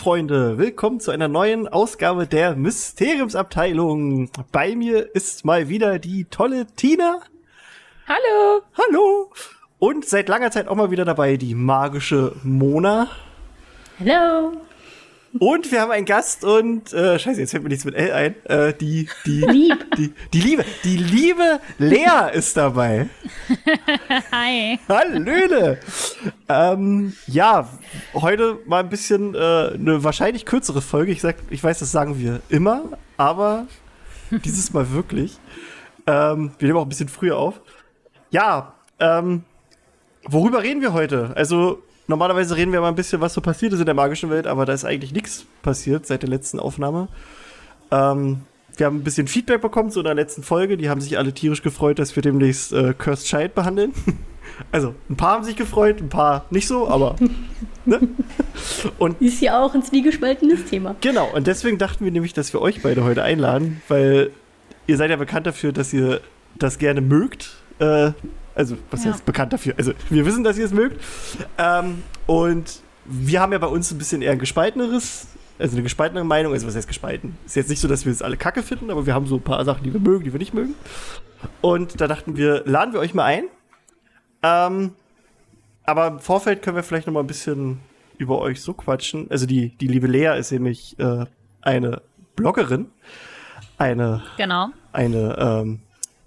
[0.00, 4.30] Freunde, willkommen zu einer neuen Ausgabe der Mysteriumsabteilung.
[4.50, 7.20] Bei mir ist mal wieder die tolle Tina.
[8.08, 8.62] Hallo.
[8.78, 9.30] Hallo.
[9.78, 13.08] Und seit langer Zeit auch mal wieder dabei die magische Mona.
[13.98, 14.52] Hallo.
[15.38, 18.34] Und wir haben einen Gast und äh, scheiße, jetzt fällt mir nichts mit L ein.
[18.46, 19.86] Äh, die, die, Lieb.
[19.96, 23.08] die, die Liebe, die liebe Lea ist dabei.
[24.32, 24.80] Hi.
[24.88, 25.78] Hallöle.
[26.48, 27.68] ähm, ja,
[28.14, 31.12] heute mal ein bisschen äh, eine wahrscheinlich kürzere Folge.
[31.12, 32.82] Ich sag, ich weiß, das sagen wir immer,
[33.16, 33.66] aber
[34.30, 35.38] dieses Mal wirklich.
[36.08, 37.60] Ähm, wir nehmen auch ein bisschen früher auf.
[38.30, 39.44] Ja, ähm,
[40.24, 41.32] worüber reden wir heute?
[41.36, 44.46] Also normalerweise reden wir mal ein bisschen, was so passiert ist in der magischen Welt,
[44.46, 47.08] aber da ist eigentlich nichts passiert seit der letzten Aufnahme.
[47.90, 48.42] Ähm,
[48.76, 50.76] wir haben ein bisschen Feedback bekommen zu der letzten Folge.
[50.76, 53.92] Die haben sich alle tierisch gefreut, dass wir demnächst äh, Cursed Child behandeln.
[54.72, 57.16] Also, ein paar haben sich gefreut, ein paar nicht so, aber.
[57.86, 58.00] ne?
[58.98, 60.96] Und Ist ja auch ein zwiegespaltenes Thema.
[61.00, 64.32] genau, und deswegen dachten wir nämlich, dass wir euch beide heute einladen, weil
[64.86, 66.20] ihr seid ja bekannt dafür, dass ihr
[66.58, 67.56] das gerne mögt.
[67.78, 68.10] Äh,
[68.54, 69.12] also, was Ja.
[69.12, 69.74] heißt bekannt dafür?
[69.78, 71.00] Also, wir wissen, dass ihr es mögt.
[71.58, 76.24] Ähm, und wir haben ja bei uns ein bisschen eher ein gespalteneres, also eine gespaltenere
[76.24, 76.52] Meinung.
[76.52, 77.36] Also, was heißt gespalten?
[77.46, 79.42] Ist jetzt nicht so, dass wir es alle kacke finden, aber wir haben so ein
[79.42, 80.74] paar Sachen, die wir mögen, die wir nicht mögen.
[81.60, 83.44] Und da dachten wir, laden wir euch mal ein.
[84.42, 84.92] Ähm,
[85.84, 87.80] aber im Vorfeld können wir vielleicht noch mal ein bisschen
[88.18, 89.26] über euch so quatschen.
[89.30, 91.24] Also die, die liebe Lea ist nämlich äh,
[91.62, 92.02] eine
[92.36, 92.86] Bloggerin,
[93.78, 94.68] eine, Genau.
[94.92, 95.80] eine, ähm,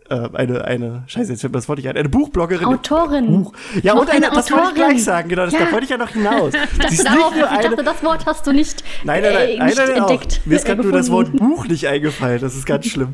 [0.10, 2.66] äh, eine, eine, scheiße, jetzt fällt mir das Wort nicht ein, eine Buchbloggerin.
[2.66, 3.44] Autorin.
[3.44, 3.54] Buch.
[3.82, 5.72] Ja, Noch und eine, eine das wollte ich gleich sagen, genau, das, da Ja.
[5.72, 6.54] wollte ich ja noch hinaus.
[6.90, 9.58] Sie ist Darauf, ich dachte, eine, das Wort hast du nicht, Nein, nein, nein, äh,
[9.58, 10.40] nein, nicht nein, nein entdeckt.
[10.42, 10.46] Auch.
[10.46, 11.32] Mir ist äh, gerade nur das Wort.
[11.38, 12.40] Buch nicht eingefallen.
[12.42, 13.14] Das ist ganz schlimm.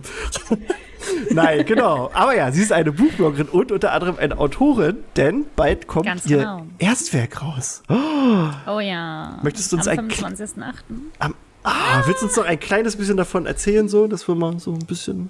[1.32, 2.10] nein, genau.
[2.14, 6.26] Aber ja, sie ist eine Buchbloggerin und unter anderem eine Autorin, denn bald kommt Ganz
[6.26, 6.66] ihr genau.
[6.78, 7.84] Erstwerk raus.
[8.68, 9.38] Oh ja.
[9.44, 10.74] Möchtest du uns Am ein- 25.8.
[11.20, 14.60] Am, ah, willst du uns noch ein kleines bisschen davon erzählen, so, dass wir mal
[14.60, 15.30] so ein bisschen.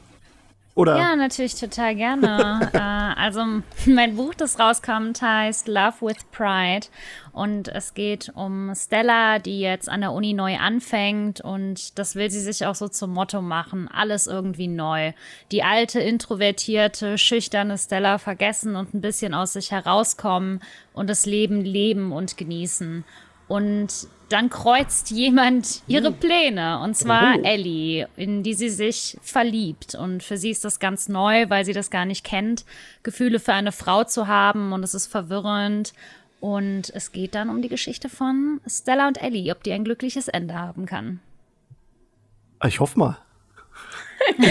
[0.80, 0.98] Oder?
[0.98, 2.70] Ja, natürlich total gerne.
[2.74, 3.44] äh, also
[3.86, 6.88] mein Buch, das rauskommt, heißt Love with Pride
[7.34, 12.32] und es geht um Stella, die jetzt an der Uni neu anfängt und das will
[12.32, 15.12] sie sich auch so zum Motto machen, alles irgendwie neu.
[15.52, 20.62] Die alte, introvertierte, schüchterne Stella vergessen und ein bisschen aus sich herauskommen
[20.94, 23.04] und das Leben leben und genießen.
[23.50, 27.44] Und dann kreuzt jemand ihre Pläne, und zwar.
[27.44, 29.96] Ellie, in die sie sich verliebt.
[29.96, 32.64] Und für sie ist das ganz neu, weil sie das gar nicht kennt,
[33.04, 34.72] Gefühle für eine Frau zu haben.
[34.72, 35.94] Und es ist verwirrend.
[36.40, 40.28] Und es geht dann um die Geschichte von Stella und Ellie, ob die ein glückliches
[40.28, 41.20] Ende haben kann.
[42.64, 43.18] Ich hoffe mal.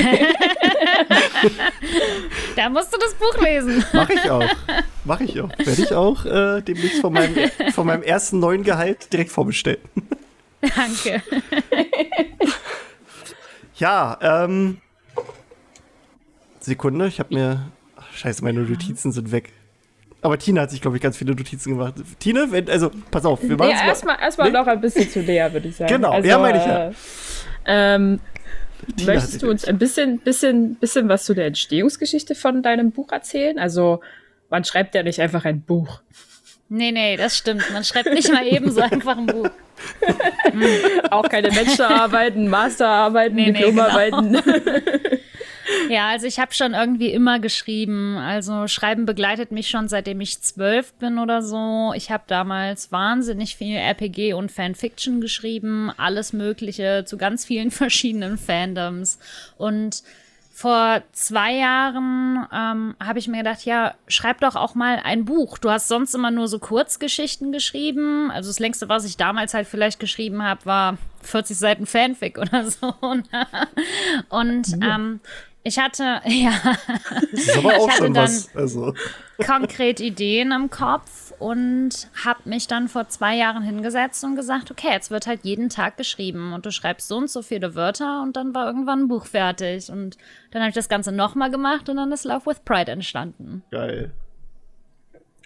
[2.57, 3.85] Da musst du das Buch lesen.
[3.93, 4.45] Mach ich auch.
[5.05, 5.49] Mach ich auch.
[5.59, 7.35] Werde ich auch äh, demnächst von meinem,
[7.73, 9.79] von meinem ersten neuen Gehalt direkt vorbestellen.
[10.61, 11.23] Danke.
[13.77, 14.79] Ja, ähm.
[16.61, 17.71] Sekunde, ich habe mir.
[17.97, 19.53] Ach, scheiße, meine Notizen sind weg.
[20.21, 21.95] Aber Tina hat sich, glaube ich, ganz viele Notizen gemacht.
[22.19, 24.59] Tina, wenn, also, pass auf, wir machen Nee, erstmal erstmal Nee?
[24.59, 25.95] noch ein bisschen zu Lea, würde ich sagen.
[25.95, 26.89] Genau, also, ja, meine ich ja.
[26.89, 26.93] äh,
[27.67, 28.21] Ähm,
[28.97, 33.13] Tina möchtest du uns ein bisschen, bisschen, bisschen was zu der Entstehungsgeschichte von deinem Buch
[33.13, 33.59] erzählen?
[33.59, 34.01] Also,
[34.51, 36.01] man schreibt ja nicht einfach ein Buch.
[36.71, 37.71] Nee, nee, das stimmt.
[37.73, 39.49] Man schreibt nicht mal eben so einfach ein Buch.
[41.11, 44.43] Auch keine Bachelorarbeiten, Masterarbeiten, Nee, nee, Diplomarbeiten.
[45.91, 48.17] Ja, also ich habe schon irgendwie immer geschrieben.
[48.17, 51.93] Also Schreiben begleitet mich schon seitdem ich zwölf bin oder so.
[51.95, 58.39] Ich habe damals wahnsinnig viel RPG und Fanfiction geschrieben, alles Mögliche zu ganz vielen verschiedenen
[58.39, 59.19] Fandoms.
[59.57, 60.03] Und
[60.59, 65.57] vor zwei Jahren ähm, habe ich mir gedacht, ja, schreib doch auch mal ein Buch.
[65.57, 68.33] Du hast sonst immer nur so Kurzgeschichten geschrieben.
[68.33, 72.69] Also das längste, was ich damals halt vielleicht geschrieben habe, war 40 Seiten Fanfic oder
[72.69, 72.93] so.
[74.31, 75.21] Und ähm,
[75.69, 76.53] ich hatte, ja,
[77.31, 78.55] Das ist aber auch hatte schon dann- was.
[78.57, 78.95] Also.
[79.47, 84.89] konkret Ideen im Kopf und habe mich dann vor zwei Jahren hingesetzt und gesagt, okay,
[84.91, 88.37] jetzt wird halt jeden Tag geschrieben und du schreibst so und so viele Wörter und
[88.37, 90.17] dann war irgendwann ein Buch fertig und
[90.51, 93.63] dann habe ich das Ganze nochmal gemacht und dann ist Love with Pride entstanden.
[93.71, 94.11] Geil.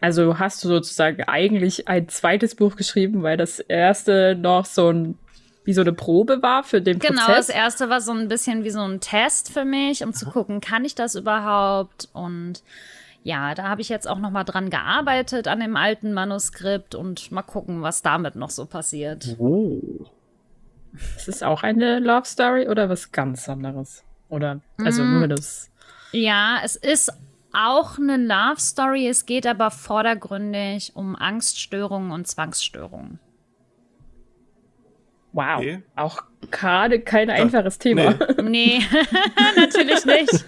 [0.01, 5.19] Also hast du sozusagen eigentlich ein zweites Buch geschrieben, weil das erste noch so ein
[5.64, 7.49] wie so eine Probe war für den Genau, das Prozess.
[7.50, 10.85] erste war so ein bisschen wie so ein Test für mich, um zu gucken, kann
[10.85, 12.09] ich das überhaupt?
[12.12, 12.62] Und
[13.23, 17.31] ja, da habe ich jetzt auch noch mal dran gearbeitet an dem alten Manuskript und
[17.31, 19.37] mal gucken, was damit noch so passiert.
[19.38, 19.81] Oh.
[21.17, 24.03] Ist es auch eine Love Story oder was ganz anderes?
[24.29, 25.19] Oder also Mm.
[25.19, 25.70] nur das.
[26.12, 27.12] Ja, es ist
[27.55, 29.06] auch eine Love Story.
[29.08, 33.20] Es geht aber vordergründig um Angststörungen und Zwangsstörungen.
[35.32, 35.61] Wow.
[35.61, 35.82] Nee.
[35.96, 38.14] Auch gerade kein einfaches Thema.
[38.43, 38.81] Nee.
[38.81, 38.82] Nee,
[39.56, 40.44] natürlich nicht.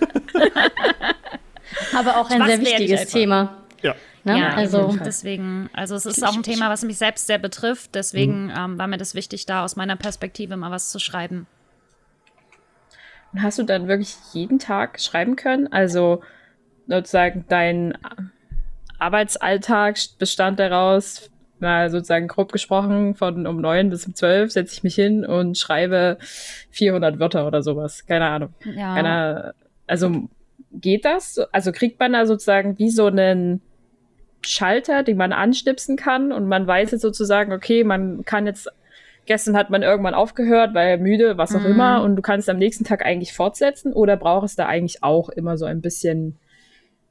[1.95, 3.07] Aber auch ein Was sehr wichtiges?
[3.07, 3.57] Thema.
[3.83, 3.95] Ja.
[4.25, 4.39] Ne?
[4.39, 7.95] Ja, also, deswegen, also es ist auch ein Thema, was mich selbst sehr betrifft.
[7.95, 11.47] Deswegen ähm, war mir das wichtig, da aus meiner Perspektive mal was zu schreiben.
[13.33, 15.71] Und hast du dann wirklich jeden Tag schreiben können?
[15.73, 16.23] Also
[16.87, 17.99] sozusagen dein
[18.99, 21.31] Arbeitsalltag bestand daraus,
[21.61, 25.57] mal sozusagen grob gesprochen, von um neun bis um zwölf setze ich mich hin und
[25.57, 26.19] schreibe
[26.71, 28.07] 400 Wörter oder sowas.
[28.07, 28.51] Keine Ahnung.
[28.65, 28.95] Ja.
[28.95, 29.55] Keine,
[29.87, 30.29] also
[30.73, 31.39] geht das?
[31.53, 33.63] Also kriegt man da sozusagen wie so einen
[34.43, 38.69] Schalter, den man anstipsen kann und man weiß jetzt sozusagen, okay, man kann jetzt,
[39.25, 41.67] gestern hat man irgendwann aufgehört, weil müde, was auch Mhm.
[41.71, 45.31] immer, und du kannst am nächsten Tag eigentlich fortsetzen oder braucht es da eigentlich auch
[45.31, 46.37] immer so ein bisschen,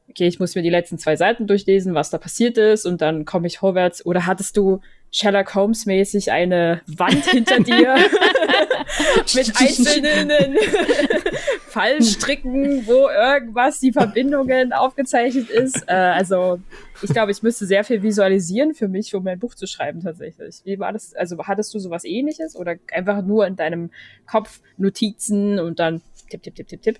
[0.09, 3.25] okay, ich muss mir die letzten zwei Seiten durchlesen, was da passiert ist und dann
[3.25, 4.79] komme ich vorwärts oder hattest du
[5.11, 7.95] Sherlock Holmes mäßig eine Wand hinter dir
[9.35, 10.31] mit einzelnen
[11.67, 15.83] Fallstricken, wo irgendwas die Verbindungen aufgezeichnet ist.
[15.87, 16.59] Äh, also
[17.03, 20.61] ich glaube, ich müsste sehr viel visualisieren für mich, um mein Buch zu schreiben tatsächlich.
[20.63, 21.13] Wie war das?
[21.13, 23.91] Also hattest du sowas ähnliches oder einfach nur in deinem
[24.25, 26.99] Kopf Notizen und dann tipp, tipp, tipp, tipp, tipp?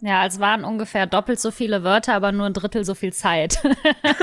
[0.00, 3.60] Ja, es waren ungefähr doppelt so viele Wörter, aber nur ein Drittel so viel Zeit.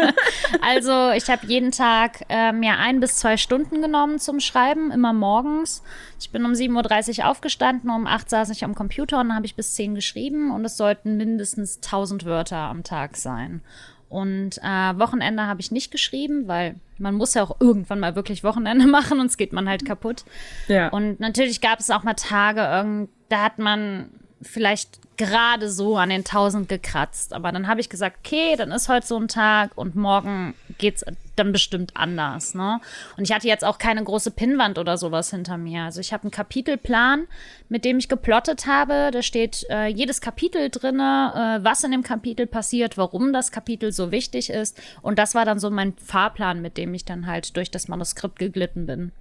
[0.61, 5.11] also ich habe jeden Tag äh, mir ein bis zwei Stunden genommen zum Schreiben, immer
[5.11, 5.83] morgens.
[6.17, 9.45] Ich bin um 7.30 Uhr aufgestanden, um 8 saß ich am Computer und dann habe
[9.45, 13.61] ich bis 10 geschrieben und es sollten mindestens 1000 Wörter am Tag sein.
[14.07, 18.45] Und äh, Wochenende habe ich nicht geschrieben, weil man muss ja auch irgendwann mal wirklich
[18.45, 20.23] Wochenende machen, sonst geht man halt kaputt.
[20.69, 20.87] Ja.
[20.87, 24.09] Und natürlich gab es auch mal Tage, irgend, da hat man
[24.41, 27.33] vielleicht gerade so an den 1000 gekratzt.
[27.33, 31.05] Aber dann habe ich gesagt, okay, dann ist heute so ein Tag und morgen geht's
[31.35, 32.53] dann bestimmt anders.
[32.53, 32.79] Ne?
[33.17, 35.83] Und ich hatte jetzt auch keine große Pinnwand oder sowas hinter mir.
[35.83, 37.27] Also ich habe einen Kapitelplan,
[37.69, 39.09] mit dem ich geplottet habe.
[39.11, 43.91] Da steht äh, jedes Kapitel drinne, äh, was in dem Kapitel passiert, warum das Kapitel
[43.91, 44.81] so wichtig ist.
[45.01, 48.39] Und das war dann so mein Fahrplan, mit dem ich dann halt durch das Manuskript
[48.39, 49.11] geglitten bin.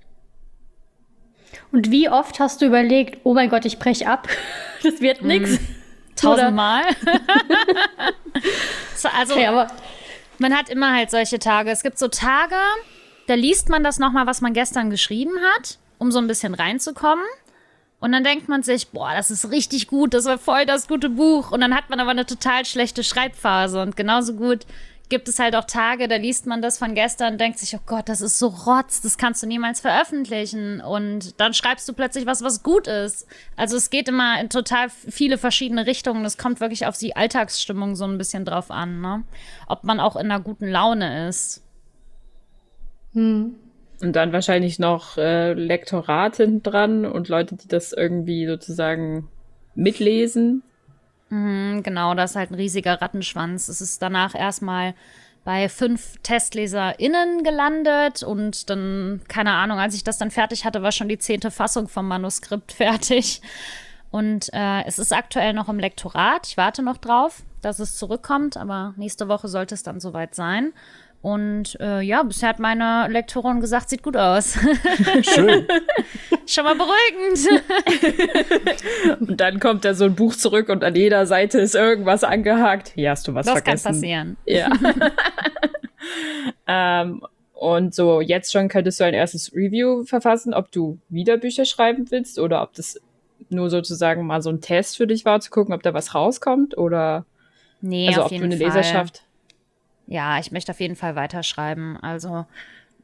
[1.72, 4.28] Und wie oft hast du überlegt, oh mein Gott, ich brech ab,
[4.82, 5.58] das wird nix.
[6.16, 6.84] Tausendmal.
[8.96, 9.66] so, also Okay, aber
[10.38, 11.70] man hat immer halt solche Tage.
[11.70, 12.56] Es gibt so Tage,
[13.26, 17.24] da liest man das nochmal, was man gestern geschrieben hat, um so ein bisschen reinzukommen.
[18.00, 21.08] Und dann denkt man sich, boah, das ist richtig gut, das war voll das gute
[21.08, 21.52] Buch.
[21.52, 23.80] Und dann hat man aber eine total schlechte Schreibphase.
[23.80, 24.66] Und genauso gut
[25.14, 27.82] gibt es halt auch Tage, da liest man das von gestern und denkt sich, oh
[27.86, 30.80] Gott, das ist so rotz, das kannst du niemals veröffentlichen.
[30.80, 33.28] Und dann schreibst du plötzlich was, was gut ist.
[33.54, 36.24] Also es geht immer in total viele verschiedene Richtungen.
[36.24, 39.22] Es kommt wirklich auf die Alltagsstimmung so ein bisschen drauf an, ne?
[39.68, 41.62] Ob man auch in einer guten Laune ist.
[44.00, 49.28] Und dann wahrscheinlich noch äh, Lektorat hinten dran und Leute, die das irgendwie sozusagen
[49.76, 50.64] mitlesen.
[51.34, 53.68] Mhm, Genau, das ist halt ein riesiger Rattenschwanz.
[53.68, 54.94] Es ist danach erstmal
[55.44, 60.92] bei fünf TestleserInnen gelandet und dann, keine Ahnung, als ich das dann fertig hatte, war
[60.92, 63.42] schon die zehnte Fassung vom Manuskript fertig.
[64.10, 66.46] Und äh, es ist aktuell noch im Lektorat.
[66.46, 70.72] Ich warte noch drauf, dass es zurückkommt, aber nächste Woche sollte es dann soweit sein.
[71.24, 74.58] Und äh, ja, bisher hat meine Lektorin gesagt, sieht gut aus.
[75.22, 75.66] Schön.
[76.46, 77.62] Schon mal beruhigend.
[79.20, 82.88] Und dann kommt da so ein Buch zurück und an jeder Seite ist irgendwas angehakt.
[82.94, 83.86] Hier hast du was Das kann vergessen.
[83.88, 84.36] passieren.
[84.44, 84.68] Ja.
[86.66, 87.22] ähm,
[87.54, 92.10] und so, jetzt schon könntest du ein erstes Review verfassen, ob du wieder Bücher schreiben
[92.10, 93.00] willst oder ob das
[93.48, 96.76] nur sozusagen mal so ein Test für dich war, zu gucken, ob da was rauskommt
[96.76, 97.24] oder
[97.80, 98.66] Nee, also auf ob du eine Fall.
[98.66, 99.22] Leserschaft.
[100.06, 101.96] Ja, ich möchte auf jeden Fall weiterschreiben.
[101.96, 102.46] Also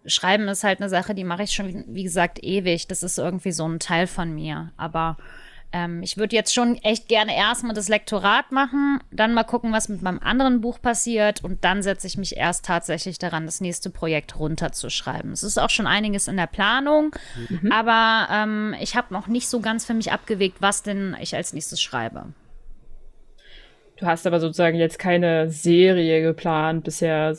[0.07, 2.87] Schreiben ist halt eine Sache, die mache ich schon, wie gesagt, ewig.
[2.89, 4.71] Das ist irgendwie so ein Teil von mir.
[4.77, 5.17] Aber
[5.73, 9.89] ähm, ich würde jetzt schon echt gerne erstmal das Lektorat machen, dann mal gucken, was
[9.89, 13.91] mit meinem anderen Buch passiert und dann setze ich mich erst tatsächlich daran, das nächste
[13.91, 15.33] Projekt runterzuschreiben.
[15.33, 17.15] Es ist auch schon einiges in der Planung,
[17.71, 21.53] aber ähm, ich habe noch nicht so ganz für mich abgewegt, was denn ich als
[21.53, 22.27] nächstes schreibe.
[24.01, 27.37] Du hast aber sozusagen jetzt keine Serie geplant, bisher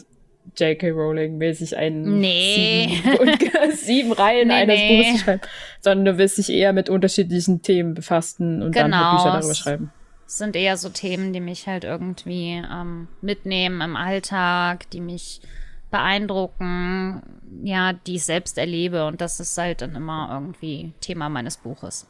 [0.57, 0.89] J.K.
[0.91, 2.87] Rowling mäßig einen Nee.
[3.03, 3.39] sieben, und
[3.73, 4.97] sieben Reihen Nee, eines nee.
[4.97, 5.41] Buches zu schreiben,
[5.81, 9.17] sondern du willst dich eher mit unterschiedlichen Themen befassen und dann halt Genau.
[9.23, 9.91] Bücher darüber schreiben.
[10.27, 15.41] Es sind eher so Themen, die mich halt irgendwie ähm, mitnehmen im Alltag, die mich
[15.91, 17.21] beeindrucken,
[17.63, 19.05] ja, die ich selbst erlebe.
[19.07, 22.07] Und das ist halt dann immer irgendwie Thema meines Buches.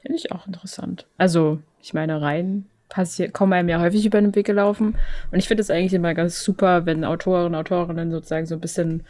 [0.00, 1.06] Finde ich auch interessant.
[1.16, 4.96] Also, ich meine, rein passiert, kommen einem ja häufig über den Weg gelaufen.
[5.30, 9.04] Und ich finde es eigentlich immer ganz super, wenn Autoren, Autorinnen sozusagen so ein bisschen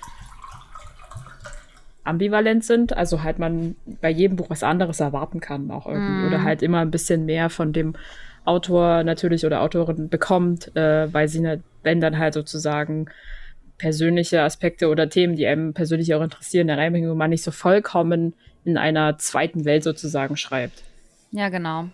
[2.04, 2.97] ambivalent sind.
[2.97, 6.23] Also halt man bei jedem Buch was anderes erwarten kann auch irgendwie.
[6.23, 6.26] Mhm.
[6.26, 7.95] Oder halt immer ein bisschen mehr von dem
[8.45, 13.07] Autor natürlich oder Autorin bekommt, äh, weil sie, ne, wenn dann halt sozusagen
[13.76, 17.50] persönliche Aspekte oder Themen, die einem persönlich auch interessieren, da reinbringen, wo man nicht so
[17.50, 18.35] vollkommen
[18.68, 20.82] in einer zweiten Welt sozusagen schreibt.
[21.30, 21.88] Ja, genau.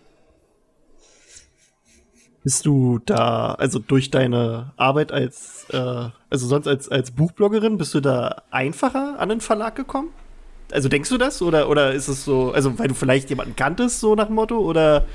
[2.43, 7.95] Bist du da, also durch deine Arbeit als, äh, also sonst als, als Buchbloggerin, bist
[7.95, 10.11] du da einfacher an den Verlag gekommen?
[10.73, 11.41] Also denkst du das?
[11.41, 14.59] Oder, oder ist es so, also weil du vielleicht jemanden kanntest, so nach dem Motto?
[14.59, 15.07] Oder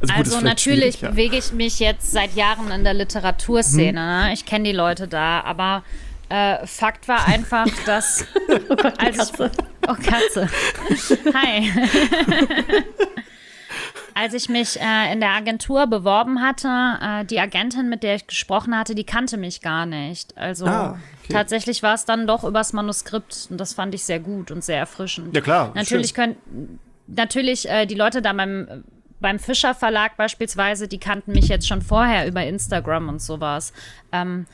[0.00, 1.10] Also, gut, vielleicht natürlich ja.
[1.10, 3.92] bewege ich mich jetzt seit Jahren in der Literaturszene.
[3.92, 4.32] Ne?
[4.32, 5.84] Ich kenne die Leute da, aber
[6.30, 8.24] äh, Fakt war einfach, dass
[8.70, 9.50] Oh Gott, Katze.
[9.52, 10.48] ich, oh Katze,
[11.34, 11.70] hi.
[14.14, 16.68] Als ich mich äh, in der Agentur beworben hatte,
[17.00, 20.36] äh, die Agentin, mit der ich gesprochen hatte, die kannte mich gar nicht.
[20.36, 21.32] Also Ah, okay.
[21.32, 24.78] tatsächlich war es dann doch übers Manuskript und das fand ich sehr gut und sehr
[24.78, 25.34] erfrischend.
[25.34, 26.36] Ja, klar, Natürlich schön.
[26.46, 28.84] können natürlich äh, die Leute da beim
[29.20, 33.72] beim Fischer Verlag beispielsweise, die kannten mich jetzt schon vorher über Instagram und sowas.
[34.12, 34.46] Ähm,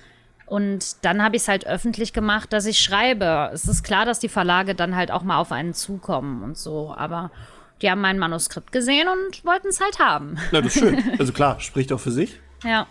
[0.47, 3.51] und dann habe ich es halt öffentlich gemacht, dass ich schreibe.
[3.53, 6.95] Es ist klar, dass die Verlage dann halt auch mal auf einen zukommen und so,
[6.97, 7.31] aber
[7.83, 10.39] die haben mein Manuskript gesehen und wollten es halt haben.
[10.53, 11.03] Na, das ist schön.
[11.19, 12.41] Also klar, spricht auch für sich.
[12.65, 12.87] Ja.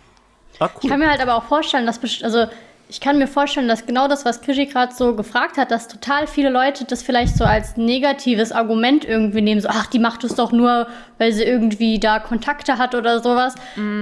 [0.60, 0.90] Ah, Ich cool.
[0.90, 2.46] kann mir halt aber auch vorstellen, dass also
[2.88, 6.28] ich kann mir vorstellen, dass genau das, was Krischi gerade so gefragt hat, dass total
[6.28, 10.36] viele Leute das vielleicht so als negatives Argument irgendwie nehmen, so ach, die macht es
[10.36, 10.88] doch nur,
[11.18, 13.56] weil sie irgendwie da Kontakte hat oder sowas.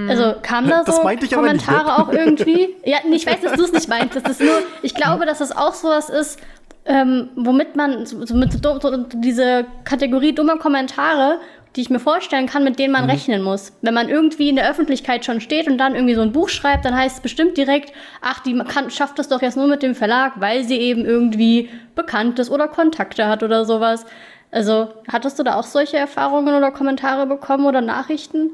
[0.09, 2.03] Also kam da Das so meinte ich aber nicht, Kommentare ne?
[2.03, 2.75] auch irgendwie?
[2.85, 4.15] Ja, ich weiß, dass du es nicht meinst.
[4.15, 6.39] Das ist nur, ich glaube, dass es auch sowas ist,
[6.85, 11.39] ähm, womit man so, so mit so, dumm- so diese Kategorie dummer Kommentare,
[11.75, 13.73] die ich mir vorstellen kann, mit denen man rechnen muss.
[13.81, 16.85] Wenn man irgendwie in der Öffentlichkeit schon steht und dann irgendwie so ein Buch schreibt,
[16.85, 19.95] dann heißt es bestimmt direkt, ach, die kann, schafft das doch jetzt nur mit dem
[19.95, 24.05] Verlag, weil sie eben irgendwie bekannt ist oder Kontakte hat oder sowas.
[24.51, 28.51] Also, hattest du da auch solche Erfahrungen oder Kommentare bekommen oder Nachrichten?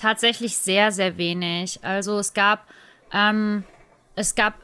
[0.00, 1.80] Tatsächlich sehr, sehr wenig.
[1.82, 2.66] Also es gab,
[3.12, 3.64] ähm,
[4.14, 4.54] es gab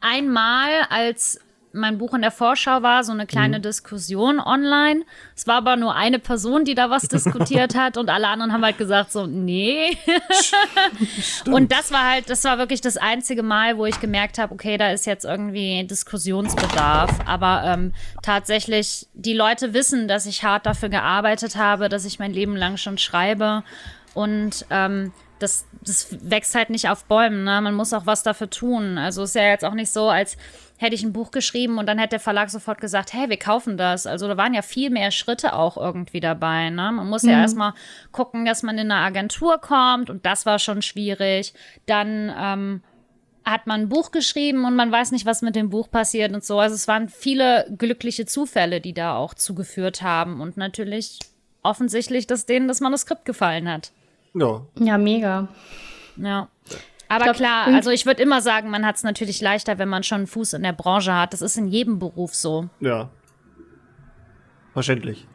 [0.00, 1.40] einmal, als
[1.74, 5.02] mein Buch in der Vorschau war, so eine kleine Diskussion online.
[5.36, 8.64] Es war aber nur eine Person, die da was diskutiert hat und alle anderen haben
[8.64, 9.96] halt gesagt so, nee.
[11.46, 14.78] und das war halt, das war wirklich das einzige Mal, wo ich gemerkt habe, okay,
[14.78, 17.10] da ist jetzt irgendwie Diskussionsbedarf.
[17.26, 22.32] Aber ähm, tatsächlich, die Leute wissen, dass ich hart dafür gearbeitet habe, dass ich mein
[22.32, 23.64] Leben lang schon schreibe.
[24.14, 27.44] Und ähm, das, das wächst halt nicht auf Bäumen.
[27.44, 27.60] Ne?
[27.60, 28.98] Man muss auch was dafür tun.
[28.98, 30.36] Also ist ja jetzt auch nicht so, als
[30.76, 33.76] hätte ich ein Buch geschrieben und dann hätte der Verlag sofort gesagt, hey, wir kaufen
[33.76, 34.06] das.
[34.06, 36.70] Also da waren ja viel mehr Schritte auch irgendwie dabei.
[36.70, 36.90] Ne?
[36.92, 37.74] Man muss ja erstmal
[38.12, 41.54] gucken, dass man in eine Agentur kommt und das war schon schwierig.
[41.86, 42.82] Dann ähm,
[43.44, 46.44] hat man ein Buch geschrieben und man weiß nicht, was mit dem Buch passiert und
[46.44, 46.58] so.
[46.58, 51.20] Also es waren viele glückliche Zufälle, die da auch zugeführt haben und natürlich
[51.62, 53.92] offensichtlich, dass denen das Manuskript gefallen hat.
[54.34, 54.62] Ja.
[54.78, 55.48] Ja, mega.
[56.16, 56.48] Ja.
[57.08, 60.02] Aber glaub, klar, also ich würde immer sagen, man hat es natürlich leichter, wenn man
[60.02, 61.32] schon einen Fuß in der Branche hat.
[61.32, 62.68] Das ist in jedem Beruf so.
[62.80, 63.10] Ja.
[64.72, 65.26] Verständlich.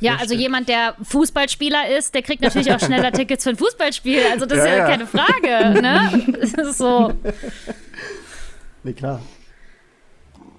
[0.00, 4.20] Ja, also jemand, der Fußballspieler ist, der kriegt natürlich auch schneller Tickets für ein Fußballspiel.
[4.30, 4.86] Also das ist Ja, ja, ja.
[4.86, 6.38] keine Frage, ne?
[6.40, 7.12] Das ist so.
[8.84, 9.20] Nee, klar.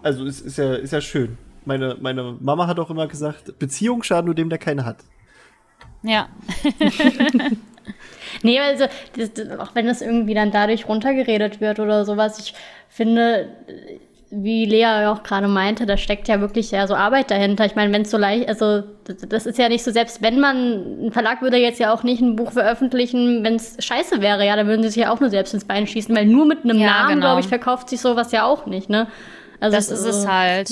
[0.04, 1.38] Also es ist ja, ist ja schön.
[1.66, 4.98] Meine, meine Mama hat auch immer gesagt, Beziehungen schaden nur dem, der keine hat.
[6.04, 6.30] Ja.
[8.44, 8.86] Nee, also,
[9.18, 12.54] das, das, auch wenn das irgendwie dann dadurch runtergeredet wird oder sowas, ich
[12.90, 13.50] finde,
[14.32, 17.66] wie Lea ja auch gerade meinte, da steckt ja wirklich ja so Arbeit dahinter.
[17.66, 20.40] Ich meine, wenn es so leicht, also das, das ist ja nicht so, selbst wenn
[20.40, 24.46] man, ein Verlag würde jetzt ja auch nicht ein Buch veröffentlichen, wenn es scheiße wäre,
[24.46, 26.64] ja, dann würden sie sich ja auch nur selbst ins Bein schießen, weil nur mit
[26.64, 27.22] einem Ja, Namen, genau.
[27.26, 29.08] glaube ich, verkauft sich sowas ja auch nicht, ne?
[29.60, 30.70] Also Das ist es halt.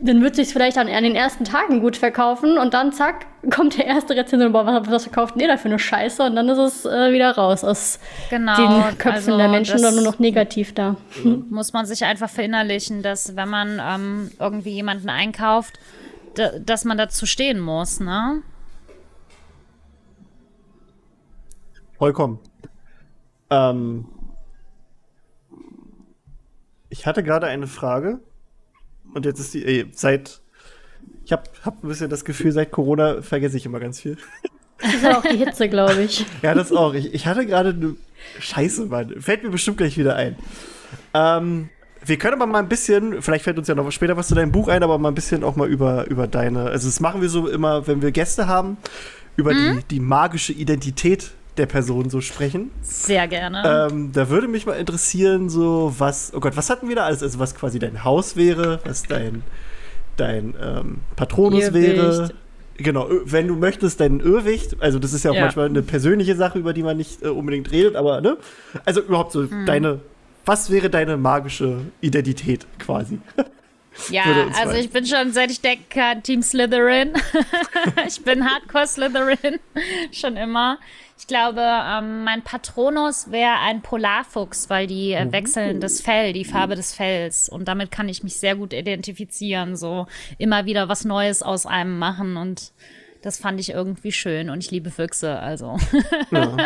[0.00, 3.78] Dann wird sich vielleicht an, an den ersten Tagen gut verkaufen und dann zack, kommt
[3.78, 6.22] der erste Rezension, boah, was, was verkauft ihr da für eine Scheiße?
[6.24, 8.56] Und dann ist es äh, wieder raus aus Genau.
[8.56, 10.96] den Köpfen also der Menschen dann nur noch negativ da.
[11.50, 15.78] Muss man sich einfach verinnerlichen, dass wenn man ähm, irgendwie jemanden einkauft,
[16.34, 18.42] da, dass man dazu stehen muss, ne?
[21.96, 22.40] Vollkommen.
[23.50, 24.06] Ähm,
[26.88, 28.20] ich hatte gerade eine Frage
[29.14, 30.40] und jetzt ist die, ey, seit,
[31.24, 34.16] ich habe hab ein bisschen das Gefühl, seit Corona vergesse ich immer ganz viel.
[34.80, 36.26] Das ist auch die Hitze, glaube ich.
[36.42, 36.94] Ja, das auch.
[36.94, 37.96] Ich, ich hatte gerade eine
[38.38, 39.20] Scheiße, Mann.
[39.20, 40.36] Fällt mir bestimmt gleich wieder ein.
[41.14, 41.70] Ähm,
[42.04, 44.52] wir können aber mal ein bisschen, vielleicht fällt uns ja noch später was zu deinem
[44.52, 47.28] Buch ein, aber mal ein bisschen auch mal über, über deine, also das machen wir
[47.30, 48.76] so immer, wenn wir Gäste haben,
[49.36, 52.70] über die, die magische Identität der Person so sprechen.
[52.82, 53.88] Sehr gerne.
[53.90, 57.22] Ähm, da würde mich mal interessieren, so was, oh Gott, was hatten wir da alles?
[57.22, 59.42] Also was quasi dein Haus wäre, was dein,
[60.16, 61.96] dein ähm, Patronus Irrwicht.
[61.96, 62.30] wäre.
[62.76, 64.76] Genau, wenn du möchtest, dein Irrwicht.
[64.82, 65.42] Also das ist ja auch Ja.
[65.42, 68.36] manchmal eine persönliche Sache, über die man nicht äh, unbedingt redet, aber ne?
[68.84, 69.64] Also überhaupt so Hm.
[69.64, 70.00] deine,
[70.44, 73.20] was wäre deine magische Identität quasi?
[74.10, 74.24] Ja,
[74.60, 77.12] also ich bin schon, seit ich denken kann, Team Slytherin.
[78.08, 79.60] ich bin Hardcore Slytherin,
[80.12, 80.78] schon immer.
[81.16, 86.44] Ich glaube, ähm, mein Patronus wäre ein Polarfuchs, weil die äh, wechseln das Fell, die
[86.44, 87.48] Farbe des Fells.
[87.48, 89.76] Und damit kann ich mich sehr gut identifizieren.
[89.76, 90.06] So
[90.38, 92.36] immer wieder was Neues aus einem machen.
[92.36, 92.72] Und
[93.22, 94.50] das fand ich irgendwie schön.
[94.50, 95.78] Und ich liebe Füchse, also.
[96.30, 96.58] Ja,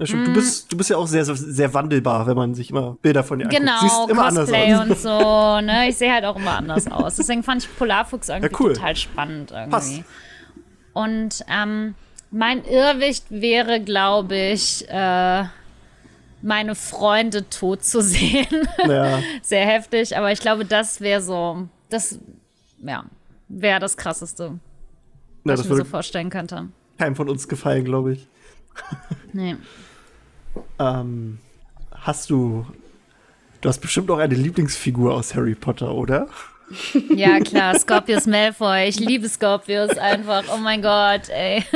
[0.02, 0.28] stimmt.
[0.28, 3.38] Du, bist, du bist ja auch sehr, sehr, wandelbar, wenn man sich immer Bilder von
[3.38, 3.60] dir anguckt.
[3.60, 4.90] Genau, Siehst immer Cosplay anders aus.
[4.90, 5.88] und so, ne?
[5.88, 7.16] Ich sehe halt auch immer anders aus.
[7.16, 8.72] Deswegen fand ich Polarfuchs irgendwie Ja, cool.
[8.72, 9.70] total spannend irgendwie.
[9.70, 10.02] Passt.
[10.94, 11.94] Und ähm,
[12.30, 15.44] mein Irrwicht wäre, glaube ich, äh,
[16.42, 18.46] meine Freunde tot zu sehen.
[18.86, 19.20] Ja.
[19.42, 22.18] Sehr heftig, aber ich glaube, das wäre so, das,
[22.82, 23.04] ja,
[23.48, 24.58] wäre das Krasseste,
[25.44, 26.68] Na, was das ich mir so vorstellen könnte.
[26.98, 28.26] keinem von uns gefallen, glaube ich.
[29.32, 29.56] Nee.
[30.78, 31.38] Ähm,
[31.92, 32.66] hast du.
[33.60, 36.28] Du hast bestimmt auch eine Lieblingsfigur aus Harry Potter, oder?
[37.14, 38.88] Ja, klar, Scorpius Malfoy.
[38.88, 40.44] Ich liebe Scorpius einfach.
[40.52, 41.64] Oh mein Gott, ey.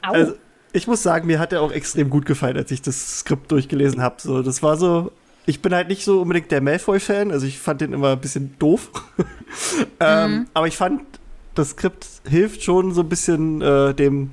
[0.00, 0.34] Also,
[0.72, 4.00] ich muss sagen, mir hat er auch extrem gut gefallen, als ich das Skript durchgelesen
[4.00, 4.16] habe.
[4.18, 5.10] So, das war so.
[5.44, 8.54] Ich bin halt nicht so unbedingt der Malfoy-Fan, also ich fand den immer ein bisschen
[8.58, 8.90] doof.
[10.00, 11.02] ähm, aber ich fand,
[11.54, 14.30] das Skript hilft schon so ein bisschen äh, dem,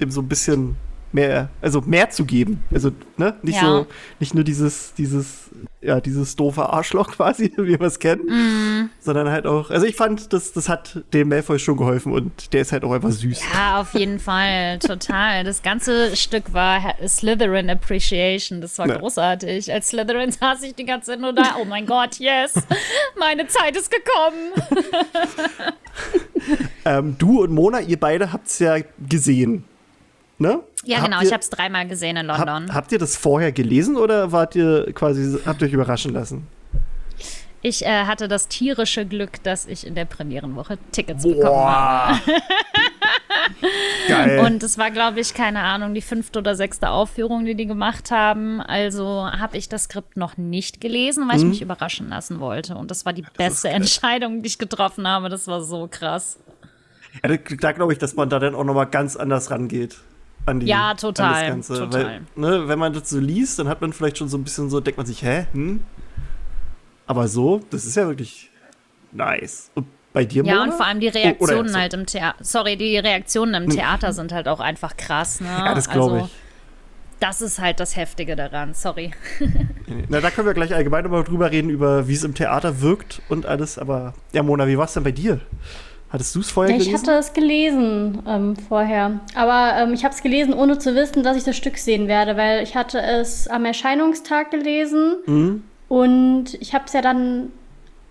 [0.00, 0.76] dem so ein bisschen
[1.14, 2.62] mehr, also mehr zu geben.
[2.72, 3.68] Also, ne, nicht Ja.
[3.68, 3.86] so,
[4.20, 5.48] nicht nur dieses, dieses,
[5.80, 10.32] ja, dieses doofe Arschloch quasi, wie wir es kennen, sondern halt auch, also ich fand,
[10.32, 13.40] das, das hat dem Malfoy schon geholfen und der ist halt auch einfach süß.
[13.54, 15.44] Ja, auf jeden Fall, total.
[15.44, 18.60] Das ganze Stück war Ha- Slytherin Appreciation.
[18.60, 18.96] Das war Ja.
[18.98, 19.72] großartig.
[19.72, 21.56] Als Slytherin saß ich die ganze Zeit nur da.
[21.60, 22.54] Oh mein Gott, yes,
[23.18, 24.52] meine Zeit ist gekommen.
[26.84, 28.76] Ähm, du und Mona, ihr beide habt es ja
[29.08, 29.64] gesehen.
[30.38, 30.60] Ne?
[30.84, 31.20] Ja, Habt genau.
[31.20, 32.68] Ihr, Ich habe es dreimal gesehen in London.
[32.68, 36.46] hab, habt ihr das vorher gelesen oder wart ihr quasi, habt ihr euch überraschen lassen?
[37.62, 42.20] Ich äh, hatte das tierische Glück, dass ich in der Premierenwoche Tickets bekommen habe.
[44.08, 44.40] Geil.
[44.40, 48.10] Und es war, glaube ich, keine Ahnung, die fünfte oder sechste Aufführung, die die gemacht
[48.10, 48.60] haben.
[48.60, 52.74] Also habe ich das Skript noch nicht gelesen, weil ich mich überraschen lassen wollte.
[52.74, 53.76] Und das war die beste geil.
[53.76, 55.30] Entscheidung, die ich getroffen habe.
[55.30, 56.38] Das war so krass.
[57.22, 59.96] ja, da da glaube ich, dass man da dann auch nochmal ganz anders rangeht.
[60.46, 61.74] An die, Ja, total, Ganze.
[61.78, 62.04] total.
[62.04, 64.68] Weil, ne, wenn man das so liest, dann hat man vielleicht schon so ein bisschen
[64.68, 65.46] so, denkt man sich, hä?
[65.52, 65.82] Hm?
[67.06, 68.50] Aber so, das ist ja wirklich
[69.12, 69.70] nice.
[69.74, 70.64] Und bei dir, Ja, Mona?
[70.64, 72.36] und vor allem die Oh, Reaktionen so- halt im Theater.
[72.44, 75.48] Sorry, die Reaktionen im Theater sind halt auch einfach krass, ne?
[75.48, 76.32] Ja, das glaube also, ich.
[77.20, 79.12] Das ist halt das Heftige daran, sorry.
[80.08, 83.22] Na, da können wir gleich allgemein nochmal drüber reden, über wie es im Theater wirkt
[83.28, 83.78] und alles.
[83.78, 85.40] Aber ja, Mona, wie war es denn bei dir?
[86.14, 87.02] Hattest du es vorher Ich gelesen?
[87.08, 89.18] hatte es gelesen ähm, vorher.
[89.34, 92.36] Aber ähm, ich habe es gelesen, ohne zu wissen, dass ich das Stück sehen werde,
[92.36, 95.64] weil ich hatte es am Erscheinungstag gelesen Mhm.
[95.88, 97.50] und ich habe es ja dann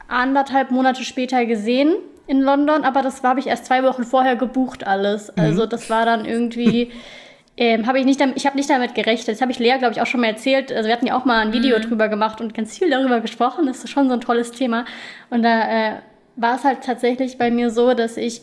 [0.10, 1.96] anderthalb Monate später gesehen
[2.28, 5.30] in London, aber das habe ich erst zwei Wochen vorher gebucht alles.
[5.38, 5.42] Mhm.
[5.42, 6.92] Also das war dann irgendwie.
[7.56, 9.28] Ähm, habe ich nicht ich habe nicht damit gerechnet.
[9.28, 10.72] Das habe ich Lea, glaube ich, auch schon mal erzählt.
[10.72, 13.68] Also wir hatten ja auch mal ein Video drüber gemacht und ganz viel darüber gesprochen.
[13.68, 14.86] Das ist schon so ein tolles Thema.
[15.30, 15.92] Und da äh,
[16.36, 18.42] war es halt tatsächlich bei mir so, dass ich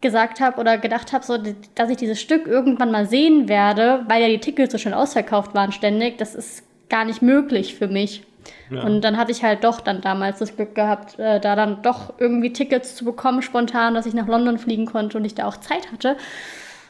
[0.00, 1.38] gesagt habe oder gedacht habe, so,
[1.74, 5.54] dass ich dieses Stück irgendwann mal sehen werde, weil ja die Tickets so schön ausverkauft
[5.54, 6.18] waren ständig.
[6.18, 8.22] Das ist gar nicht möglich für mich.
[8.70, 12.14] Und dann hatte ich halt doch dann damals das Glück gehabt, äh, da dann doch
[12.18, 15.56] irgendwie Tickets zu bekommen, spontan, dass ich nach London fliegen konnte und ich da auch
[15.56, 16.16] Zeit hatte.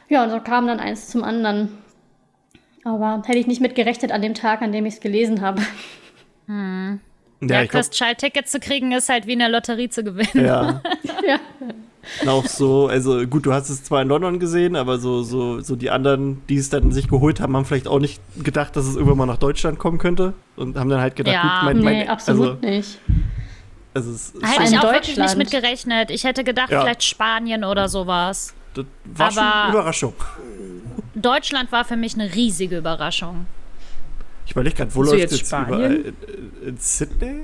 [0.09, 1.77] Ja, und so kam dann eins zum anderen.
[2.83, 5.61] Aber hätte ich nicht mit gerechnet an dem Tag, an dem ich es gelesen habe.
[7.41, 9.89] Ja, ja, ich glaube, Chris Child Tickets zu kriegen, ist halt wie in der Lotterie
[9.89, 10.45] zu gewinnen.
[10.45, 10.81] ja.
[11.27, 11.39] ja.
[12.21, 15.59] Und auch so, also gut, du hast es zwar in London gesehen, aber so, so,
[15.59, 18.85] so die anderen, die es dann sich geholt haben, haben vielleicht auch nicht gedacht, dass
[18.85, 21.59] es irgendwann mal nach Deutschland kommen könnte und haben dann halt gedacht, Ja.
[21.59, 22.97] gut, mein, mein, Nee, absolut also, nicht.
[23.93, 26.09] also es, es Hätte ich auch wirklich nicht mit gerechnet.
[26.09, 26.79] Ich hätte gedacht, Ja.
[26.79, 28.53] vielleicht Spanien oder sowas.
[28.73, 30.13] das war schon aber- eine Überraschung.
[31.13, 33.47] Deutschland war für mich eine riesige Überraschung.
[34.47, 35.77] Ich überlege gerade, wo läuft jetzt jetzt Spanien?
[35.77, 35.95] überall?
[36.63, 37.41] In, in Sydney?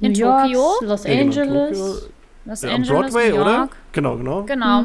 [0.00, 0.72] In New York, Tokio?
[0.82, 1.78] Los Ja, genau, Angeles.
[1.78, 2.10] Tokio.
[2.44, 3.68] Los Ja, am Angeles, Broadway, New oder?
[3.92, 4.42] Genau, genau.
[4.42, 4.84] Genau.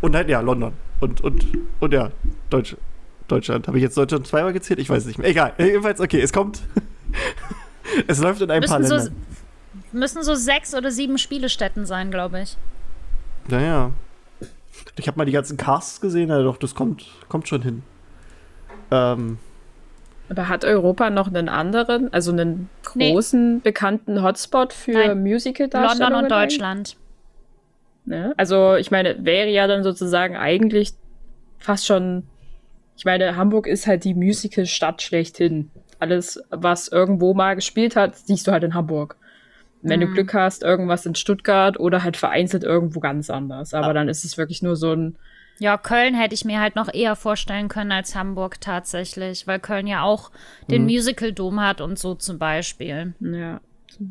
[0.00, 0.72] Und halt, ja, London.
[1.00, 1.46] Und, und,
[1.78, 2.10] und ja,
[2.50, 2.76] Deutsch,
[3.28, 3.68] Deutschland.
[3.68, 4.80] Habe ich jetzt Deutschland zweimal gezählt?
[4.80, 5.28] Ich weiß es nicht mehr.
[5.28, 5.52] Egal.
[5.58, 6.62] Jedenfalls, okay, es kommt.
[8.08, 9.16] es läuft in ein paar Müssen so, Ländern.
[9.92, 12.56] müssen so sechs oder sieben Spielestätten sein, glaube ich.
[13.46, 13.92] Naja.
[14.96, 17.84] Ich habe mal die ganzen Casts gesehen, ja doch, das kommt, kommt schon hin.
[18.90, 19.38] Ähm,
[20.28, 23.12] Aber hat Europa noch einen anderen, also einen Nee.
[23.12, 25.22] großen, bekannten Hotspot für Nein.
[25.22, 26.12] Musical-Darstellungen?
[26.12, 26.30] London und?
[26.30, 26.96] Deutschland.
[28.06, 28.34] Ne?
[28.36, 30.92] Also, ich meine, wäre ja dann sozusagen eigentlich
[31.58, 32.24] fast schon.
[32.96, 35.70] Ich meine, Hamburg ist halt die Musical-Stadt schlechthin.
[35.98, 39.16] Alles, was irgendwo mal gespielt hat, siehst du halt in Hamburg.
[39.86, 43.74] Wenn du Glück hast, irgendwas in Stuttgart oder halt vereinzelt irgendwo ganz anders.
[43.74, 45.16] Aber dann ist es wirklich nur so ein.
[45.58, 49.86] Ja, Köln hätte ich mir halt noch eher vorstellen können als Hamburg tatsächlich, weil Köln
[49.86, 50.30] ja auch
[50.68, 53.14] den Musical-Dom hat und so zum Beispiel.
[53.20, 53.60] Ja,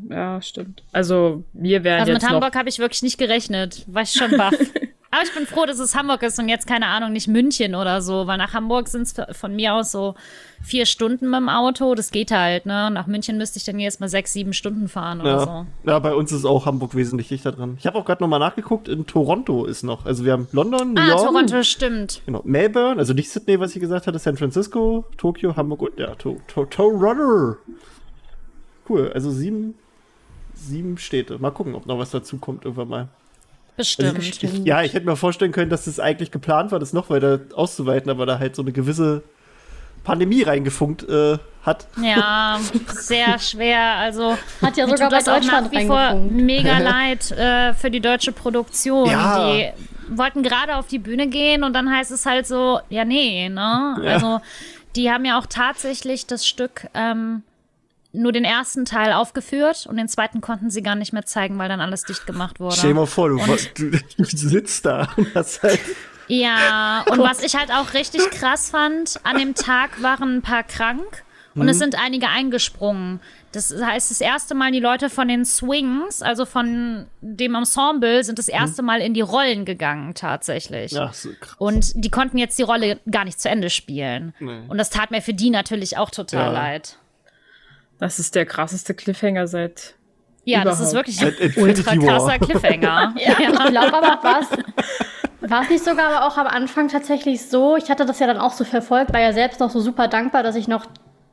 [0.08, 0.82] ja stimmt.
[0.92, 2.36] Also, wir wären Also jetzt mit noch.
[2.36, 3.84] Hamburg habe ich wirklich nicht gerechnet.
[3.86, 4.54] War ich schon baff.
[5.14, 8.02] Aber ich bin froh, dass es Hamburg ist und jetzt, keine Ahnung, nicht München oder
[8.02, 10.16] so, weil nach Hamburg sind es von mir aus so
[10.60, 11.94] vier Stunden mit dem Auto.
[11.94, 12.90] Das geht halt, ne?
[12.90, 15.38] Nach München müsste ich dann jetzt mal sechs, sieben Stunden fahren oder ja.
[15.44, 15.66] so.
[15.88, 17.76] ja, bei uns ist auch Hamburg wesentlich dichter dran.
[17.78, 20.04] Ich habe auch gerade nochmal nachgeguckt, in Toronto ist noch.
[20.04, 22.20] Also wir haben London, New Ah, York, Toronto, stimmt.
[22.26, 26.16] genau, Melbourne, also nicht Sydney, was ich gesagt hatte, San Francisco, Tokio, Hamburg und ja,
[26.16, 27.56] to to Toronto.
[28.88, 29.74] Cool, also sieben,
[30.54, 31.38] sieben Städte.
[31.38, 33.08] Mal gucken, ob noch was dazu kommt irgendwann mal.
[33.76, 34.18] Also Bestimmt.
[34.18, 37.10] ich, ich, ja, ich hätte mir vorstellen können, dass das eigentlich geplant war, das noch
[37.10, 39.22] weiter auszuweiten, aber da halt so eine gewisse
[40.04, 41.88] Pandemie reingefunkt äh, hat.
[42.00, 43.96] Ja, sehr schwer.
[43.96, 47.90] Also Hat ja sogar bei das auch Deutschland nach wie vor mega leid äh, für
[47.90, 49.10] die deutsche Produktion.
[49.10, 49.52] Ja.
[49.52, 49.70] Die
[50.10, 53.96] wollten gerade auf die Bühne gehen und dann heißt es halt so, ja nee, ne?
[54.02, 54.12] Ja.
[54.12, 54.40] Also
[54.94, 57.42] die haben ja auch tatsächlich das Stück ähm,
[58.14, 61.68] nur den ersten Teil aufgeführt und den zweiten konnten sie gar nicht mehr zeigen, weil
[61.68, 62.76] dann alles dicht gemacht wurde.
[62.76, 63.36] Stell dir mal vor, du,
[63.76, 65.80] du, du sitzt da und hast halt.
[66.28, 70.62] Ja, und was ich halt auch richtig krass fand, an dem Tag waren ein paar
[70.62, 71.22] krank
[71.56, 73.20] und es sind einige eingesprungen.
[73.52, 78.40] Das heißt, das erste Mal die Leute von den Swings, also von dem Ensemble, sind
[78.40, 80.90] das erste Mal in die Rollen gegangen tatsächlich.
[80.90, 81.54] Ja, so krass.
[81.58, 84.34] Und die konnten jetzt die Rolle gar nicht zu Ende spielen.
[84.40, 84.62] Nee.
[84.66, 86.50] Und das tat mir für die natürlich auch total Ja.
[86.52, 86.98] leid.
[87.98, 89.94] Das ist der krasseste Cliffhanger seit.
[90.44, 91.20] Ja, das ist Überhaupt.
[91.20, 92.38] wirklich ein ultra krasser.
[92.38, 93.14] Cliffhanger.
[93.18, 94.48] Ja, ich glaube aber, was.
[95.50, 97.76] War es nicht sogar aber auch am Anfang tatsächlich so?
[97.76, 100.42] Ich hatte das ja dann auch so verfolgt, war ja selbst noch so super dankbar,
[100.42, 100.86] dass ich noch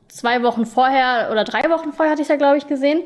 [0.08, 3.02] zwei Wochen vorher oder drei Wochen vorher hatte ich ja, glaube ich, gesehen.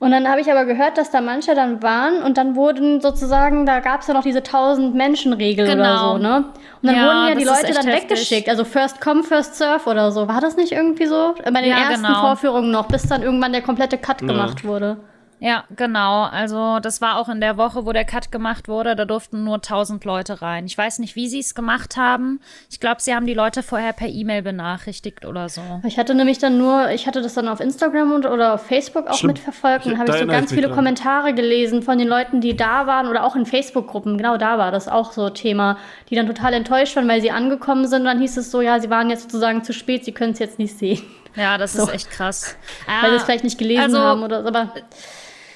[0.00, 3.66] Und dann habe ich aber gehört, dass da manche dann waren und dann wurden sozusagen,
[3.66, 6.12] da gab es ja noch diese 1000 Menschen-Regel oder Genau.
[6.12, 6.36] so, ne?
[6.82, 8.10] Und dann Ja, wurden ja die Leute dann heftig.
[8.10, 8.48] weggeschickt.
[8.48, 10.28] Also first come, first serve oder so.
[10.28, 11.34] War das nicht irgendwie so?
[11.44, 12.20] Bei den Ja, ersten genau.
[12.20, 14.98] Vorführungen noch, bis dann irgendwann der komplette Cut gemacht wurde.
[15.40, 16.24] Ja, genau.
[16.24, 18.96] Also das war auch in der Woche, wo der Cut gemacht wurde.
[18.96, 20.66] Da durften nur 1000 Leute rein.
[20.66, 22.40] Ich weiß nicht, wie sie es gemacht haben.
[22.70, 25.62] Ich glaube, sie haben die Leute vorher per E-Mail benachrichtigt oder so.
[25.84, 29.06] Ich hatte nämlich dann nur, ich hatte das dann auf Instagram und, oder auf Facebook
[29.06, 29.34] auch Stimmt.
[29.34, 30.74] mitverfolgt und Ich- habe ich so ganz viele dran.
[30.76, 34.18] Kommentare gelesen von den Leuten, die da waren oder auch in Facebook-Gruppen.
[34.18, 35.78] Genau da war das auch so Thema,
[36.10, 38.00] die dann total enttäuscht waren, weil sie angekommen sind.
[38.00, 40.38] Und dann hieß es so, ja, sie waren jetzt sozusagen zu spät, sie können es
[40.40, 41.02] jetzt nicht sehen,
[41.36, 41.84] Ja, das So.
[41.84, 42.56] ist echt krass.
[42.86, 44.48] weil sie Ah, es vielleicht nicht gelesen also- haben oder so.
[44.48, 44.72] Aber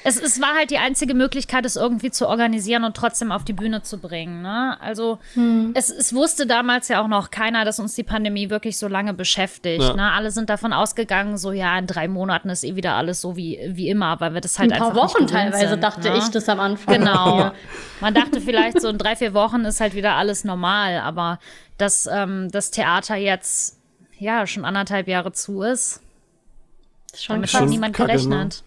[0.05, 3.53] es, es war halt die einzige Möglichkeit, es irgendwie zu organisieren und trotzdem auf die
[3.53, 4.43] Bühne zu bringen.
[4.43, 4.77] Ne?
[4.81, 5.19] Also
[5.75, 9.15] es, es wusste damals ja auch noch keiner, dass uns die Pandemie wirklich so lange
[9.15, 9.83] beschäftigt.
[9.83, 9.95] Ja.
[9.95, 10.13] Ne?
[10.13, 13.61] Alle sind davon ausgegangen, so ja, in drei Monaten ist eh wieder alles so wie,
[13.69, 16.11] wie immer, weil wir das halt ein paar einfach Wochen nicht gewöhnt teilweise sind, dachte
[16.11, 16.19] ne?
[16.19, 16.95] ich das am Anfang.
[16.95, 17.39] Genau.
[17.39, 17.55] Ja.
[18.01, 21.39] Man dachte vielleicht so in drei, vier Wochen ist halt wieder alles normal, aber
[21.79, 23.79] dass ähm, das Theater jetzt
[24.19, 26.01] ja schon anderthalb Jahre zu ist,
[27.17, 27.61] schon damit krass.
[27.61, 28.19] hat Schon niemand kacke, ne?
[28.19, 28.65] gerechnet.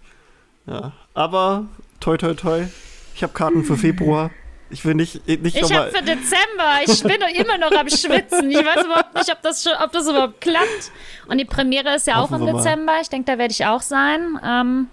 [0.67, 0.91] Ja.
[1.13, 1.65] Aber
[1.99, 2.65] toi toi toi.
[3.13, 4.31] Ich habe Karten für Februar.
[4.71, 8.49] Ich will nicht, nicht Ich habe für Dezember, ich bin doch immer noch am Schwitzen.
[8.49, 10.91] Ich weiß überhaupt nicht, ob das, schon, ob das überhaupt klappt.
[11.27, 12.63] Und die Premiere ist ja auch Hoffen im wir mal.
[12.63, 12.93] Dezember.
[13.01, 14.39] Ich denke, da werde ich auch sein.
[14.43, 14.87] Ähm,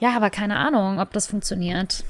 [0.00, 2.04] ja, aber keine Ahnung, ob das funktioniert.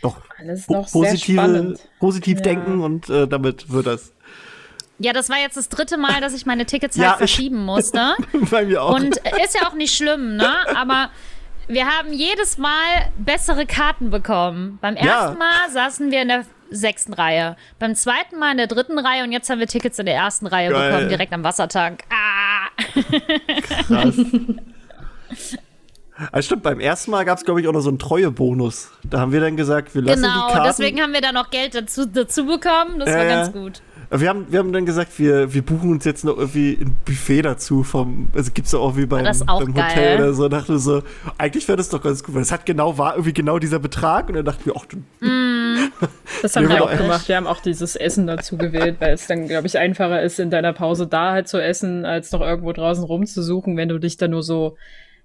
[0.00, 0.16] Doch.
[0.38, 1.80] Alles po- noch sehr positive, spannend.
[1.98, 2.42] positiv Ja.
[2.44, 4.12] denken und äh, damit wird das.
[5.02, 7.64] Ja, das war jetzt das dritte Mal, dass ich meine Tickets Ja, halt ich- verschieben
[7.64, 8.14] musste.
[8.50, 8.94] Bei mir auch.
[8.94, 10.50] Und ist ja auch nicht schlimm, ne?
[10.76, 11.10] Aber
[11.68, 12.70] wir haben jedes Mal
[13.18, 14.78] bessere Karten bekommen.
[14.80, 15.02] Beim Ja.
[15.26, 17.56] ersten Mal saßen wir in der sechsten Reihe.
[17.78, 20.46] Beim zweiten Mal in der dritten Reihe und jetzt haben wir Tickets in der ersten
[20.46, 20.90] Reihe Geil.
[20.90, 22.02] bekommen, direkt am Wassertank.
[22.10, 22.68] Ah!
[23.86, 24.14] Krass.
[26.30, 28.90] Also stimmt, beim ersten Mal gab es, glaube ich, auch noch so einen Treuebonus.
[29.02, 30.68] Da haben wir dann gesagt, wir lassen Genau, die Karten.
[30.68, 32.98] deswegen haben wir da noch Geld dazu, dazu bekommen.
[33.00, 33.30] Das Ja, war ja.
[33.42, 33.82] ganz gut.
[34.20, 37.42] Wir, haben, wir haben dann gesagt, wir, wir buchen uns jetzt noch irgendwie ein Buffet
[37.42, 39.88] dazu vom, also gibt's ja auch wie beim, das ist auch beim geil.
[39.90, 40.48] Hotel oder so.
[40.48, 41.02] Dachte so,
[41.38, 44.28] eigentlich wäre das doch ganz gut, weil es hat genau, war irgendwie genau dieser Betrag
[44.28, 44.98] und dann dachten wir, ach du,
[46.42, 47.28] Das haben wir auch gemacht.
[47.28, 50.50] Wir haben auch dieses Essen dazu gewählt, weil es dann, glaube ich, einfacher ist, in
[50.50, 54.28] deiner Pause da halt zu essen, als noch irgendwo draußen rumzusuchen, wenn du dich da
[54.28, 54.76] nur so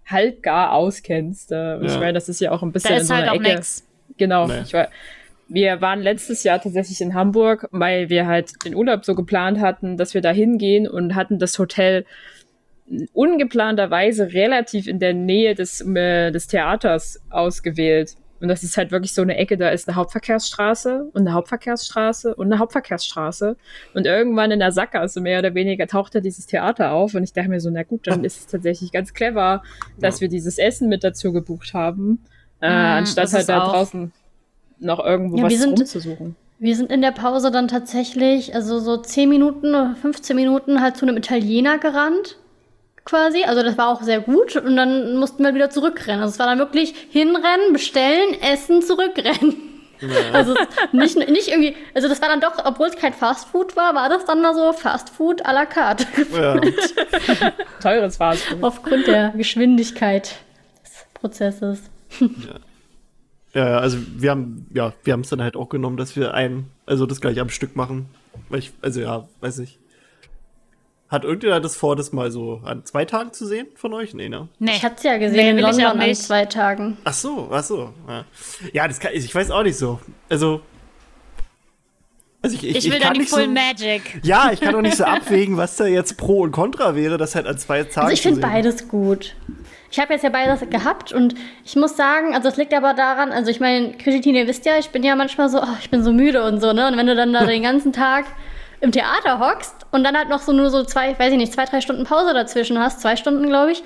[0.06, 1.52] halbgar auskennst.
[1.52, 2.00] Äh, und Ich Ja.
[2.00, 3.56] meine, das ist ja auch ein bisschen Da in ist so halt einer auch Ecke.
[3.56, 3.84] nix.
[4.17, 4.47] Genau.
[4.47, 4.62] Nee.
[4.63, 4.88] Ich war,
[5.50, 9.98] wir waren letztes Jahr tatsächlich in Hamburg, weil wir halt den Urlaub so geplant hatten,
[9.98, 12.06] dass wir da hingehen und hatten das Hotel
[13.14, 18.16] ungeplanterweise relativ in der Nähe des, äh, des Theaters ausgewählt.
[18.40, 22.36] Und das ist halt wirklich so eine Ecke, da ist eine Hauptverkehrsstraße und eine Hauptverkehrsstraße
[22.36, 23.58] und eine Hauptverkehrsstraße.
[23.96, 27.50] Und irgendwann in der Sackgasse mehr oder weniger tauchte dieses Theater auf und ich dachte
[27.50, 29.64] mir so, na gut, dann ist es tatsächlich ganz clever,
[30.00, 32.24] dass wir dieses Essen mit dazu gebucht haben,
[32.62, 34.12] äh, Mm, anstatt halt da draußen
[34.80, 36.36] noch irgendwo Ja, was wir sind- rumzusuchen.
[36.60, 40.98] Wir sind in der Pause dann tatsächlich, also so 10 Minuten oder 15 Minuten halt
[40.98, 42.38] zu einem Italiener gerannt.
[43.06, 43.44] Quasi.
[43.44, 44.56] Also das war auch sehr gut.
[44.56, 46.22] Und dann mussten wir wieder zurückrennen.
[46.22, 49.56] Also es war dann wirklich hinrennen, bestellen, essen, zurückrennen.
[50.34, 53.96] Also es- nicht, nicht irgendwie, also das war dann doch, obwohl es kein Fastfood war,
[53.96, 56.06] war das dann mal so Fastfood à la carte.
[56.36, 56.60] Ja.
[57.82, 58.63] Teures Fastfood.
[58.63, 60.36] Aufgrund der Geschwindigkeit
[60.84, 61.82] des Prozesses.
[62.20, 62.28] Ja,
[63.58, 66.67] ja, also wir haben, ja, wir haben es dann halt auch genommen, dass wir ein,
[66.86, 68.06] also das gleich am Stück machen.
[68.50, 69.80] Weil ich, also ja, weiß ich.
[71.10, 74.13] Hat irgendjemand das vor, das mal so an zwei Tagen zu sehen von euch?
[74.13, 74.48] Nee, ne?
[74.60, 74.74] Nee.
[74.76, 76.22] Ich hatte es ja gesehen Nee, in will ich auch London an nicht.
[76.22, 76.98] zwei Tagen.
[77.04, 77.93] Ach so, ach so.
[78.08, 78.26] Ja,
[78.74, 80.00] ja das kann, ich weiß auch nicht so.
[80.30, 80.62] Also.
[82.43, 84.20] Also ich, ich, Ich will kann da die nicht Full so, Magic.
[84.22, 87.34] Ja, ich kann auch nicht so abwägen, was da jetzt Pro und Contra wäre, das
[87.34, 89.36] halt an zwei Tagen Also ich finde beides gut.
[89.98, 91.34] Ich habe jetzt ja beides gehabt und
[91.66, 94.78] ich muss sagen, also es liegt aber daran, also ich meine, Krisitine, ihr wisst ja,
[94.78, 96.88] ich bin ja manchmal so, oh, ich bin so müde und so, ne?
[96.88, 98.26] Und wenn du dann da den ganzen Tag
[98.80, 101.66] im Theater hockst und dann halt noch so nur so zwei, weiß ich nicht, zwei,
[101.66, 103.84] drei Stunden Pause dazwischen hast, zwei Stunden, glaube ich,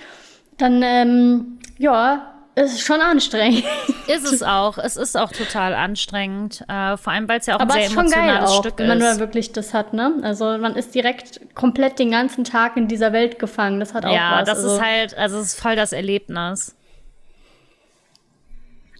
[0.57, 3.63] dann, ähm, ja, ist es schon anstrengend.
[4.07, 4.77] Ist es auch.
[4.77, 6.63] Es ist auch total anstrengend.
[6.67, 8.59] Äh, vor allem, weil es ja auch Aber ein sehr ist schon geil emotionales auch,
[8.59, 9.19] Stück wenn man da ist.
[9.19, 10.13] wirklich das hat, ne?
[10.23, 13.79] Also man ist direkt komplett den ganzen Tag in dieser Welt gefangen.
[13.79, 14.45] Das hat auch Ja, was.
[14.49, 16.75] das also, ist halt, also es ist voll das Erlebnis.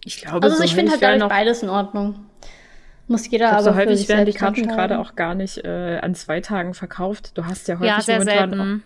[0.04, 2.26] Ich glaube, Also so ich finde halt dadurch beides in Ordnung.
[3.08, 5.34] Muss jeder Ich glaub, aber so für häufig sich werden die Karten gerade auch gar
[5.34, 7.32] nicht äh, an zwei Tagen verkauft.
[7.36, 8.82] Du hast ja häufig Ja, sehr momentan selten.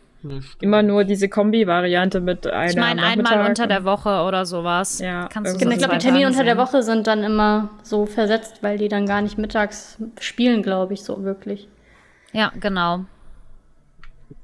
[0.60, 4.98] Immer nur diese Kombi-Variante mit einer Ich meine, einmal unter der Woche oder sowas.
[4.98, 6.56] Ja, Kannst du Genau, so ich glaube, die Termine unter der.
[6.56, 11.02] Woche sind dann immer so versetzt, weil die dann gar nicht mittags spielen, glaube ich,
[11.02, 11.68] so wirklich.
[12.32, 13.04] Ja, genau.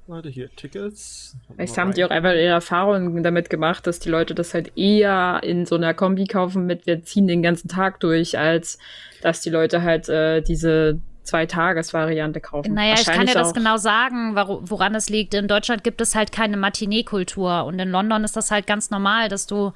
[0.09, 1.37] Warte, hier, Tickets.
[1.55, 5.41] Vielleicht haben die auch einfach ihre Erfahrungen damit gemacht, dass die Leute das halt eher
[5.43, 8.79] in so einer Kombi kaufen mit, wir ziehen den ganzen Tag durch, als
[9.23, 12.75] dass die Leute halt äh, diese Zwei-Tages-Variante kaufen.
[12.75, 15.35] Naja, ich kann dir das genau sagen, woran es liegt.
[15.35, 19.29] In Deutschland gibt es halt keine Matinee-Kultur und in London ist das halt ganz normal,
[19.29, 19.73] dass du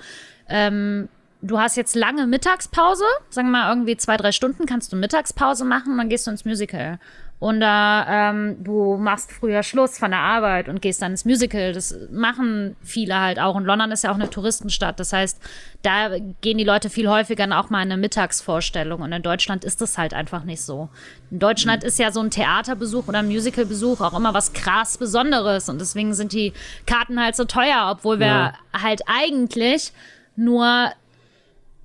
[0.48, 1.08] ähm,
[1.42, 5.64] du hast jetzt lange Mittagspause, sagen wir mal irgendwie zwei, drei Stunden kannst du Mittagspause
[5.64, 6.98] machen und dann gehst du ins Musical.
[7.38, 11.74] Oder ähm, du machst früher Schluss von der Arbeit und gehst dann ins Musical.
[11.74, 13.54] Das machen viele halt auch.
[13.54, 14.98] Und London ist ja auch eine Touristenstadt.
[14.98, 15.38] Das heißt,
[15.82, 19.02] da gehen die Leute viel häufiger dann auch mal in eine Mittagsvorstellung.
[19.02, 20.88] Und in Deutschland ist das halt einfach nicht so.
[21.30, 25.68] In Deutschland ist ja so ein Theaterbesuch oder ein Musicalbesuch auch immer was krass Besonderes.
[25.68, 26.54] Und deswegen sind die
[26.86, 28.52] Karten halt so teuer, obwohl wir Ja.
[28.72, 29.92] halt eigentlich
[30.36, 30.90] nur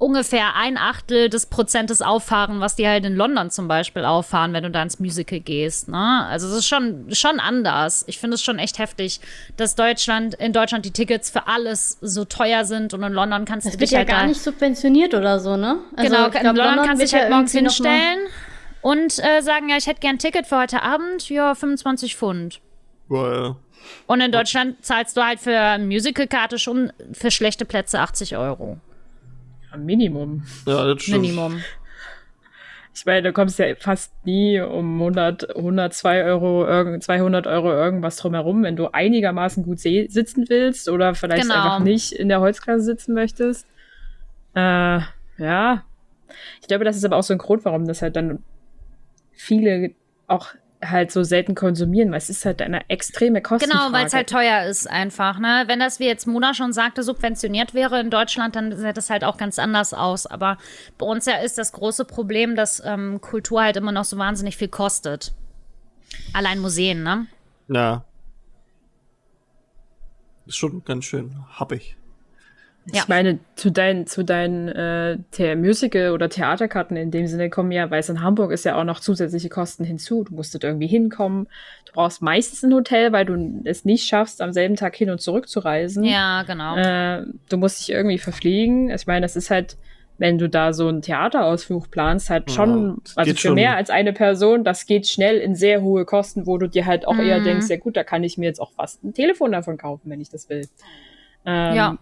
[0.02, 4.64] ungefähr ein Achtel des Prozentes auffahren, was die halt in London zum Beispiel auffahren, wenn
[4.64, 5.90] du da ins Musical gehst.
[5.90, 6.26] Ne?
[6.28, 8.04] Also es ist schon, schon anders.
[8.08, 9.22] Ich finde es schon echt heftig,
[9.58, 13.68] dass Deutschland, in Deutschland die Tickets für alles so teuer sind und in London kannst
[13.68, 15.78] Das du wird dich ja halt gar da, nicht subventioniert oder so, ne?
[15.96, 18.20] Also, genau, ich in glaub, London, kannst du wird dich halt ja morgens hinstellen
[18.82, 22.60] und äh, sagen, ja, ich hätte gern ein Ticket für heute Abend, ja, 25 Pfund.
[23.08, 23.56] Ja,
[24.08, 28.80] Und in Deutschland zahlst du halt für eine Musicalkarte schon für schlechte Plätze 80 Euro.
[29.78, 30.44] Minimum.
[30.66, 31.22] ja, das stimmt.
[31.22, 31.62] Minimum.
[32.94, 38.18] Ich meine, du kommst ja fast nie um 100, 102 Euro, irgend- 200 Euro irgendwas
[38.18, 41.56] drumherum, wenn du einigermaßen gut sitzen willst oder vielleicht Genau.
[41.56, 43.66] einfach nicht in der Holzklasse sitzen möchtest.
[44.56, 45.00] Äh,
[45.38, 45.84] ja.
[46.62, 48.44] Ich glaube, das ist aber auch so ein Grund, warum das halt dann
[49.32, 49.92] viele
[50.28, 50.48] auch
[50.84, 53.86] halt so selten konsumieren, weil es ist halt eine extreme Kostenfrage.
[53.86, 55.40] Genau, weil es halt teuer ist einfach.
[55.40, 55.64] Ne?
[55.68, 59.24] Wenn das, wie jetzt Mona schon sagte, subventioniert wäre in Deutschland, dann sähe das halt
[59.24, 60.26] auch ganz anders aus.
[60.26, 60.58] Aber
[60.98, 64.58] bei uns ja ist das große Problem, dass ähm, Kultur halt immer noch so wahnsinnig
[64.58, 65.34] viel kostet.
[66.34, 67.28] Allein Museen, ne?
[67.68, 68.04] Ja.
[70.46, 71.96] Ist schon ganz schön happig.
[72.86, 73.02] Ja.
[73.04, 77.72] Ich meine, zu deinen, zu deinen äh, The Musical- oder Theaterkarten in dem Sinne kommen
[77.72, 80.24] ja, weil es in Hamburg ist ja auch noch zusätzliche Kosten hinzu.
[80.24, 81.48] Du musst dort irgendwie hinkommen.
[81.86, 85.22] Du brauchst meistens ein Hotel, weil du es nicht schaffst, am selben Tag hin und
[85.22, 86.04] zurück zu reisen.
[86.04, 86.76] Ja, genau.
[86.76, 88.90] Äh, du musst dich irgendwie verpflegen.
[88.90, 89.78] Ich meine, das ist halt,
[90.18, 93.56] wenn du da so einen Theaterausflug planst, halt Ja, schon, das also für schon.
[93.56, 97.08] mehr als eine Person, das geht schnell in sehr hohe Kosten, wo du dir halt
[97.08, 97.44] auch eher Mhm.
[97.44, 100.20] denkst, ja gut, da kann ich mir jetzt auch fast ein Telefon davon kaufen, wenn
[100.20, 100.68] ich das will.
[101.46, 101.98] Ähm, Ja.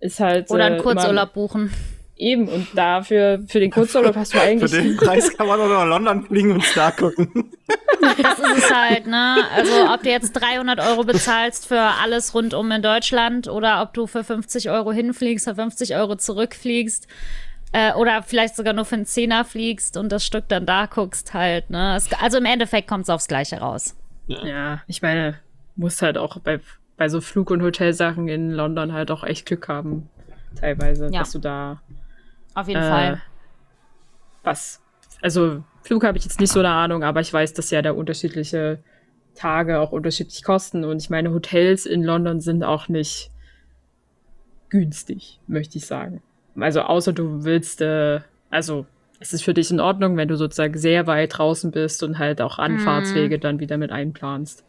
[0.00, 0.50] Ist halt.
[0.50, 1.72] Oder äh, einen immer- Kurzurlaub buchen.
[2.16, 4.70] Eben, und dafür, für den Kurzurlaub hast du eigentlich.
[4.70, 7.52] Für den Preis kann man auch nach London fliegen und Star gucken.
[8.22, 9.36] Das ist es halt, ne?
[9.56, 14.06] Also, ob du jetzt 300 Euro bezahlst für alles rundum in Deutschland oder ob du
[14.06, 17.08] für 50 Euro hinfliegst, für 50 Euro zurückfliegst
[17.72, 21.34] äh, oder vielleicht sogar nur für einen Zehner fliegst und das Stück dann da guckst
[21.34, 21.96] halt, ne?
[21.96, 23.96] Es, also im Endeffekt kommt es aufs Gleiche raus.
[24.28, 25.40] Ja, ich meine,
[25.74, 26.60] musst halt auch bei,
[26.96, 30.08] bei so Flug- und Hotelsachen in London halt auch echt Glück haben,
[30.58, 31.20] teilweise, Ja.
[31.20, 31.80] dass du da
[32.54, 33.22] Auf jeden Äh, Fall.
[34.44, 34.80] was.
[35.20, 37.90] Also, Flug habe ich jetzt nicht so eine Ahnung, aber ich weiß, dass ja da
[37.92, 38.78] unterschiedliche
[39.34, 40.84] Tage auch unterschiedlich kosten.
[40.84, 43.30] Und ich meine, Hotels in London sind auch nicht
[44.68, 46.22] günstig, möchte ich sagen.
[46.58, 48.86] Also, außer du willst, äh, also,
[49.20, 52.40] es ist für dich in Ordnung, wenn du sozusagen sehr weit draußen bist und halt
[52.40, 54.64] auch Anfahrtswege dann wieder mit einplanst.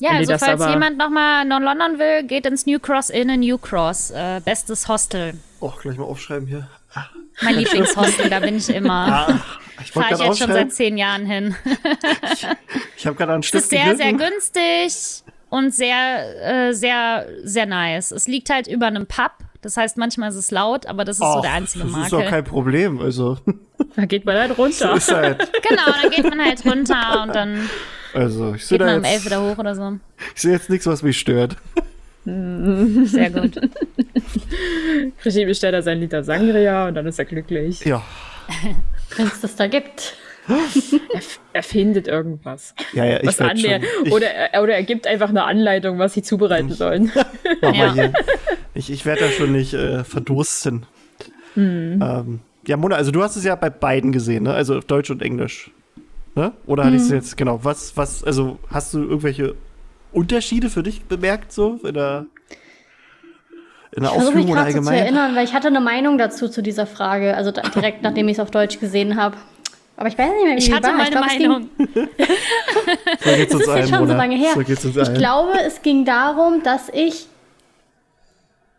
[0.00, 3.40] Ja, also falls aber- jemand nochmal nach London will, geht ins New Cross Inn in
[3.40, 4.10] New Cross.
[4.10, 5.34] Äh, bestes Hostel.
[5.60, 6.68] Oh, gleich mal aufschreiben hier.
[7.42, 9.28] Mein Lieblingshostel, da bin ich immer.
[9.28, 9.40] Ah,
[9.82, 11.54] ich Fahre ich jetzt schon seit zehn Jahren hin.
[12.96, 14.32] Ich habe gerade einen Es Stift ist sehr, sehr gegriffen.
[14.34, 18.10] günstig und sehr, äh, sehr, sehr nice.
[18.10, 19.32] Es liegt halt über einem Pub.
[19.62, 22.12] Das heißt, manchmal ist es laut, aber das ist so Och, der einzige Das ist
[22.12, 22.30] doch Makel.
[22.30, 23.00] kein Problem.
[23.00, 23.38] Also,
[23.96, 24.94] Da geht man halt runter.
[24.94, 27.70] ist halt, Genau, dann geht man halt runter und dann
[28.14, 29.98] also ich sehe geht da man um elf jetzt, wieder hoch oder so.
[30.34, 31.56] ich sehe jetzt nichts, was mich stört.
[32.24, 33.58] Sehr gut.
[35.24, 37.84] Regie bestellt er sein Liter Sangria und dann ist er glücklich.
[37.84, 38.02] Ja,
[39.16, 40.14] Wenn es das da gibt.
[40.48, 41.20] Er,
[41.52, 42.74] er findet irgendwas.
[42.92, 43.54] ja, ja, ich was schon.
[44.04, 47.12] Ich, Oder, er- oder er gibt einfach eine Anleitung, was sie zubereiten sollen.
[47.62, 47.86] mach Ja.
[47.86, 48.12] mal hier.
[48.74, 50.86] Ich, ich werde da schon nicht äh, verdursten.
[51.54, 52.02] Hm.
[52.02, 54.52] Ähm, ja, Mona, also du hast es ja bei beiden gesehen, ne?
[54.54, 55.70] Also auf Deutsch und Englisch.
[56.34, 56.52] Ne?
[56.66, 57.06] Oder hatte ich Hm.
[57.08, 59.54] es jetzt, genau, was, was, also hast du irgendwelche
[60.12, 62.26] Unterschiede für dich bemerkt, so in der,
[63.92, 64.98] in der Ich versuche mich Ausführung oder gerade so zu allgemein?
[65.06, 68.34] erinnern, weil ich hatte eine Meinung dazu zu dieser Frage, also da, direkt nachdem ich
[68.36, 69.36] es auf Deutsch gesehen habe.
[69.96, 70.94] Aber ich weiß nicht mehr, wie Ich hatte war.
[70.94, 71.68] meine glaub, es ging- Meinung.
[73.20, 74.52] So geht's uns Das ist ja schon so lange her.
[74.54, 75.14] So geht's uns Ich allen.
[75.18, 77.26] glaube, es ging darum, dass ich.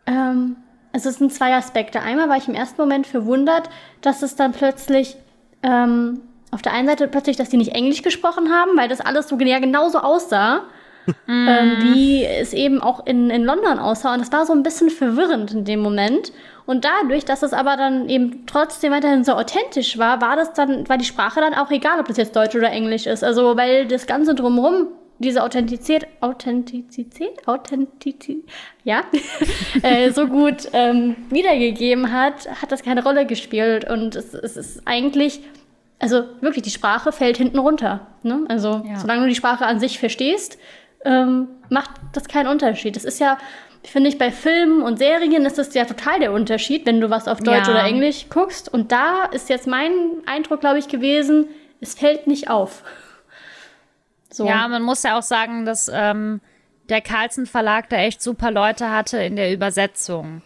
[0.06, 0.56] Ähm,
[0.92, 2.00] also es sind zwei Aspekte.
[2.00, 5.16] Einmal war ich im ersten Moment verwundert, dass es dann plötzlich
[5.62, 6.20] ähm,
[6.52, 9.36] auf der einen Seite plötzlich, dass die nicht Englisch gesprochen haben, weil das alles so
[9.38, 10.64] ja genauso aussah,
[11.28, 14.12] ähm, wie es eben auch in, in London aussah.
[14.12, 16.32] Und das war so ein bisschen verwirrend in dem Moment.
[16.64, 20.88] Und dadurch, dass es aber dann eben trotzdem weiterhin so authentisch war, war das dann,
[20.88, 23.24] war die Sprache dann auch egal, ob das jetzt Deutsch oder Englisch ist.
[23.24, 24.88] Also, weil das Ganze drumherum,
[25.18, 28.44] diese Authentizität, Authentizität, Authentizität,
[28.84, 29.02] ja,
[29.82, 33.88] äh, so gut ähm, wiedergegeben hat, hat das keine Rolle gespielt.
[33.90, 35.40] Und es, es ist eigentlich,
[36.02, 38.06] also wirklich, die Sprache fällt hinten runter.
[38.22, 38.44] Ne?
[38.48, 38.98] Also, Ja.
[38.98, 40.58] solange du die Sprache an sich verstehst,
[41.04, 42.94] ähm, macht das keinen Unterschied.
[42.96, 43.38] Das ist ja,
[43.84, 47.26] finde ich, bei Filmen und Serien ist das ja total der Unterschied, wenn du was
[47.28, 47.72] auf Deutsch Ja.
[47.72, 48.72] oder Englisch guckst.
[48.72, 49.92] Und da ist jetzt mein
[50.26, 51.46] Eindruck, glaube ich, gewesen,
[51.80, 52.84] es fällt nicht auf.
[54.30, 54.46] So.
[54.46, 56.40] Ja, man muss ja auch sagen, dass ähm,
[56.88, 60.40] der Carlsen Verlag da echt super Leute hatte in der Übersetzung.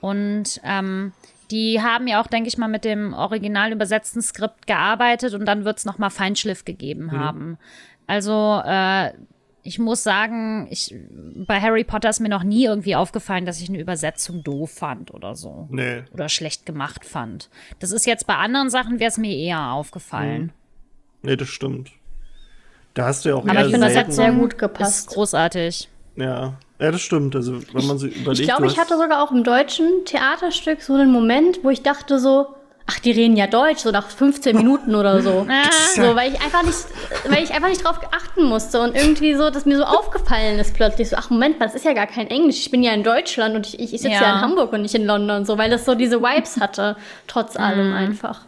[0.00, 1.12] Und ähm,
[1.50, 5.64] die haben ja auch, denke ich mal, mit dem original übersetzten Skript gearbeitet und dann
[5.64, 7.58] wird es nochmal Feinschliff gegeben haben.
[8.06, 9.12] Also, äh,
[9.62, 10.94] ich muss sagen, ich,
[11.46, 15.12] bei Harry Potter ist mir noch nie irgendwie aufgefallen, dass ich eine Übersetzung doof fand
[15.12, 15.68] oder so.
[15.70, 16.04] Nee.
[16.14, 17.50] Oder schlecht gemacht fand.
[17.78, 20.52] Das ist jetzt bei anderen Sachen, wäre es mir eher aufgefallen.
[21.22, 21.90] Nee, das stimmt.
[22.94, 25.08] Da hast du ja auch Aber eher ich finde, das hat sehr gut Ist gepasst.
[25.10, 25.88] großartig.
[26.16, 26.58] Ja.
[26.80, 27.34] Ja, das stimmt.
[27.36, 28.40] Also, wenn man so überlegt.
[28.40, 32.18] Ich glaube, ich hatte sogar auch im deutschen Theaterstück so einen Moment, wo ich dachte
[32.18, 32.46] so,
[32.90, 35.46] ach, die reden ja Deutsch, so nach 15 Minuten oder so.
[35.50, 35.70] Ah.
[35.94, 36.78] So, weil ich einfach nicht,
[37.28, 40.74] weil ich einfach nicht drauf achten musste und irgendwie so, dass mir so aufgefallen ist
[40.74, 42.58] plötzlich so, ach Moment mal, das ist ja gar kein Englisch.
[42.60, 44.20] Ich bin ja in Deutschland und ich, ich sitze ja.
[44.22, 44.34] Ja.
[44.36, 47.60] in Hamburg und nicht in London, so, weil das so diese Vibes hatte, trotz Mhm.
[47.64, 48.42] allem einfach.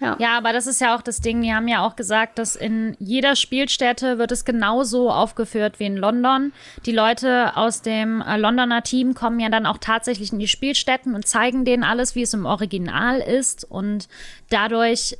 [0.00, 0.16] Ja.
[0.18, 1.42] Ja, aber das ist ja auch das Ding.
[1.42, 5.96] Die haben ja auch gesagt, dass in jeder Spielstätte wird es genauso aufgeführt wie in
[5.96, 6.52] London.
[6.86, 11.14] Die Leute aus dem äh, Londoner Team kommen ja dann auch tatsächlich in die Spielstätten
[11.14, 13.64] und zeigen denen alles, wie es im Original ist.
[13.64, 14.08] Und
[14.50, 15.18] dadurch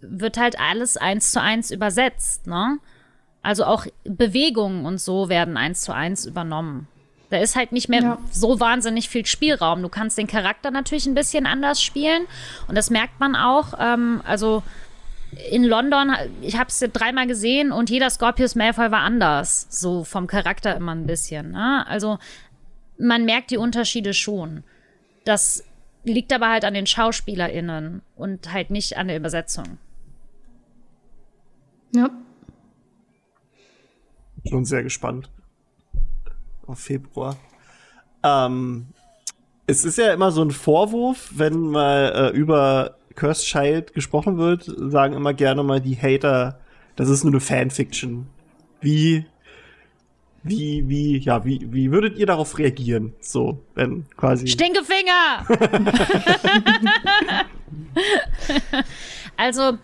[0.00, 2.78] wird halt alles eins zu eins übersetzt, ne?
[3.42, 6.88] Also auch Bewegungen und so werden eins zu eins übernommen.
[7.30, 8.18] Da ist halt nicht mehr Ja.
[8.30, 9.82] so wahnsinnig viel Spielraum.
[9.82, 12.26] Du kannst den Charakter natürlich ein bisschen anders spielen
[12.68, 13.74] und das merkt man auch.
[13.78, 14.62] Ähm, also
[15.50, 20.26] in London, ich habe es dreimal gesehen und jeder Scorpius Malfoy war anders, so vom
[20.26, 21.50] Charakter immer ein bisschen.
[21.50, 21.86] Ne?
[21.86, 22.18] Also
[22.98, 24.64] man merkt die Unterschiede schon.
[25.26, 25.62] Das
[26.04, 29.76] liegt aber halt an den SchauspielerInnen und halt nicht an der Übersetzung.
[31.94, 32.08] ja.
[34.48, 35.28] Schon sehr gespannt.
[36.68, 37.36] Auf Februar.
[38.22, 38.88] Ähm,
[39.66, 44.64] Es ist ja immer so ein Vorwurf, wenn mal äh, über Cursed Child gesprochen wird,
[44.64, 46.60] sagen immer gerne mal die Hater,
[46.94, 48.28] das ist nur eine Fanfiction.
[48.80, 49.26] Wie,
[50.42, 53.14] wie, wie, ja, wie, wie würdet ihr darauf reagieren?
[53.20, 54.46] So, wenn quasi.
[54.46, 55.46] Stinkefinger!
[59.36, 59.78] also,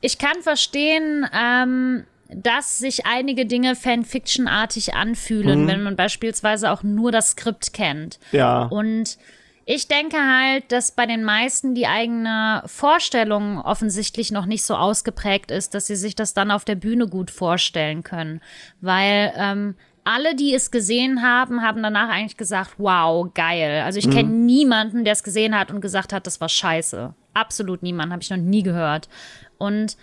[0.00, 5.68] ich kann verstehen, ähm, dass sich einige Dinge Fanfiction-artig anfühlen, Mhm.
[5.68, 8.18] wenn man beispielsweise auch nur das Skript kennt.
[8.32, 8.64] Ja.
[8.64, 9.16] Und
[9.64, 15.50] ich denke halt, dass bei den meisten die eigene Vorstellung offensichtlich noch nicht so ausgeprägt
[15.50, 18.40] ist, dass sie sich das dann auf der Bühne gut vorstellen können.
[18.80, 19.74] Weil ähm,
[20.04, 23.82] alle, die es gesehen haben, haben danach eigentlich gesagt, wow, geil.
[23.84, 27.12] Also ich kenne niemanden, der es gesehen hat und gesagt hat, das war scheiße.
[27.34, 29.10] Absolut niemanden, habe ich noch nie gehört.
[29.58, 29.98] Und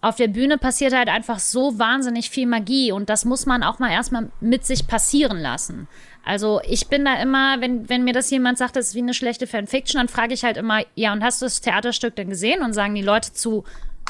[0.00, 3.78] auf der Bühne passiert halt einfach so wahnsinnig viel Magie und das muss man auch
[3.78, 5.88] mal erstmal mit sich passieren lassen.
[6.24, 9.14] Also ich bin da immer, wenn, wenn mir das jemand sagt, das ist wie eine
[9.14, 12.62] schlechte Fanfiction, dann frage ich halt immer, ja, und hast du das Theaterstück denn gesehen?
[12.62, 13.64] Und sagen die Leute zu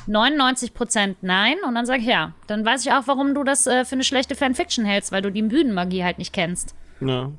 [0.07, 1.57] 99 Prozent nein.
[1.67, 4.05] Und dann sage ich, ja, dann weiß ich auch, warum du das äh, für eine
[4.05, 6.75] schlechte Fanfiction hältst, weil du die Bühnenmagie halt nicht kennst.
[7.01, 7.31] ja.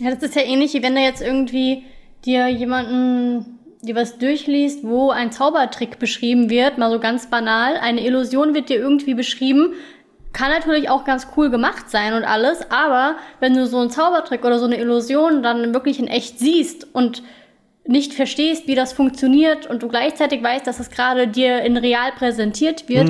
[0.00, 1.82] Ja, das ist ja ähnlich, wie wenn du jetzt irgendwie
[2.24, 7.76] dir jemanden dir was durchliest, wo ein Zaubertrick beschrieben wird, mal so ganz banal.
[7.76, 9.74] Eine Illusion wird dir irgendwie beschrieben.
[10.32, 14.44] Kann natürlich auch ganz cool gemacht sein und alles, aber wenn du so einen Zaubertrick
[14.44, 17.22] oder so eine Illusion dann wirklich in echt siehst und
[17.86, 22.12] nicht verstehst, wie das funktioniert und du gleichzeitig weißt, dass es gerade dir in real
[22.12, 23.08] präsentiert wird,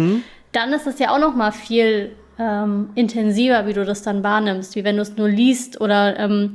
[0.53, 4.77] dann ist es ja auch noch mal viel ähm, intensiver, wie du das dann wahrnimmst,
[4.77, 6.55] wie wenn du es nur liest oder ähm,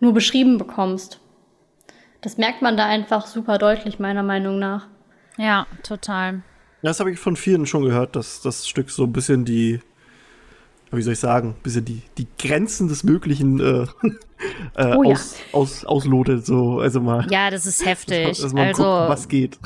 [0.00, 1.20] nur beschrieben bekommst.
[2.20, 4.86] Das merkt man da einfach super deutlich, meiner Meinung nach.
[5.36, 6.42] Ja, total.
[6.82, 9.80] Das habe ich von vielen schon gehört, dass das Stück so ein bisschen die,
[10.90, 13.82] wie soll ich sagen, ein bisschen die, die Grenzen des Möglichen äh,
[14.74, 15.12] äh, Oh ja.
[15.12, 16.44] aus, aus, auslotet.
[16.46, 18.40] So, also mal, Ja, das ist heftig.
[18.40, 19.58] dass man also, guckt, was geht.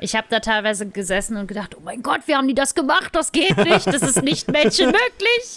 [0.00, 3.10] Ich habe da teilweise gesessen und gedacht, oh mein Gott, wie haben die das gemacht?
[3.14, 5.56] Das geht nicht, das ist nicht menschenmöglich.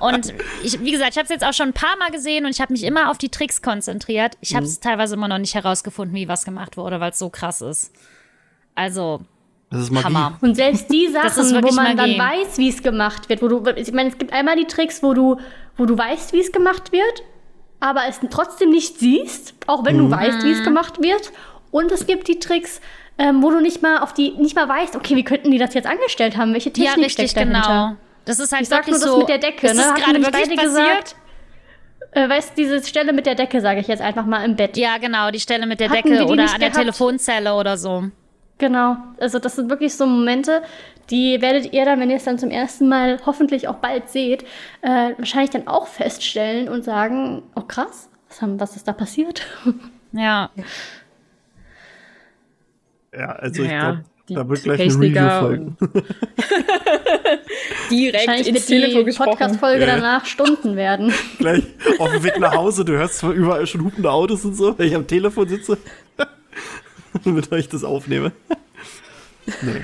[0.00, 0.32] Und
[0.62, 2.60] ich, wie gesagt, ich habe es jetzt auch schon ein paar Mal gesehen und ich
[2.60, 4.36] habe mich immer auf die Tricks konzentriert.
[4.40, 7.28] Ich habe es teilweise immer noch nicht herausgefunden, wie was gemacht wurde, weil es so
[7.30, 7.92] krass ist.
[8.74, 9.20] Also,
[9.70, 10.06] Das ist Magie.
[10.06, 10.38] Hammer.
[10.40, 12.16] Und selbst die Sachen, wo man Magie.
[12.16, 15.02] dann weiß, wie es gemacht wird, wo du, ich meine, es gibt einmal die Tricks,
[15.02, 15.38] wo du,
[15.76, 17.22] wo du weißt, wie es gemacht wird,
[17.80, 21.32] aber es trotzdem nicht siehst, auch wenn du weißt, wie es gemacht wird.
[21.70, 22.80] Und es gibt die Tricks,
[23.18, 25.74] ähm, wo du nicht mal auf die, nicht mal weißt, okay, wie könnten die das
[25.74, 26.52] jetzt angestellt haben?
[26.52, 27.68] Welche Technik ja, richtig, steckt dahinter?
[27.68, 27.96] genau.
[28.24, 29.18] Das ist halt Ich sag nur das so.
[29.18, 29.82] mit der Decke, ist ne?
[29.82, 31.16] das Hatten gerade wirklich passiert?
[32.12, 34.76] Äh, weißt du, diese Stelle mit der Decke, sage ich jetzt einfach mal im Bett.
[34.76, 36.76] Ja, genau, die Stelle mit der Hatten Decke oder an der gehabt?
[36.76, 38.04] Telefonzelle oder so.
[38.58, 38.96] Genau.
[39.18, 40.62] Also das sind wirklich so Momente,
[41.10, 44.44] die werdet ihr dann, wenn ihr es dann zum ersten Mal hoffentlich auch bald seht,
[44.82, 49.42] äh, wahrscheinlich dann auch feststellen und sagen, oh krass, was, haben, was ist da passiert?
[50.14, 50.50] Ja.
[53.14, 55.76] Ja, also ich Ja, glaube, die da wird gleich eine Techniker Review folgen.
[57.90, 59.30] Direkt ins Telefon die gesprochen.
[59.30, 59.86] Podcast-Folge Ja.
[59.96, 61.12] danach Stunden werden.
[61.38, 61.62] gleich
[61.98, 64.86] auf dem Weg nach Hause, du hörst zwar überall schon hupende Autos und so, wenn
[64.88, 65.78] ich am Telefon sitze
[67.24, 68.32] und mit euch das aufnehme.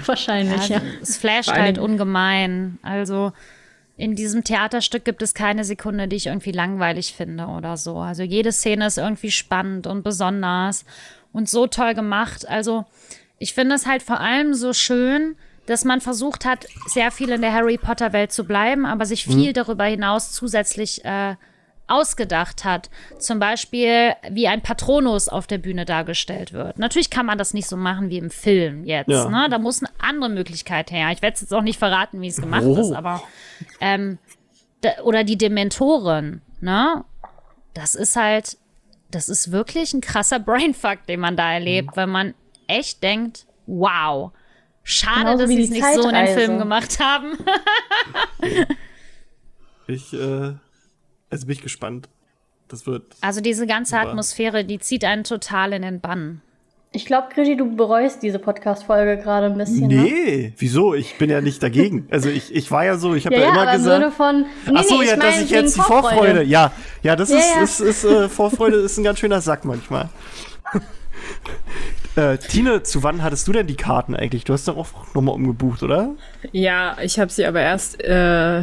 [0.07, 0.81] wahrscheinlich, ja.
[1.03, 2.79] Es flasht halt ungemein.
[2.83, 3.33] Also
[3.97, 7.99] in diesem Theaterstück gibt es keine Sekunde, die ich irgendwie langweilig finde oder so.
[7.99, 10.85] Also jede Szene ist irgendwie spannend und besonders
[11.39, 12.47] und so toll gemacht.
[12.47, 12.85] Also
[13.39, 15.37] ich finde es halt vor allem so schön,
[15.67, 19.25] dass man versucht hat, sehr viel in der Harry Potter Welt zu bleiben, aber sich
[19.25, 21.37] viel darüber hinaus zusätzlich äh,
[21.87, 22.91] ausgedacht hat.
[23.19, 26.79] Zum Beispiel, wie ein Patronus auf der Bühne dargestellt wird.
[26.79, 29.09] Natürlich kann man das nicht so machen wie im Film jetzt.
[29.09, 29.29] Ja.
[29.29, 29.49] Ne?
[29.51, 31.11] Da muss eine andere Möglichkeit her.
[31.13, 32.77] Ich werde es jetzt auch nicht verraten, wie es gemacht Oh.
[32.79, 33.23] ist, aber
[33.81, 34.19] ähm,
[35.05, 37.05] oder die Dementoren, ne?
[37.75, 38.57] Das ist halt,
[39.11, 42.35] das ist wirklich ein krasser Brainfuck, den man da erlebt, weil man
[42.67, 44.33] echt denkt, wow,
[44.83, 46.39] schade, Genauso dass sie es nicht so in den Zeitreise.
[46.39, 47.39] Film gemacht haben.
[49.91, 50.53] Ich, äh,
[51.31, 52.09] also bin ich gespannt.
[52.69, 53.17] Das wird.
[53.23, 54.11] Also diese ganze Super.
[54.11, 56.43] Atmosphäre, die zieht einen total in den Bann.
[56.91, 59.89] Ich glaube, Grigi, du bereust diese Podcast-Folge gerade ein bisschen.
[59.89, 59.95] Ne?
[60.03, 60.95] Nee, wieso?
[60.95, 62.09] Ich bin ja nicht dagegen.
[62.11, 64.01] Also ich, ich war ja so, ich habe Ja, ja, ja, immer aber im gesagt.
[64.01, 64.41] Sinne von.
[64.67, 66.43] Nee, Ach so, nee, ich ja, dass meine ich jetzt die Vorfreude.
[66.45, 66.73] Ja,
[67.03, 67.63] ja, das Ja, ist, ja.
[67.63, 70.09] ist, ist äh, Vorfreude ist ein ganz schöner Sack manchmal.
[72.17, 74.45] äh, Tine, zu wann hattest du denn die Karten eigentlich?
[74.45, 76.11] Du hast doch auch nochmal umgebucht, oder?
[76.53, 78.63] Ja, ich habe sie aber erst äh,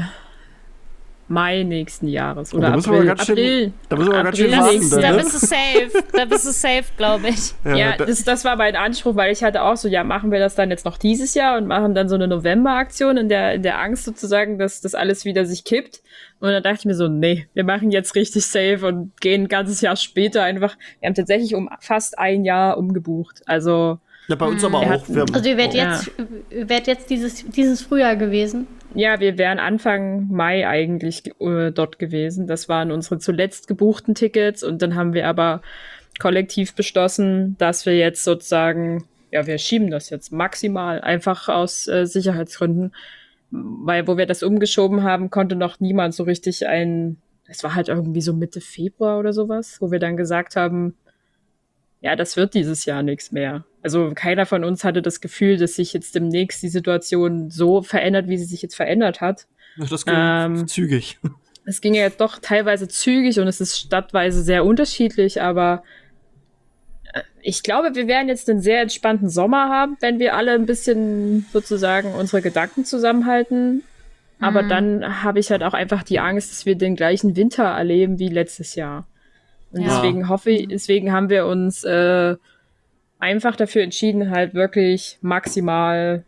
[1.28, 3.05] Mai nächsten Jahres oder da April.
[3.05, 3.73] ganz schön- April.
[3.89, 5.17] da müssen wir aber ganz April schön warten, nächsten dann, Da ne?
[5.17, 6.03] bist du safe.
[6.13, 7.53] Da bist du safe, glaube ich.
[7.78, 10.38] Ja, da- das, das war mein Anspruch, weil ich hatte auch so, ja, machen wir
[10.39, 13.63] das dann jetzt noch dieses Jahr und machen dann so eine November-Aktion in der, in
[13.63, 16.01] der Angst sozusagen, dass das alles wieder sich kippt.
[16.39, 19.47] Und dann dachte ich mir so, nee, wir machen jetzt richtig safe und gehen ein
[19.47, 20.78] ganzes Jahr später einfach.
[20.99, 23.41] Wir haben tatsächlich um fast ein Jahr umgebucht.
[23.47, 23.97] Also,
[24.28, 24.86] ja, bei uns aber auch.
[24.89, 25.91] hatten- Also ihr werdet Ja.
[25.93, 26.11] jetzt,
[26.51, 28.67] ihr werdet jetzt dieses, dieses Frühjahr gewesen.
[28.96, 32.48] Ja, wir wären Anfang Mai eigentlich äh, dort gewesen.
[32.48, 35.62] Das waren unsere zuletzt gebuchten Tickets und dann haben wir aber
[36.20, 42.06] kollektiv beschlossen, dass wir jetzt sozusagen, ja, wir schieben das jetzt maximal, einfach aus äh,
[42.06, 42.96] Sicherheitsgründen,
[43.52, 47.18] weil wo wir das umgeschoben haben, konnte noch niemand so richtig ein,
[47.48, 50.96] es war halt irgendwie so Mitte Februar oder sowas, wo wir dann gesagt haben,
[52.02, 53.64] ja, das wird dieses Jahr nichts mehr.
[53.82, 58.28] Also keiner von uns hatte das Gefühl, dass sich jetzt demnächst die Situation so verändert,
[58.28, 59.48] wie sie sich jetzt verändert hat.
[59.78, 61.20] das ging ähm, zügig.
[61.68, 65.82] Es ging ja jetzt doch teilweise zügig und es ist stadtweise sehr unterschiedlich, aber
[67.12, 70.68] äh, ich glaube, wir werden jetzt einen sehr entspannten Sommer haben, wenn wir alle ein
[70.68, 73.82] bisschen sozusagen unsere Gedanken zusammenhalten.
[74.39, 74.70] Aber Mhm.
[74.70, 78.30] dann habe ich halt auch einfach die Angst, dass wir den gleichen Winter erleben wie
[78.30, 79.08] letztes Jahr.
[79.76, 79.88] Und Ja.
[80.01, 82.36] deswegen hoffe ich, deswegen haben wir uns äh,
[83.19, 86.23] einfach dafür entschieden, halt wirklich maximal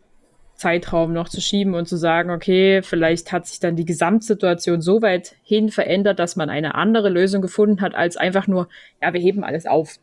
[0.54, 5.00] Zeitraum noch zu schieben und zu sagen, okay, vielleicht hat sich dann die Gesamtsituation so
[5.02, 8.68] weit hin verändert, dass man eine andere Lösung gefunden hat, als einfach nur,
[9.00, 9.94] ja, wir heben alles auf.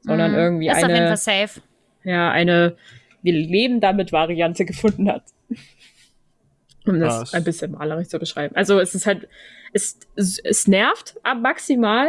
[0.00, 0.38] Sondern Mhm.
[0.38, 1.60] irgendwie Ist auf jeden eine, Fall safe.
[2.04, 2.76] ja, eine
[3.20, 5.24] Wir leben damit Variante gefunden hat.
[6.86, 7.34] Um das Was?
[7.34, 8.56] ein bisschen malerisch zu beschreiben.
[8.56, 9.28] Also es ist halt,
[9.72, 12.08] es, es, nervt ab maximal,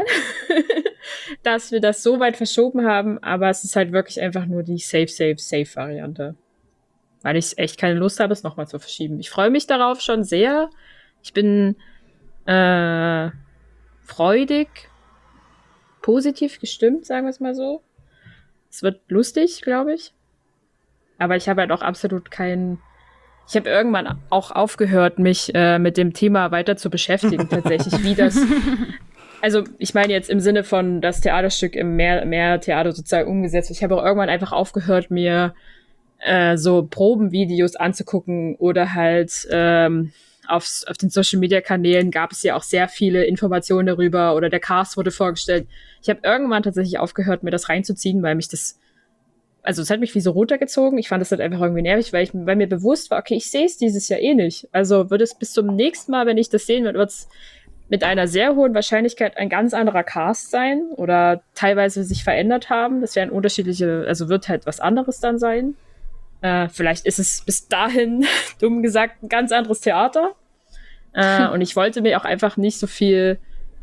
[1.43, 4.77] dass wir das so weit verschoben haben, aber es ist halt wirklich einfach nur die
[4.77, 6.35] Safe, Safe, Safe Variante.
[7.21, 9.19] Weil ich echt keine Lust habe, es nochmal zu verschieben.
[9.19, 10.69] Ich freue mich darauf schon sehr.
[11.21, 11.75] Ich bin
[12.45, 13.29] äh,
[14.03, 14.69] freudig,
[16.01, 17.83] positiv gestimmt, sagen wir es mal so.
[18.69, 20.13] Es wird lustig, glaube ich.
[21.17, 22.81] Aber ich habe halt auch absolut keinen.
[23.49, 28.15] Ich habe irgendwann auch aufgehört, mich äh, mit dem Thema weiter zu beschäftigen, tatsächlich, wie
[28.15, 28.39] das.
[29.41, 33.71] Also, ich meine jetzt im Sinne von das Theaterstück im mehr, mehr Theater sozusagen umgesetzt.
[33.71, 35.53] Ich habe auch irgendwann einfach aufgehört, mir
[36.19, 40.11] äh, so Probenvideos anzugucken oder halt ähm,
[40.49, 44.49] auf, auf den Social Media Kanälen gab es ja auch sehr viele Informationen darüber oder
[44.49, 45.67] der Cast wurde vorgestellt.
[46.01, 48.79] Ich habe irgendwann tatsächlich aufgehört, mir das reinzuziehen, weil mich das,
[49.63, 50.97] also es hat mich wie so runtergezogen.
[50.97, 53.51] Ich fand das halt einfach irgendwie nervig, weil ich, weil mir bewusst war, okay, ich
[53.51, 54.67] sehe es dieses Jahr eh nicht.
[54.71, 57.27] Also wird es bis zum nächsten Mal, wenn ich das sehen würde, wird es
[57.89, 63.01] mit einer sehr hohen Wahrscheinlichkeit ein ganz anderer Cast sein oder teilweise sich verändert haben.
[63.01, 65.75] Das werden unterschiedliche, also wird halt was anderes dann sein.
[66.41, 68.25] Äh, vielleicht ist es bis dahin,
[68.61, 70.35] dumm gesagt, ein ganz anderes Theater.
[71.13, 73.39] Äh, und ich wollte mir auch einfach nicht so viel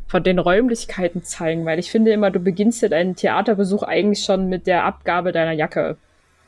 [0.07, 4.47] von den Räumlichkeiten zeigen, weil ich finde immer, du beginnst ja deinen Theaterbesuch eigentlich schon
[4.47, 5.97] mit der Abgabe deiner Jacke.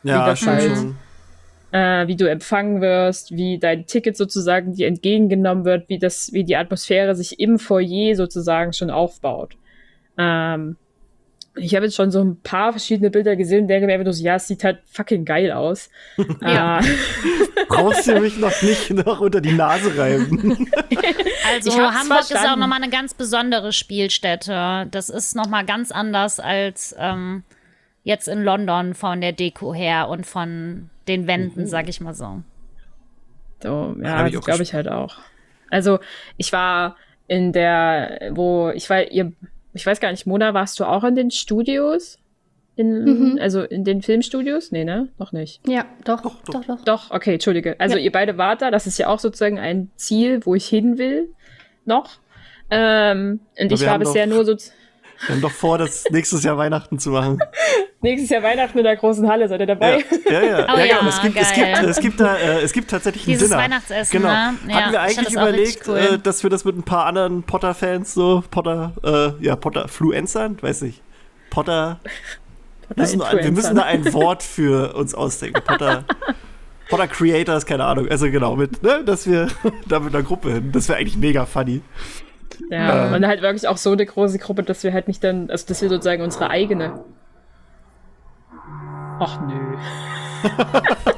[0.03, 0.95] Ja, das schon, halt- schon.
[1.71, 6.43] Äh, wie du empfangen wirst, wie dein Ticket sozusagen dir entgegengenommen wird, wie das, wie
[6.43, 9.55] die Atmosphäre sich im Foyer sozusagen schon aufbaut.
[10.17, 10.77] Ähm,
[11.55, 14.13] ich habe jetzt schon so ein paar verschiedene Bilder gesehen und denke mir einfach nur
[14.13, 15.89] so, ja, es sieht halt fucking geil aus.
[16.41, 16.79] Ja.
[16.79, 16.83] Äh,
[17.67, 20.69] Brauchst du mich noch nicht noch unter die Nase reiben?
[21.51, 22.59] Also Hamburg ist auch verstanden.
[22.59, 24.87] nochmal eine ganz besondere Spielstätte.
[24.91, 27.43] Das ist nochmal ganz anders als ähm,
[28.03, 32.43] jetzt in London von der Deko her und von den Wänden, sag ich mal so.
[33.63, 35.17] So, ja, das glaube ich halt auch.
[35.71, 35.99] Also,
[36.37, 36.95] ich war
[37.27, 39.31] in der, wo, ich war, ihr,
[39.73, 42.17] ich weiß gar nicht, Mona, warst du auch in den Studios?
[42.75, 43.03] In,
[43.33, 43.39] Mhm.
[43.41, 44.71] Also in den Filmstudios?
[44.71, 45.09] Nee, ne?
[45.17, 45.59] Noch nicht.
[45.67, 46.65] Ja, doch, Doch, doch, doch.
[46.65, 46.83] doch.
[46.85, 47.75] Doch, okay, entschuldige.
[47.79, 48.03] Also Ja.
[48.03, 51.29] ihr beide wart da, das ist ja auch sozusagen ein Ziel, wo ich hin will.
[51.85, 52.19] Noch.
[52.71, 54.55] Ähm, und Aber ich war bisher doch- nur so
[55.27, 57.39] Wir haben doch vor, das nächstes Jahr Weihnachten zu machen.
[58.01, 60.05] nächstes Jahr Weihnachten in der großen Halle, seid ihr Ja, dabei?
[60.29, 60.67] ja, ja.
[60.73, 61.73] Oh ja, ja, es, gibt, es, geil.
[61.75, 63.61] gibt, es, gibt da, äh, es gibt tatsächlich ein Dieses Dinner.
[63.61, 64.29] Weihnachtsessen, Genau.
[64.33, 64.53] ne?
[64.67, 65.97] Ja, Hatten wir eigentlich überlegt, cool.
[65.97, 70.57] äh, dass wir das mit ein paar anderen Potter-Fans so, Potter, äh, ja, Potter, Fluencern,
[70.61, 71.01] weiß ich.
[71.49, 71.99] Potter,
[72.95, 75.61] müssen, wir müssen da ein Wort für uns ausdenken.
[75.65, 76.05] Potter,
[76.89, 78.07] Potter Creators, keine Ahnung.
[78.09, 79.47] Also genau, mit, ne, dass wir
[79.87, 80.71] da mit einer Gruppe hin.
[80.71, 81.81] Das wäre eigentlich mega funny.
[82.69, 83.15] Ja, Äh.
[83.15, 85.81] und halt wirklich auch so eine große Gruppe, dass wir halt nicht dann, also dass
[85.81, 87.03] wir sozusagen unsere eigene.
[89.19, 89.77] Ach nö.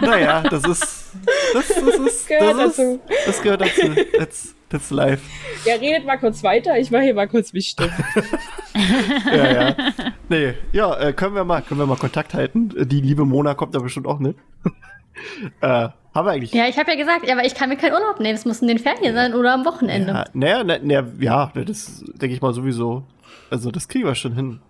[0.00, 1.12] Naja, das ist.
[1.54, 2.28] Das, das ist.
[2.28, 3.00] Gehört das, dazu.
[3.08, 3.94] ist das gehört dazu.
[4.18, 5.22] That's, that's life.
[5.64, 7.90] Ja, redet mal kurz weiter, ich mache hier mal kurz mich stumm.
[9.32, 9.76] Ja, ja.
[10.28, 12.74] Nee, ja, äh, können wir mal, können wir mal Kontakt halten.
[12.76, 14.36] Die liebe Mona kommt da bestimmt auch mit.
[15.62, 16.52] äh, haben wir eigentlich.
[16.52, 18.34] Ja, ich habe ja gesagt, aber ich kann mir keinen Urlaub nehmen.
[18.34, 20.12] Es muss in den Ferien sein oder am Wochenende.
[20.12, 23.04] Ja, naja, na, na, ja, das denke ich mal sowieso.
[23.50, 24.60] Also, das kriegen wir schon hin.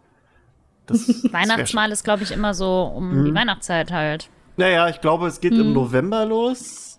[0.86, 3.24] Das, das Weihnachtsmahl ist, glaube ich, immer so um mhm.
[3.24, 4.28] die Weihnachtszeit halt.
[4.56, 5.60] Naja, ich glaube, es geht mhm.
[5.60, 6.98] im November los.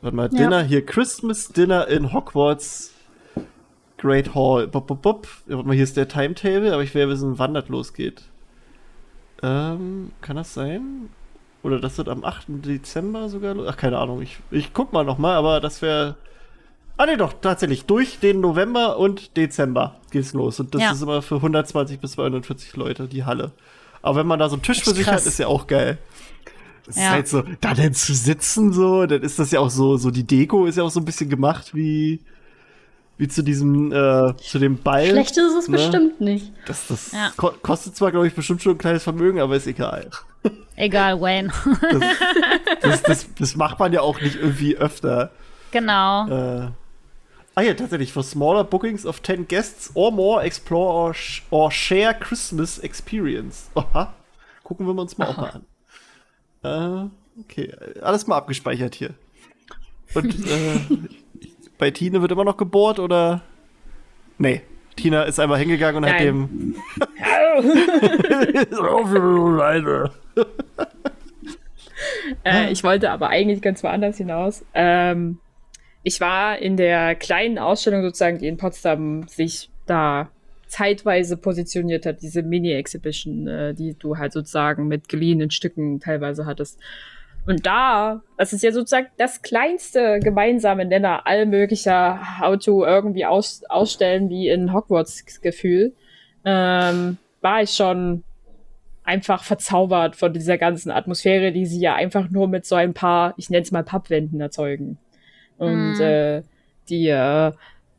[0.00, 0.66] Warte mal, Dinner ja.
[0.66, 2.94] hier, Christmas Dinner in Hogwarts
[3.98, 4.68] Great Hall.
[4.68, 5.28] Bop, bop, bop.
[5.46, 8.22] Warte mal, hier ist der Timetable, aber ich will ja wissen, wann das losgeht.
[9.42, 11.08] Ähm, kann das sein?
[11.62, 12.44] Oder das wird am 8.
[12.48, 13.66] Dezember sogar los?
[13.68, 14.22] Ach, keine Ahnung.
[14.22, 16.16] Ich, ich guck mal nochmal, aber das wäre.
[16.96, 17.84] Ah, nee, doch, tatsächlich.
[17.84, 20.60] Durch den November und Dezember geht's los.
[20.60, 20.92] Und das ja.
[20.92, 23.52] ist immer für 120 bis 240 Leute, die Halle.
[24.00, 25.98] Aber wenn man da so einen Tisch für sich hat, ist ja auch geil.
[26.86, 27.02] Das ja.
[27.02, 30.10] ist halt so, da denn zu sitzen, so, dann ist das ja auch so, so
[30.12, 32.20] die Deko ist ja auch so ein bisschen gemacht wie,
[33.18, 35.06] wie zu diesem, äh, zu dem Ball.
[35.06, 35.76] Schlecht ist es ne?
[35.76, 36.52] bestimmt nicht.
[36.66, 37.32] Das, das ja.
[37.36, 40.10] ko kostet zwar, glaube ich, bestimmt schon ein kleines Vermögen, aber ist egal.
[40.76, 41.50] Egal, Wayne.
[42.82, 45.32] das, das, das, macht man ja auch nicht irgendwie öfter.
[45.70, 46.28] Genau.
[46.28, 46.68] Äh,
[47.54, 51.72] ah ja, tatsächlich, for smaller bookings of 10 guests or more, explore or, sh or
[51.72, 53.70] share Christmas experience.
[53.74, 54.12] Aha.
[54.62, 55.32] Gucken wir uns mal Aha.
[55.32, 55.62] auch mal
[56.62, 57.10] an.
[57.36, 59.14] Äh, okay, alles mal abgespeichert hier.
[60.14, 60.80] Und äh,
[61.78, 63.42] bei Tine wird immer noch gebohrt oder?
[64.38, 64.62] Nee.
[64.96, 66.14] Tina ist einmal hingegangen und Nein.
[66.14, 66.74] hat dem.
[72.44, 74.64] äh, ich wollte aber eigentlich ganz woanders hinaus.
[74.74, 75.38] Ähm,
[76.02, 80.30] ich war in der kleinen Ausstellung sozusagen, die in Potsdam sich da
[80.66, 86.78] zeitweise positioniert hat, diese Mini-Exhibition, äh, die du halt sozusagen mit geliehenen Stücken teilweise hattest.
[87.46, 93.62] Und da, das ist ja sozusagen das kleinste gemeinsame Nenner all möglicher Auto irgendwie aus,
[93.68, 95.94] ausstellen wie in Hogwarts Gefühl,
[96.44, 98.24] ähm, war ich schon
[99.04, 103.34] einfach verzaubert von dieser ganzen Atmosphäre, die sie ja einfach nur mit so ein paar,
[103.36, 104.98] ich nenne es mal Pappwänden erzeugen.
[105.56, 106.00] Und mm.
[106.00, 106.42] äh,
[106.88, 107.52] die äh,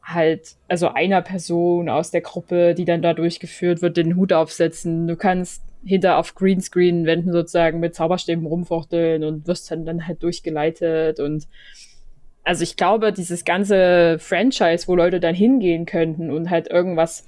[0.03, 5.07] halt, also einer Person aus der Gruppe, die dann da durchgeführt wird, den Hut aufsetzen.
[5.07, 11.19] Du kannst hinter auf Greenscreen-Wänden sozusagen mit Zauberstäben rumfuchteln und wirst dann, dann halt durchgeleitet
[11.19, 11.47] und
[12.43, 17.27] also ich glaube, dieses ganze Franchise, wo Leute dann hingehen könnten und halt irgendwas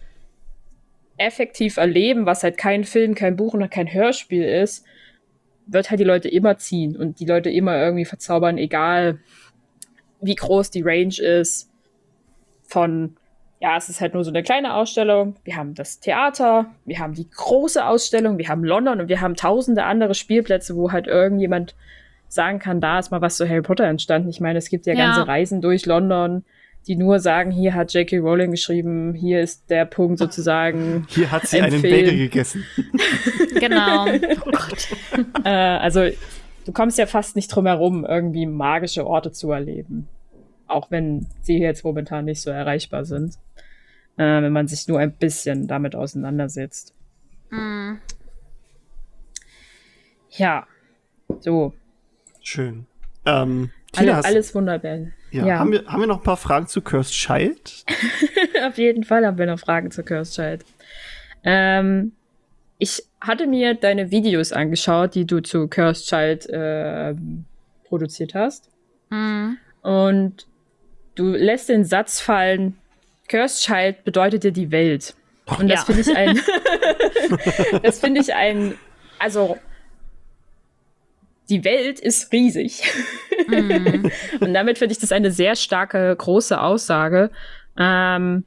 [1.17, 4.85] effektiv erleben, was halt kein Film, kein Buch und kein Hörspiel ist,
[5.67, 9.19] wird halt die Leute immer ziehen und die Leute immer irgendwie verzaubern, egal
[10.21, 11.69] wie groß die Range ist
[12.63, 13.17] von
[13.59, 15.35] ja, es ist halt nur so eine kleine Ausstellung.
[15.43, 19.35] Wir haben das Theater, wir haben die große Ausstellung, wir haben London und wir haben
[19.35, 21.75] tausende andere Spielplätze, wo halt irgendjemand
[22.29, 24.29] sagen kann, da ist mal was zu Harry Potter entstanden.
[24.29, 25.07] Ich meine, es gibt ja, ja.
[25.07, 26.45] ganze Reisen durch London,
[26.87, 28.19] die nur sagen, hier hat J.K.
[28.19, 31.05] Rowling geschrieben, hier ist der Punkt sozusagen.
[31.09, 32.63] Hier hat sie einen Bagel gegessen.
[33.59, 34.05] genau.
[34.45, 34.87] Oh Gott.
[35.43, 36.05] äh, also,
[36.65, 40.07] du kommst ja fast nicht drum herum, irgendwie magische Orte zu erleben.
[40.69, 43.37] Auch wenn sie jetzt momentan nicht so erreichbar sind
[44.19, 46.93] äh, wenn man sich nur ein bisschen damit auseinandersetzt.
[47.49, 47.93] Mm.
[50.31, 50.67] Ja,
[51.39, 51.73] so.
[52.41, 52.85] Schön.
[53.25, 54.97] Ähm, Tina, Alle, alles wunderbar.
[55.31, 55.59] Ja, ja.
[55.59, 57.85] Haben, wir, haben wir noch ein paar Fragen zu Cursed Child?
[58.67, 60.65] Auf jeden Fall haben wir noch Fragen zu Cursed Child.
[61.43, 62.11] Ähm,
[62.77, 67.15] ich hatte mir deine Videos angeschaut, die du zu Cursed Child äh,
[67.85, 68.69] produziert hast.
[69.09, 69.53] Mm.
[69.81, 70.48] Und
[71.15, 72.77] du lässt den Satz fallen,
[73.27, 75.15] Cursed Child bedeutet ja die Welt.
[75.57, 75.93] Und das ja.
[75.93, 78.75] finde ich ein, das finde ich ein,
[79.17, 79.57] also
[81.49, 82.83] die Welt ist riesig.
[83.47, 84.07] Mm.
[84.39, 87.31] Und damit finde ich das eine sehr starke, große Aussage.
[87.77, 88.45] Ähm,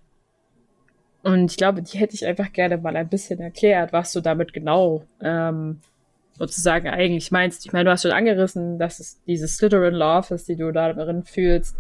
[1.22, 4.52] und ich glaube, die hätte ich einfach gerne mal ein bisschen erklärt, was du damit
[4.52, 5.80] genau ähm,
[6.36, 7.64] sozusagen eigentlich meinst.
[7.64, 11.22] Ich meine, du hast schon angerissen, dass es diese Slytherin Love ist, die du darin
[11.22, 11.76] fühlst.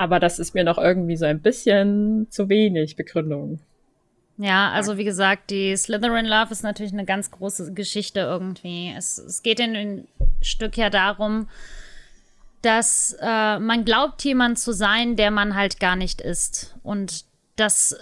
[0.00, 3.60] Aber das ist mir noch irgendwie so ein bisschen zu wenig Begründung.
[4.38, 8.94] Ja, also wie gesagt, die Slytherin Love ist natürlich eine ganz große Geschichte irgendwie.
[8.96, 10.08] Es, es geht in ein
[10.40, 11.48] Stück ja darum,
[12.62, 16.76] dass äh, man glaubt, jemand zu sein, der man halt gar nicht ist.
[16.82, 17.26] Und
[17.56, 17.94] das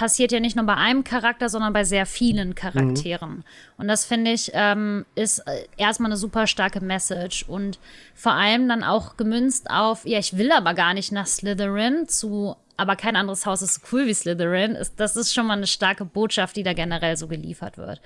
[0.00, 3.30] passiert ja nicht nur bei einem Charakter, sondern bei sehr vielen Charakteren.
[3.30, 3.44] Mhm.
[3.76, 7.78] Und das finde ich ähm, ist äh, erstmal eine super starke Message und
[8.14, 12.56] vor allem dann auch gemünzt auf, ja, ich will aber gar nicht nach Slytherin zu
[12.78, 15.66] aber kein anderes Haus ist so cool wie Slytherin, ist, das ist schon mal eine
[15.66, 18.00] starke Botschaft, die da generell so geliefert wird.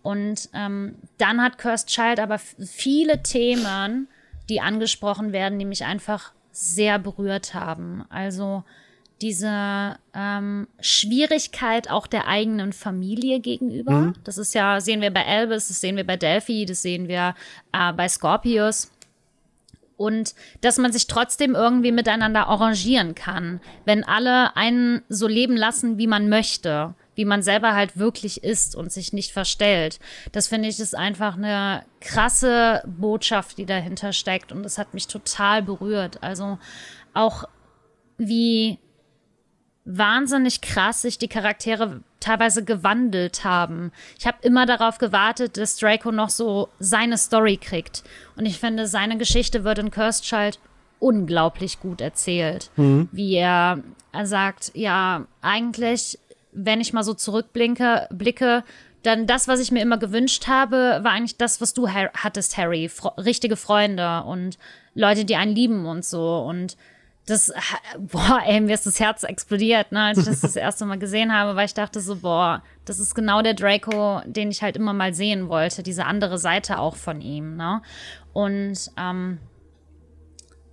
[0.00, 4.08] Und ähm, dann hat Cursed Child aber viele Themen,
[4.48, 8.06] die angesprochen werden, die mich einfach sehr berührt haben.
[8.08, 8.64] Also
[9.22, 13.92] diese ähm, Schwierigkeit auch der eigenen Familie gegenüber.
[13.92, 14.14] Mhm.
[14.24, 17.34] Das ist ja, sehen wir bei Elvis, das sehen wir bei Delphi, das sehen wir
[17.72, 18.90] äh, bei Scorpius.
[19.96, 25.98] und dass man sich trotzdem irgendwie miteinander arrangieren kann, wenn alle einen so leben lassen,
[25.98, 30.00] wie man möchte, wie man selber halt wirklich ist und sich nicht verstellt.
[30.32, 35.06] Das finde ich ist einfach eine krasse Botschaft, die dahinter steckt und das hat mich
[35.06, 36.22] total berührt.
[36.22, 36.58] Also
[37.14, 37.44] auch
[38.18, 38.78] wie
[39.84, 43.92] wahnsinnig krass sich die Charaktere teilweise gewandelt haben.
[44.18, 48.02] Ich habe immer darauf gewartet, dass Draco noch so seine Story kriegt.
[48.36, 50.58] Und ich finde, seine Geschichte wird in Cursed Child
[51.00, 52.70] unglaublich gut erzählt.
[52.76, 53.08] Mhm.
[53.12, 53.82] Wie er,
[54.12, 56.18] er sagt, ja, eigentlich,
[56.52, 58.64] wenn ich mal so zurückblinke, blicke,
[59.02, 62.88] dann das, was ich mir immer gewünscht habe, war eigentlich das, was du hattest, Harry.
[62.88, 64.56] Fro richtige Freunde und
[64.94, 66.38] Leute, die einen lieben und so.
[66.38, 66.78] Und
[67.26, 67.52] das,
[67.98, 71.32] boah, ey, mir ist das Herz explodiert, ne, als ich das das erste Mal gesehen
[71.32, 74.92] habe, weil ich dachte so, boah, das ist genau der Draco, den ich halt immer
[74.92, 77.80] mal sehen wollte, diese andere Seite auch von ihm, ne.
[78.32, 79.38] Und ähm,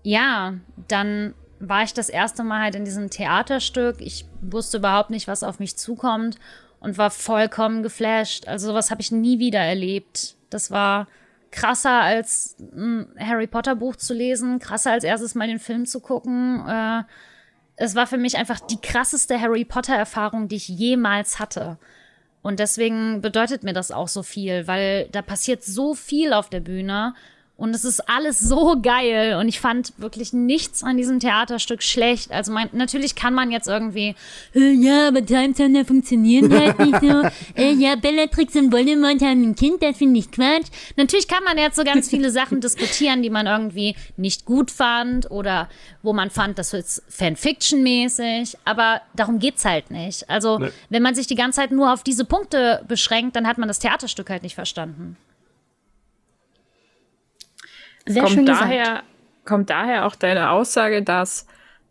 [0.03, 0.55] ja,
[0.87, 4.01] dann war ich das erste Mal halt in diesem Theaterstück.
[4.01, 6.37] Ich wusste überhaupt nicht, was auf mich zukommt
[6.79, 8.47] und war vollkommen geflasht.
[8.47, 10.35] Also sowas habe ich nie wieder erlebt.
[10.49, 11.07] Das war
[11.51, 15.99] krasser als ein Harry Potter Buch zu lesen, krasser als erstes mal den Film zu
[15.99, 16.65] gucken.
[16.67, 17.03] Äh,
[17.75, 21.77] es war für mich einfach die krasseste Harry Potter Erfahrung, die ich jemals hatte.
[22.41, 26.59] Und deswegen bedeutet mir das auch so viel, weil da passiert so viel auf der
[26.59, 27.13] Bühne
[27.61, 29.37] und es ist alles so geil.
[29.39, 32.31] Und ich fand wirklich nichts an diesem Theaterstück schlecht.
[32.31, 34.15] Also mein, natürlich kann man jetzt irgendwie,
[34.55, 37.21] äh, ja, aber Time Thunder funktionieren halt nicht so.
[37.55, 40.67] Äh, ja, Bellatrix und Voldemort haben ein Kind, das finde ich Quatsch.
[40.95, 45.29] Natürlich kann man jetzt so ganz viele Sachen diskutieren, die man irgendwie nicht gut fand
[45.29, 45.69] oder
[46.01, 48.57] wo man fand, das ist Fanfiction-mäßig.
[48.63, 50.29] Aber darum geht's halt nicht.
[50.29, 50.69] Also, nee.
[50.89, 53.79] wenn man sich die ganze Zeit nur auf diese Punkte beschränkt, dann hat man das
[53.79, 55.17] Theaterstück halt nicht verstanden.
[58.05, 59.03] Sehr kommt schön daher, gesagt.
[59.45, 61.45] Kommt daher auch deine Aussage, dass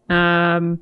[0.08, 0.80] ähm,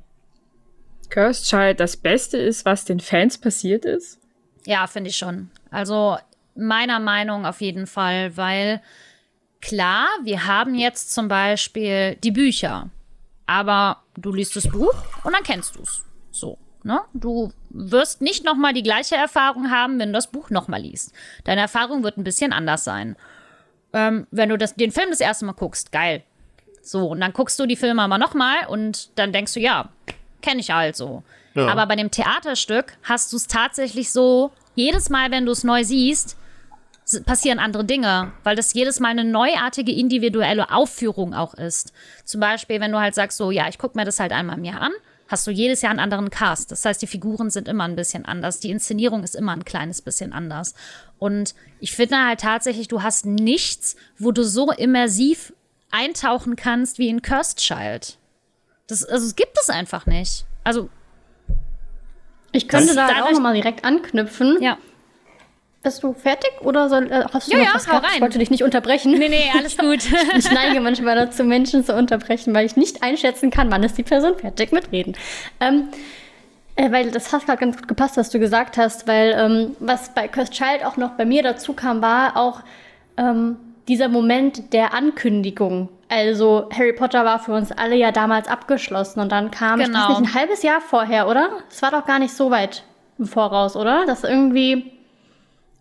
[1.10, 4.20] Cursed Child das Beste ist, was den Fans passiert ist?
[4.66, 5.50] Ja, finde ich schon.
[5.70, 6.18] Also
[6.54, 8.82] meiner Meinung auf jeden Fall, weil
[9.60, 12.90] klar, wir haben jetzt zum Beispiel die Bücher,
[13.46, 16.04] aber du liest das Buch und dann kennst du es.
[16.30, 16.58] So.
[16.84, 17.00] Ne?
[17.12, 21.12] Du wirst nicht nochmal die gleiche Erfahrung haben, wenn du das Buch nochmal liest.
[21.44, 23.16] Deine Erfahrung wird ein bisschen anders sein
[23.92, 26.22] ähm, wenn du das, den Film das erste Mal guckst, geil.
[26.82, 29.88] So, und dann guckst du die Filme aber nochmal und dann denkst du, ja,
[30.42, 31.22] kenne ich halt so.
[31.54, 31.68] Ja.
[31.68, 35.82] Aber bei dem Theaterstück hast du es tatsächlich so, jedes Mal, wenn du es neu
[35.84, 36.36] siehst,
[37.24, 41.92] passieren andere Dinge, weil das jedes Mal eine neuartige individuelle Aufführung auch ist.
[42.24, 44.64] Zum Beispiel, wenn du halt sagst, so, ja, ich gucke mir das halt einmal im
[44.64, 44.92] Jahr an,
[45.28, 46.72] hast du jedes Jahr einen anderen Cast.
[46.72, 50.02] Das heißt, die Figuren sind immer ein bisschen anders, die Inszenierung ist immer ein kleines
[50.02, 50.74] bisschen anders.
[51.18, 55.52] Und ich finde halt tatsächlich, du hast nichts, wo du so immersiv
[55.90, 58.18] eintauchen kannst wie in Cursed Child.
[58.86, 60.44] Das, also es gibt es einfach nicht.
[60.64, 60.88] Also
[62.52, 64.60] ich könnte da auch noch mal direkt anknüpfen.
[64.62, 64.78] Ja.
[65.82, 68.06] Bist du fertig oder soll, äh, hast du ja, noch ja, was gehabt?
[68.14, 69.12] Ich wollte dich nicht unterbrechen.
[69.12, 70.00] Nee, nee, alles gut.
[70.36, 74.02] ich neige manchmal dazu, Menschen zu unterbrechen, weil ich nicht einschätzen kann, wann ist die
[74.02, 75.16] Person fertig mit Reden.
[75.60, 75.88] Ähm,
[76.74, 80.14] äh, weil das hat gerade ganz gut gepasst, was du gesagt hast, weil ähm, was
[80.14, 82.60] bei Cursed Child auch noch bei mir dazu kam, war auch
[83.16, 83.56] ähm,
[83.86, 85.88] dieser Moment der Ankündigung.
[86.08, 89.88] Also Harry Potter war für uns alle ja damals abgeschlossen und dann kam, genau.
[89.88, 90.20] ich weiß genau.
[90.20, 91.50] nicht, ein halbes Jahr vorher, oder?
[91.70, 92.84] Es war doch gar nicht so weit
[93.18, 94.06] im Voraus, oder?
[94.06, 94.97] Das irgendwie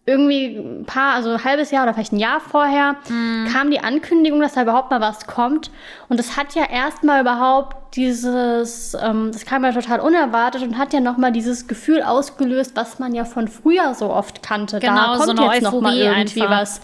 [0.07, 3.47] irgendwie ein paar, also ein halbes Jahr oder vielleicht ein Jahr vorher, mm.
[3.51, 5.69] kam die Ankündigung, dass da überhaupt mal was kommt.
[6.07, 10.93] Und das hat ja erstmal überhaupt dieses, ähm, das kam ja total unerwartet und hat
[10.93, 14.79] ja nochmal dieses Gefühl ausgelöst, was man ja von früher so oft kannte.
[14.79, 16.61] Genau, da kommt so jetzt nochmal irgendwie einfach.
[16.61, 16.81] was.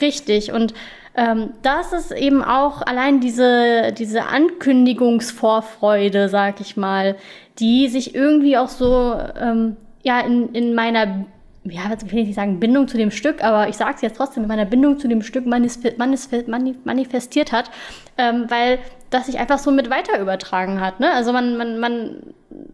[0.00, 0.52] Richtig.
[0.52, 0.74] Und
[1.16, 7.16] ähm, das ist eben auch allein diese, diese Ankündigungsvorfreude, sag ich mal,
[7.58, 11.24] die sich irgendwie auch so ähm, ja, in, in meiner
[11.64, 14.42] ja, ich will nicht sagen Bindung zu dem Stück, aber ich sage es jetzt trotzdem,
[14.42, 17.70] mit meiner Bindung zu dem Stück manifestiert hat,
[18.18, 18.78] ähm, weil
[19.10, 21.00] das sich einfach so mit weiter übertragen hat.
[21.00, 21.10] Ne?
[21.12, 22.16] Also man, man, man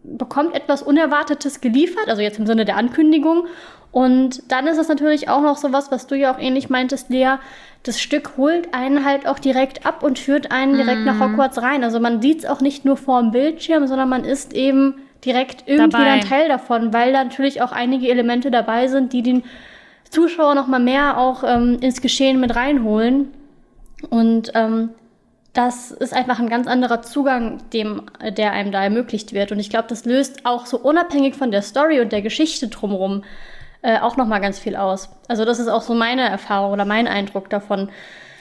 [0.03, 3.45] bekommt etwas Unerwartetes geliefert, also jetzt im Sinne der Ankündigung.
[3.91, 7.09] Und dann ist es natürlich auch noch so was, was du ja auch ähnlich meintest,
[7.09, 7.35] Lea.
[7.83, 11.05] Das Stück holt einen halt auch direkt ab und führt einen direkt mm.
[11.05, 11.33] nach mhm.
[11.33, 11.83] Hogwarts rein.
[11.83, 15.63] Also man sieht es auch nicht nur vor dem Bildschirm, sondern man ist eben direkt
[15.67, 16.05] irgendwie dabei.
[16.05, 19.43] dann Teil davon, weil da natürlich auch einige Elemente dabei sind, die den
[20.09, 23.33] Zuschauer noch mal mehr auch ähm, ins Geschehen mit reinholen.
[24.09, 24.89] Und ähm,
[25.53, 29.51] das ist einfach ein ganz anderer Zugang, dem, der einem da ermöglicht wird.
[29.51, 33.23] Und ich glaube, das löst auch so unabhängig von der Story und der Geschichte drumherum
[33.81, 35.09] äh, auch noch mal ganz viel aus.
[35.27, 37.89] Also das ist auch so meine Erfahrung oder mein Eindruck davon.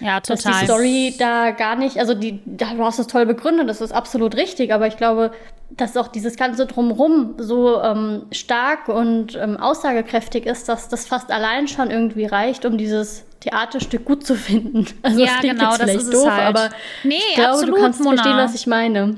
[0.00, 0.60] Ja, Dass total.
[0.60, 4.34] die Story da gar nicht, also die, du hast es toll begründet, das ist absolut
[4.36, 5.30] richtig, aber ich glaube,
[5.76, 11.30] dass auch dieses ganze Drumrum so ähm, stark und ähm, aussagekräftig ist, dass das fast
[11.30, 14.86] allein schon irgendwie reicht, um dieses Theaterstück gut zu finden.
[15.02, 16.56] Also Ja, klingt genau, jetzt das vielleicht doof, halt.
[16.56, 16.70] aber
[17.04, 18.16] Nee, ich glaube, absolut, du kannst Mona.
[18.22, 19.14] verstehen, was ich meine.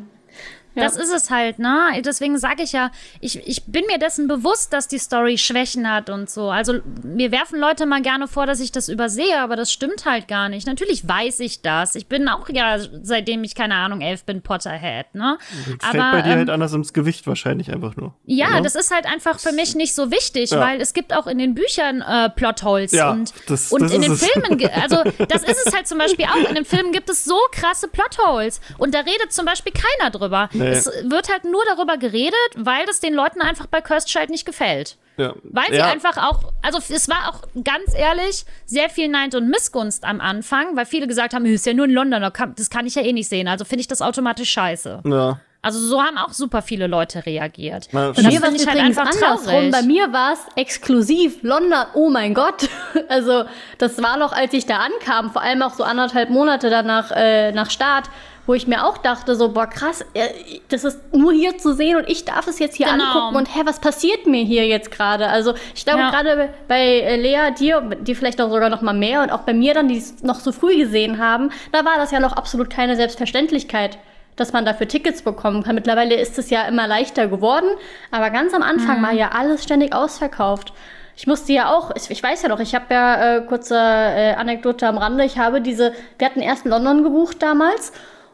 [0.75, 0.85] Ja.
[0.85, 2.01] Das ist es halt, ne?
[2.05, 6.09] Deswegen sage ich ja, ich, ich bin mir dessen bewusst, dass die Story Schwächen hat
[6.11, 6.51] und so.
[6.51, 10.29] Also mir werfen Leute mal gerne vor, dass ich das übersehe, aber das stimmt halt
[10.29, 10.67] gar nicht.
[10.67, 11.95] Natürlich weiß ich das.
[11.95, 15.39] Ich bin auch ja, seitdem ich, keine Ahnung, elf bin, Potterhead, ne?
[15.81, 18.15] Das fällt bei dir ähm, halt anders ins Gewicht wahrscheinlich einfach nur.
[18.25, 18.63] Ja, Oder?
[18.63, 20.61] das ist halt einfach für mich nicht so wichtig, Ja.
[20.61, 24.03] weil es gibt auch in den Büchern äh, Plotholes Ja, und, das- und das in
[24.03, 24.25] den es.
[24.27, 27.37] Filmen, also das ist es halt zum Beispiel auch, in den Filmen gibt es so
[27.53, 30.49] krasse Plotholes und da redet zum Beispiel keiner drüber.
[30.63, 30.71] Nee.
[30.71, 34.47] Es wird halt nur darüber geredet, weil das den Leuten einfach bei Cursed Child nicht
[34.47, 34.97] gefällt.
[35.17, 35.35] Ja.
[35.43, 35.91] Weil sie ja.
[35.91, 40.75] einfach auch, also es war auch ganz ehrlich sehr viel Neid und Missgunst am Anfang,
[40.77, 43.29] weil viele gesagt haben, ist ja nur in London, das kann ich ja eh nicht
[43.29, 45.03] sehen, also finde ich das automatisch scheiße.
[45.05, 45.39] Ja.
[45.65, 47.89] Also so haben auch super viele Leute reagiert.
[47.93, 49.47] Na, Und das Mir war es ich halt einfach andersrum.
[49.47, 49.71] traurig.
[49.71, 51.85] Bei mir war es exklusiv London.
[51.95, 52.69] Oh mein Gott.
[53.09, 53.45] Also
[53.79, 57.53] das war noch, als ich da ankam, vor allem auch so anderthalb Monate danach äh,
[57.53, 58.07] nach Start,
[58.47, 60.29] wo ich mir auch dachte, so, boah, krass, äh,
[60.69, 63.05] das ist nur hier zu sehen und ich darf es jetzt hier Genau.
[63.05, 65.29] angucken und hä, was passiert mir hier jetzt gerade?
[65.29, 66.11] Also ich glaube Ja.
[66.11, 69.55] gerade bei äh, Lea, dir, die vielleicht auch sogar noch mal mehr und auch bei
[69.55, 72.69] mir dann, die es noch so früh gesehen haben, da war das ja noch absolut
[72.71, 73.99] keine Selbstverständlichkeit
[74.35, 75.75] dass man dafür Tickets bekommen kann.
[75.75, 77.67] Mittlerweile ist es ja immer leichter geworden,
[78.11, 79.05] aber ganz am Anfang Mhm.
[79.05, 80.73] war ja alles ständig ausverkauft.
[81.15, 84.33] Ich musste ja auch, ich, ich weiß ja noch, ich habe ja äh, kurze äh,
[84.33, 87.93] Anekdote am Rande, ich habe diese, wir hatten erst London gebucht damals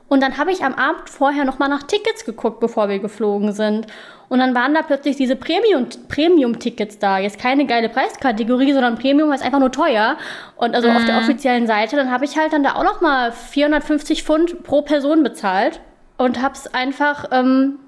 [0.08, 3.52] und dann habe ich am Abend vorher noch mal nach Tickets geguckt, bevor wir geflogen
[3.52, 3.86] sind.
[4.30, 7.18] Und dann waren da plötzlich diese Premium- Premium-Tickets da.
[7.18, 10.16] Jetzt keine geile Preiskategorie, sondern Premium heißt einfach nur teuer.
[10.56, 13.32] Und also auf der offiziellen Seite, dann habe ich halt dann da auch noch mal
[13.32, 15.80] 450 Pfund pro Person bezahlt
[16.18, 17.78] und hab's einfach, ähm,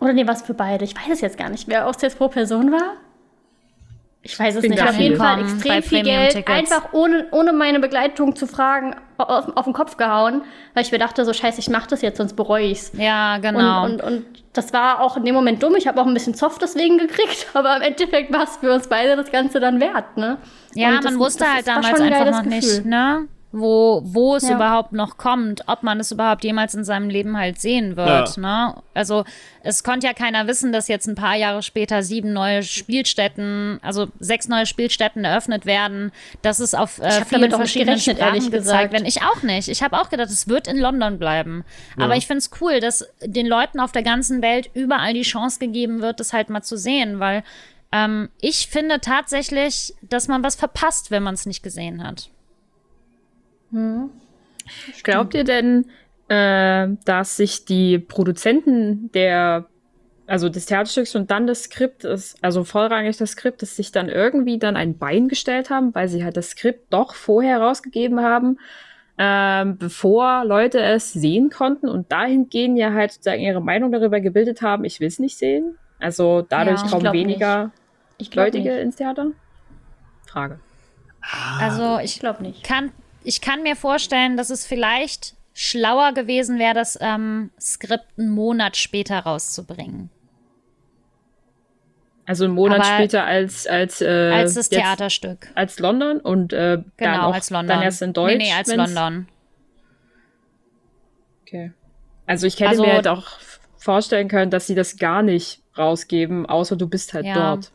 [0.00, 0.84] oder nee, was für beide?
[0.84, 2.94] Ich weiß es jetzt gar nicht mehr, ob es jetzt pro Person war.
[4.22, 4.88] Ich weiß es Klingt nicht.
[4.88, 5.16] Auf jeden.
[5.16, 6.46] Fall extrem viel Geld.
[6.48, 8.94] Einfach ohne, ohne meine Begleitung zu fragen,
[9.28, 10.42] auf, auf den Kopf gehauen,
[10.74, 12.92] weil ich mir dachte, so scheiße, ich mach das jetzt, sonst bereue ich's.
[12.96, 13.84] Ja, genau.
[13.84, 15.74] Und, und, und das war auch in dem Moment dumm.
[15.76, 18.88] Ich habe auch ein bisschen Zoff deswegen gekriegt, aber im Endeffekt war es für uns
[18.88, 20.38] beide das Ganze dann wert, ne?
[20.74, 22.50] ja, Und das- man wusste das halt damals einfach noch Gefühl.
[22.50, 23.28] nicht, ne?
[23.52, 24.54] Wo, wo es Ja.
[24.54, 28.76] überhaupt noch kommt, ob man es überhaupt jemals in seinem Leben halt sehen wird, ne?
[28.94, 29.24] Also
[29.64, 34.06] es konnte ja keiner wissen, dass jetzt ein paar Jahre später sieben neue Spielstätten, also
[34.20, 38.92] sechs neue Spielstätten eröffnet werden, dass es auf äh, vielen verschiedenen Sprachen ehrlich gezeigt gesagt.
[38.92, 39.06] werden.
[39.06, 39.68] Ich auch nicht.
[39.68, 41.64] Ich habe auch gedacht, es wird in London bleiben.
[41.98, 45.58] Aber ich finde es cool, dass den Leuten auf der ganzen Welt überall die Chance
[45.58, 47.42] gegeben wird, das halt mal zu sehen, weil
[47.90, 52.30] ähm, ich finde tatsächlich, dass man was verpasst, wenn man es nicht gesehen hat.
[55.02, 55.86] Glaubt ihr denn,
[56.28, 59.66] äh, dass sich die Produzenten der,
[60.26, 64.76] also des Theaterstücks und dann des Skriptes, also vollrangig des Skriptes, sich dann irgendwie dann
[64.76, 68.58] ein Bein gestellt haben, weil sie halt das Skript doch vorher rausgegeben haben,
[69.18, 74.62] ähm, bevor Leute es sehen konnten und dahingehend ja halt sozusagen ihre Meinung darüber gebildet
[74.62, 75.76] haben, ich will es nicht sehen.
[75.98, 77.72] Also dadurch Ja, kommen weniger
[78.74, 78.82] nicht.
[78.82, 79.32] ins Theater?
[80.26, 80.58] Frage.
[81.60, 82.64] Also Ich ich glaube nicht.
[82.64, 82.92] kann,
[83.24, 88.76] ich kann mir vorstellen, dass es vielleicht schlauer gewesen wäre, das ähm, Skript einen Monat
[88.76, 90.10] später rauszubringen.
[92.26, 95.48] Also einen Monat Aber- später als als, äh, als das jetzt- Theaterstück.
[95.54, 97.68] als London und äh, dann Genau, auch, als London.
[97.76, 98.36] dann erst in Deutsch.
[98.36, 99.28] Nee, nee, als wenn's- London.
[101.42, 101.72] Okay.
[102.26, 103.26] Also ich hätte Also- mir halt auch
[103.76, 107.34] vorstellen können, dass sie das gar nicht rausgeben, außer du bist halt Ja.
[107.54, 107.72] dort.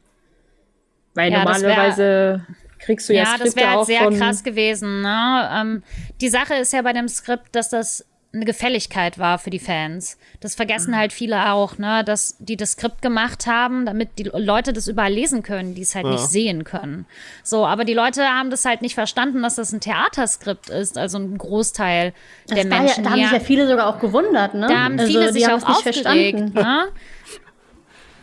[1.16, 2.46] Weil Ja, normalerweise
[2.86, 5.02] kriegst du ja, Ja, das Skripte wäre halt sehr von krass gewesen.
[5.02, 5.50] Ne?
[5.54, 5.84] Ähm,
[6.22, 10.18] die Sache ist ja bei dem Skript, dass das eine Gefälligkeit war für die Fans.
[10.42, 10.98] Das vergessen Mhm.
[10.98, 12.04] halt viele auch, ne?
[12.04, 15.96] dass die das Skript gemacht haben, damit die Leute das überall lesen können, die es
[15.96, 17.06] halt nicht sehen können.
[17.44, 21.18] So, aber die Leute haben das halt nicht verstanden, dass das ein Theaterskript ist, also
[21.18, 22.12] ein Großteil
[22.48, 23.04] Das der Menschen.
[23.06, 24.68] ja, da haben sich ja viele sogar auch gewundert, ne?
[24.68, 25.84] da haben Also, viele sich auch aufgeregt.
[26.04, 26.52] verstanden.
[26.54, 26.88] Ne?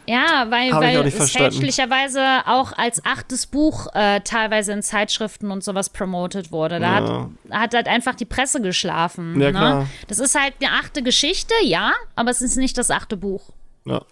[0.07, 5.63] Ja, weil, Hab weil es fälschlicherweise auch als achtes Buch äh, teilweise in Zeitschriften und
[5.63, 6.81] sowas promotet wurde.
[6.81, 7.31] Da Ja.
[7.51, 9.41] hat, hat halt einfach die Presse geschlafen.
[9.41, 9.51] Ja, ne?
[9.53, 9.87] klar.
[10.09, 13.51] Das ist halt eine achte Geschichte, ja, aber es ist nicht das achte Buch.
[13.85, 14.03] Ja.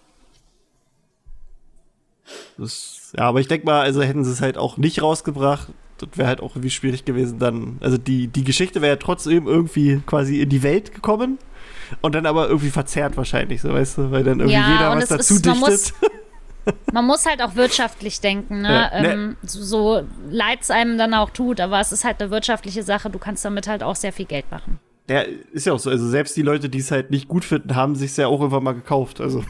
[2.57, 5.67] Das, ja, aber ich denke mal, also hätten sie es halt auch nicht rausgebracht,
[5.97, 7.77] das wäre halt auch irgendwie schwierig gewesen dann.
[7.81, 11.37] Also die, die Geschichte wäre ja trotzdem irgendwie quasi in die Welt gekommen
[12.01, 15.09] und dann aber irgendwie verzerrt wahrscheinlich, so weißt du, weil dann irgendwie Ja, jeder was
[15.09, 15.93] dazu ist- man dichtet.
[16.93, 18.89] Man muss halt auch wirtschaftlich denken, ne?
[18.93, 19.13] Ja, ne.
[19.13, 22.83] Ähm, so, so leid es einem dann auch tut, aber es ist halt eine wirtschaftliche
[22.83, 23.09] Sache.
[23.09, 24.79] Du kannst damit halt auch sehr viel Geld machen.
[25.09, 25.23] Ja,
[25.53, 25.89] ist ja auch so.
[25.89, 28.63] Also selbst die Leute, die es halt nicht gut finden, haben sich ja auch irgendwann
[28.63, 29.19] mal gekauft.
[29.19, 29.43] Also,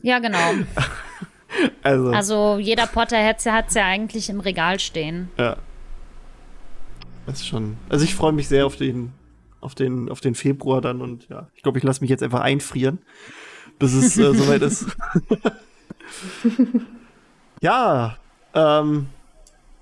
[0.00, 0.38] Ja, genau.
[1.82, 5.28] also, Also jeder Potterhead hat es ja eigentlich im Regal stehen.
[5.36, 5.56] ja.
[7.26, 7.76] Das ist schon.
[7.90, 9.12] Also ich freue mich sehr auf den,
[9.66, 12.40] auf den, auf den Februar dann und ja, ich glaube, ich lasse mich jetzt einfach
[12.40, 13.00] einfrieren,
[13.80, 14.86] bis es äh, soweit ist.
[17.60, 18.16] ja,
[18.54, 19.08] ähm,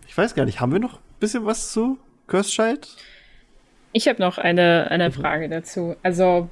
[0.09, 2.97] ich weiß gar nicht, haben wir noch ein bisschen was zu Cursed
[3.93, 5.97] Ich habe noch eine, eine Frage dazu.
[6.03, 6.49] Also,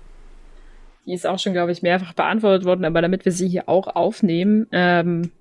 [1.07, 3.89] die ist auch schon, glaube ich, mehrfach beantwortet worden, aber damit wir sie hier auch
[3.89, 5.33] aufnehmen, ähm,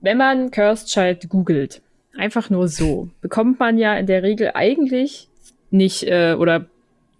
[0.00, 1.82] wenn man Cursed Child googelt,
[2.16, 5.28] einfach nur so, bekommt man ja in der Regel eigentlich
[5.72, 6.66] nicht, äh, oder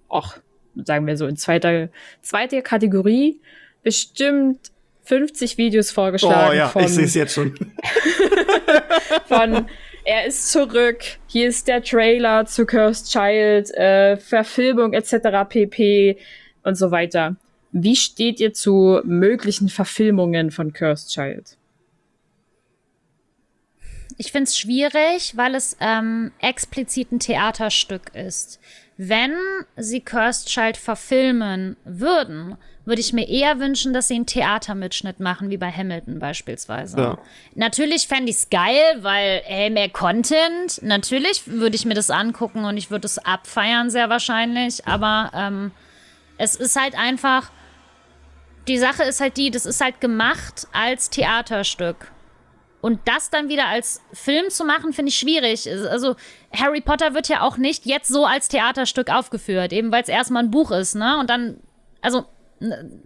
[0.08, 0.36] auch,
[0.84, 1.88] sagen wir so, in zweiter,
[2.20, 3.40] zweiter Kategorie
[3.82, 4.70] bestimmt
[5.04, 7.54] 50 Videos vorgeschlagen Oh ja, von, ich sehe es jetzt schon.
[9.26, 9.66] von
[10.04, 15.48] er ist zurück, hier ist der Trailer zu Cursed Child, äh, Verfilmung etc.
[15.48, 16.18] pp.
[16.64, 17.36] und so weiter.
[17.70, 21.56] Wie steht ihr zu möglichen Verfilmungen von Cursed Child?
[24.24, 28.60] Ich finde es schwierig, weil es ähm, explizit ein Theaterstück ist.
[28.96, 29.34] Wenn
[29.76, 35.50] sie Cursed Child verfilmen würden, würde ich mir eher wünschen, dass sie einen Theatermitschnitt machen,
[35.50, 36.96] wie bei Hamilton beispielsweise.
[36.98, 37.18] Ja.
[37.56, 40.80] Natürlich fände ich es geil, weil, ey, mehr Content.
[40.82, 44.86] Natürlich würde ich mir das angucken und ich würde es abfeiern, sehr wahrscheinlich.
[44.86, 45.72] Aber ähm,
[46.38, 47.50] es ist halt einfach,
[48.68, 52.12] die Sache ist halt die, das ist halt gemacht als Theaterstück.
[52.82, 55.70] Und das dann wieder als Film zu machen, finde ich schwierig.
[55.70, 56.16] Also
[56.52, 60.42] Harry Potter wird ja auch nicht jetzt so als Theaterstück aufgeführt, eben weil es erstmal
[60.42, 61.16] ein Buch ist, ne?
[61.18, 61.60] Und dann,
[62.00, 62.24] also,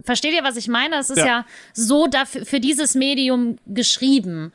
[0.03, 0.95] versteht ihr, was ich meine?
[0.95, 1.25] Es ist Ja.
[1.25, 4.51] ja, so dafür, für dieses Medium geschrieben.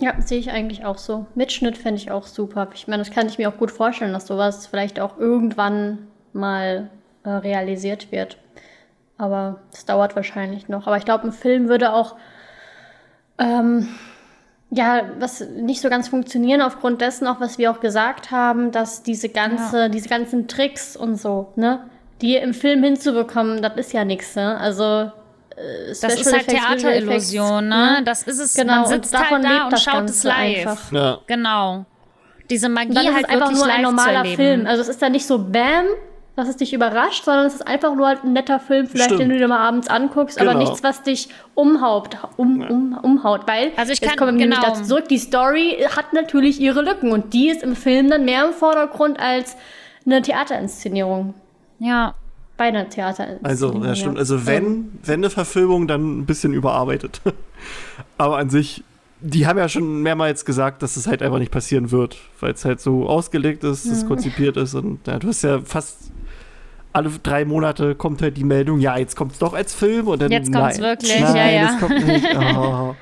[0.00, 1.26] Ja, sehe ich eigentlich auch so.
[1.34, 2.68] Mitschnitt fände ich auch super.
[2.74, 6.90] Ich meine, das kann ich mir auch gut vorstellen, dass sowas vielleicht auch irgendwann mal
[7.22, 8.38] äh, realisiert wird.
[9.16, 10.86] Aber es dauert wahrscheinlich noch.
[10.86, 12.16] Aber ich glaube, ein Film würde auch
[13.38, 13.88] ähm,
[14.70, 19.02] ja, was nicht so ganz funktionieren aufgrund dessen, auch was wir auch gesagt haben, dass
[19.02, 21.80] diese ganze, diese ganzen Tricks und so, ne,
[22.20, 24.56] die im Film hinzubekommen, das ist ja nichts, ne?
[24.58, 28.02] Also äh, Das Special ist halt Theaterillusion, Effects, ne?
[28.04, 28.54] Das ist es.
[28.54, 30.66] Genau, Man und sitzt davon halt da lebt und das schaut Ganze es live.
[30.66, 30.92] einfach.
[30.92, 31.18] Ja.
[31.26, 31.84] Genau.
[32.50, 34.24] Diese Magie Und dann ist halt es einfach wirklich nur live ein normaler.
[34.24, 34.66] Film.
[34.66, 35.86] Also es ist dann nicht so Bam,
[36.36, 39.20] dass es dich überrascht, sondern es ist einfach nur halt ein netter Film, vielleicht Stimmt.
[39.22, 40.64] den du dir mal abends anguckst, aber Genau.
[40.64, 43.42] nichts, was dich umhaut, um, um, umhaut.
[43.46, 44.72] Weil, Also ich jetzt kann- kommen wir nämlich genau.
[44.74, 48.46] dazu zurück, die Story hat natürlich ihre Lücken und die ist im Film dann mehr
[48.46, 49.56] im Vordergrund als
[50.06, 51.34] eine Theaterinszenierung.
[51.78, 52.14] Ja.
[52.56, 53.44] Bei einer Theaterinszenierung.
[53.44, 54.18] Also, ja, stimmt.
[54.18, 57.20] Also, wenn, wenn eine Verfilmung, dann ein bisschen überarbeitet.
[58.18, 58.84] Aber an sich,
[59.20, 62.64] die haben ja schon mehrmals gesagt, dass es halt einfach nicht passieren wird, weil es
[62.64, 66.12] halt so ausgelegt ist, es konzipiert ist und ja, du hast ja fast
[66.94, 70.22] alle drei Monate kommt halt die Meldung, ja, jetzt kommt es doch als Film und
[70.22, 71.62] dann Jetzt kommt's nein, wirklich, nein, ja, ja.
[71.66, 72.26] das kommt nicht.
[72.56, 72.94] Oh.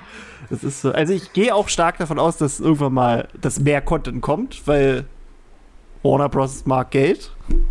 [0.51, 0.93] Das ist so.
[0.93, 5.05] Also ich gehe auch stark davon aus, dass irgendwann mal dass mehr Content kommt, weil
[6.03, 6.66] Warner Bros.
[6.66, 7.30] mag Geld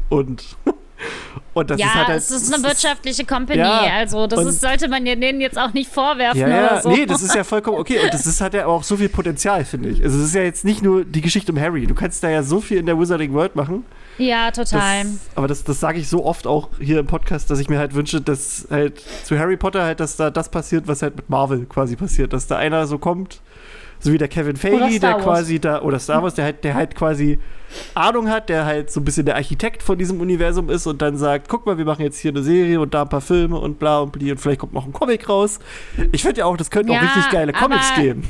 [0.10, 0.56] und
[1.54, 4.62] und das ja, ist halt, halt es ist eine wirtschaftliche Company, Ja, also das ist,
[4.62, 6.90] sollte man denen jetzt auch nicht vorwerfen Ja, oder ja, so.
[6.92, 8.00] nee, das ist ja vollkommen okay.
[8.04, 10.04] Und das ist, hat ja auch so viel Potenzial, finde ich.
[10.04, 11.88] Also, es ist ja jetzt nicht nur die Geschichte um Harry.
[11.88, 13.86] Du kannst da ja so viel in der Wizarding World machen.
[14.18, 15.04] Ja, total.
[15.04, 17.80] Das, aber das, das sage ich so oft auch hier im Podcast, dass ich mir
[17.80, 21.30] halt wünsche, dass halt zu Harry Potter halt, dass da das passiert, was halt mit
[21.30, 22.34] Marvel quasi passiert.
[22.34, 23.42] Dass da einer so kommt,
[24.00, 26.96] so wie der Kevin Feige, der quasi da, oder Star Wars, der halt, der halt
[26.96, 27.40] quasi
[27.94, 31.18] Ahnung hat, der halt so ein bisschen der Architekt von diesem Universum ist und dann
[31.18, 33.80] sagt, guck mal, wir machen jetzt hier eine Serie und da ein paar Filme und
[33.80, 35.60] bla und bli und vielleicht kommt noch ein Comic raus.
[36.12, 38.28] Ich finde ja auch, das könnten auch Ja, richtig geile Comics geben.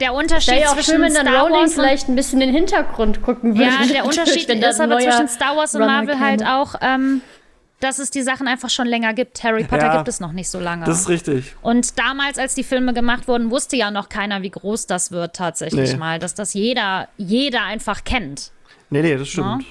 [0.00, 2.40] Der Unterschied ja auch zwischen schön, wenn dann Star Rowling Wars und vielleicht ein bisschen
[2.40, 3.70] in den Hintergrund gucken würde.
[3.70, 6.56] Ja, der Unterschied ist aber zwischen Star Wars und Runner Marvel halt käme.
[6.56, 7.20] auch, ähm,
[7.80, 9.42] dass es die Sachen einfach schon länger gibt.
[9.44, 9.96] Harry Potter Ja.
[9.96, 10.86] gibt es noch nicht so lange.
[10.86, 11.54] Das ist richtig.
[11.60, 15.36] und damals, als die Filme gemacht wurden, wusste ja noch keiner, wie groß das wird
[15.36, 15.98] tatsächlich Nee.
[15.98, 16.18] mal.
[16.18, 18.52] Dass das jeder, jeder einfach kennt.
[18.90, 19.62] Nee, nee, das stimmt.
[19.64, 19.68] Ja.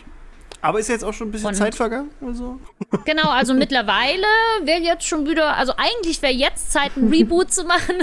[0.62, 2.12] Aber ist jetzt auch schon ein bisschen Und- Zeit vergangen?
[2.26, 2.60] Also?
[3.06, 4.24] Genau, also mittlerweile
[4.64, 7.96] wäre jetzt schon wieder, also eigentlich wäre jetzt Zeit, ein Reboot zu machen.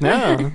[0.00, 0.36] Ja.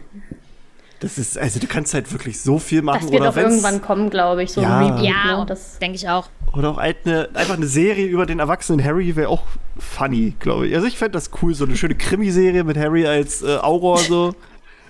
[1.01, 3.01] Das ist, also du kannst halt wirklich so viel machen.
[3.01, 4.77] Das wird oder auch irgendwann kommen, glaube ich, so Ja.
[4.79, 5.01] ein Reboot.
[5.03, 5.45] ja, ne?
[5.47, 6.29] das, denke ich auch.
[6.55, 9.43] Oder auch halt eine, einfach eine Serie über den erwachsenen Harry wäre auch
[9.79, 10.75] funny, glaube ich.
[10.75, 14.35] Also ich fände das cool, so eine schöne Krimiserie mit Harry als äh, Auror so.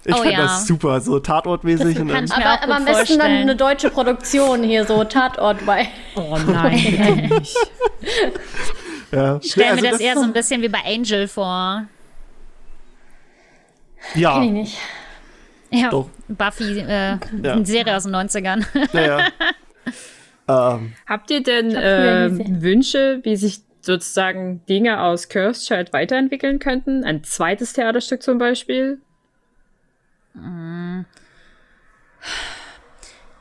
[0.04, 0.42] Ich Oh fände ja.
[0.44, 1.94] das super, so Tatortmäßig.
[1.94, 3.42] Das und dann, aber, auch aber am besten dann vorstellen.
[3.44, 5.88] eine deutsche Produktion hier, so Tatort bei.
[6.16, 7.42] Oh nein.
[9.12, 9.40] Ja.
[9.42, 11.84] Ich stelle Also mir das, eher ist so ein bisschen wie bei Angel vor.
[14.14, 14.78] Kenn ich Ja, nicht.
[15.72, 16.10] Ja, Doch.
[16.28, 17.54] Buffy, äh, Ja.
[17.54, 18.66] eine Serie aus den 90ern.
[18.94, 19.28] naja.
[20.48, 22.62] ähm, Habt ihr denn gesehen.
[22.62, 27.04] Wünsche, wie sich sozusagen Dinge aus Cursed Child weiterentwickeln könnten?
[27.04, 29.00] Ein zweites Theaterstück zum Beispiel?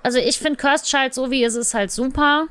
[0.02, 2.46] Also ich finde Cursed Child so wie es ist halt super.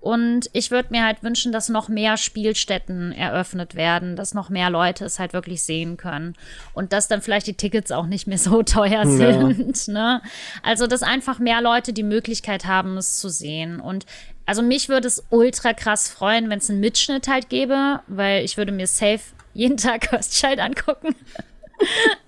[0.00, 4.70] Und ich würde mir halt wünschen, dass noch mehr Spielstätten eröffnet werden, dass noch mehr
[4.70, 6.34] Leute es halt wirklich sehen können.
[6.72, 9.88] Und dass dann vielleicht die Tickets auch nicht mehr so teuer sind.
[9.88, 10.22] Ne?
[10.62, 13.80] Also, dass einfach mehr Leute die Möglichkeit haben, es zu sehen.
[13.80, 14.06] Und
[14.46, 18.56] also mich würde es ultra krass freuen, wenn es einen Mitschnitt halt gäbe, weil ich
[18.56, 19.20] würde mir safe
[19.52, 21.14] jeden Tag Cursed Child angucken.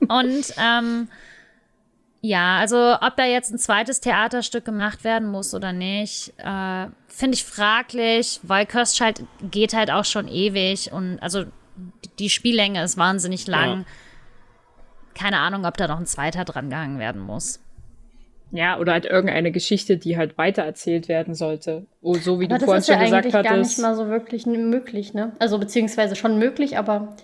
[0.09, 1.09] Und ähm,
[2.23, 7.35] ja, also ob da jetzt ein zweites Theaterstück gemacht werden muss oder nicht, äh, finde
[7.35, 11.45] ich fraglich, weil Child geht halt auch schon ewig und also
[12.19, 13.81] die Spiellänge ist wahnsinnig lang.
[13.81, 13.85] Ja.
[15.15, 17.61] Keine Ahnung, ob da noch ein zweiter dran gehangen werden muss.
[18.53, 21.87] Ja, oder halt irgendeine Geschichte, die halt weitererzählt werden sollte.
[22.03, 23.79] Oh, so wie Aber du das vorhin ist ja schon gesagt eigentlich gar nicht hattest.
[23.81, 25.33] mal so wirklich möglich, ne?
[25.39, 27.17] Also beziehungsweise schon möglich, aber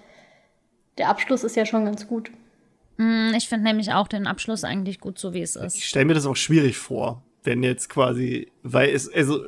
[0.98, 2.30] der Abschluss ist ja schon ganz gut.
[2.98, 5.76] Hm, Ich finde nämlich auch den Abschluss eigentlich gut, so wie es ist.
[5.76, 9.40] ich stelle mir das auch schwierig vor, wenn jetzt quasi, weil es, also,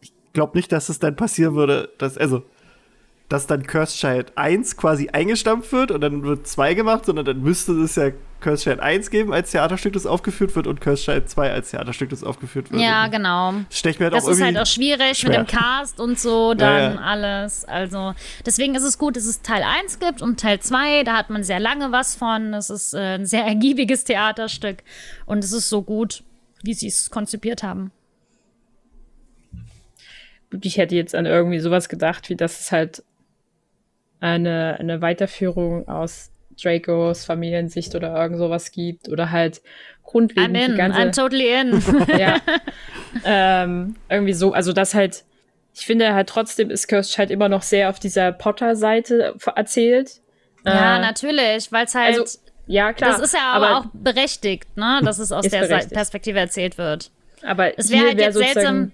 [0.00, 2.44] ich glaube nicht, dass es dann passieren würde, dass, also,
[3.28, 7.42] dass dann Cursed Child 1 quasi eingestampft wird und dann wird 2 gemacht, sondern dann
[7.42, 8.10] müsste es ja
[8.44, 12.10] Cursed Child 1 geben als Theaterstück, das aufgeführt wird und Cursed Child 2 als Theaterstück,
[12.10, 12.82] das aufgeführt wird.
[12.82, 13.54] Ja, genau.
[13.70, 15.40] Stell ich mir halt Das auch ist irgendwie halt auch schwierig schwer.
[15.40, 17.00] mit dem Cast und so, dann ja.
[17.00, 17.64] alles.
[17.64, 18.12] Also,
[18.44, 21.42] deswegen ist es gut, dass es Teil 1 gibt und Teil 2, da hat man
[21.42, 22.52] sehr lange was von.
[22.52, 24.82] Es ist äh, ein sehr ergiebiges Theaterstück
[25.24, 26.22] und es ist so gut,
[26.62, 27.92] wie sie es konzipiert haben.
[30.60, 33.02] Ich hätte jetzt an irgendwie sowas gedacht, wie dass es halt
[34.20, 36.30] eine, eine Weiterführung aus
[36.62, 39.08] Dracos Familiensicht oder irgend sowas gibt.
[39.08, 39.60] Oder halt I'm
[40.02, 40.98] grundlegend die in, ganze.
[41.00, 41.82] I'm totally in.
[42.18, 42.36] ja.
[43.24, 45.24] ähm, irgendwie so, also das halt,
[45.74, 50.20] ich finde halt trotzdem ist Cursed Child immer noch sehr auf dieser Potter-Seite erzählt.
[50.64, 52.18] ja, Äh, natürlich, weil es halt.
[52.18, 53.10] Also, ja, klar.
[53.12, 55.92] das ist ja aber, auch berechtigt, ne, dass es aus der berechtigt.
[55.92, 57.10] Perspektive erzählt wird.
[57.42, 58.92] aber es wär hier halt wär jetzt seltsam-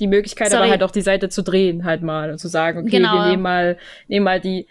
[0.00, 0.62] die Möglichkeit, Sorry.
[0.62, 3.12] aber halt auch die Seite zu drehen, halt mal und zu sagen, okay, Genau.
[3.14, 3.78] wir nehmen mal,
[4.08, 4.66] nehmen mal die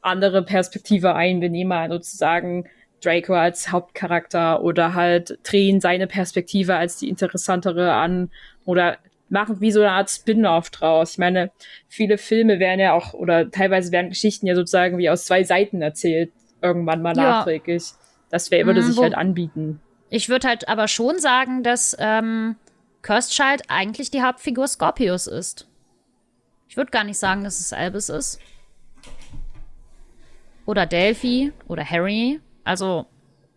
[0.00, 2.68] andere Perspektive ein, wir nehmen mal sozusagen
[3.02, 8.30] Draco als Hauptcharakter oder halt drehen seine Perspektive als die interessantere an
[8.64, 11.12] oder machen wie so eine Art Spin-off draus.
[11.12, 11.50] Ich meine,
[11.86, 15.82] viele Filme werden ja auch, oder teilweise werden Geschichten ja sozusagen wie aus zwei Seiten
[15.82, 16.32] erzählt,
[16.62, 17.22] irgendwann mal Ja.
[17.22, 17.92] nachträglich.
[18.30, 19.80] Das wär, würde Mhm, sich halt anbieten.
[20.10, 22.56] Ich würde halt aber schon sagen, dass ähm,
[23.02, 25.68] Cursed Child eigentlich die Hauptfigur Scorpius ist.
[26.68, 28.40] Ich würde gar nicht sagen, dass es Albus ist.
[30.68, 32.40] Oder Delphi oder Harry.
[32.62, 33.06] Also,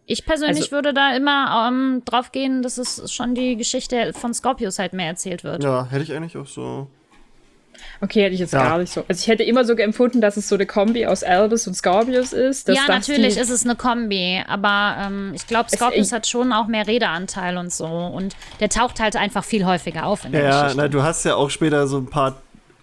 [0.06, 4.34] ich persönlich Also- würde da immer ähm, drauf gehen, dass es schon die Geschichte von
[4.34, 5.62] Scorpius halt mehr erzählt wird.
[5.62, 6.88] Ja, hätte ich eigentlich auch so.
[8.00, 8.64] Okay, hätte ich jetzt Ja.
[8.64, 9.04] gar nicht so.
[9.10, 12.32] Also ich hätte immer so empfunden, dass es so eine Kombi aus Albus und Scorpius
[12.32, 12.70] ist.
[12.70, 16.54] dass ja, das natürlich ist es eine Kombi, aber ähm, ich glaube, Scorpius hat schon
[16.54, 17.86] auch mehr Redeanteil und so.
[17.88, 20.78] Und der taucht halt einfach viel häufiger auf in der Ja, ja, Geschichte.
[20.82, 22.42] na, du hast ja auch später so ein paar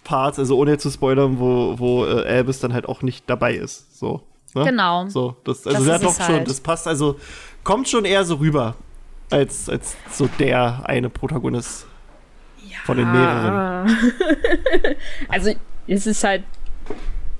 [0.09, 3.95] Parts, also ohne zu spoilern, wo, wo äh, Albus dann halt auch nicht dabei ist.
[3.95, 4.23] So.
[4.55, 4.65] Ne?
[4.65, 5.07] Genau.
[5.07, 6.49] So, das, also Das doch schon, halt.
[6.49, 7.19] das passt, also
[7.63, 8.73] kommt schon eher so rüber,
[9.29, 11.85] als, als so der eine Protagonist
[12.85, 13.95] von den mehreren.
[15.27, 15.51] Also
[15.85, 16.41] es ist halt.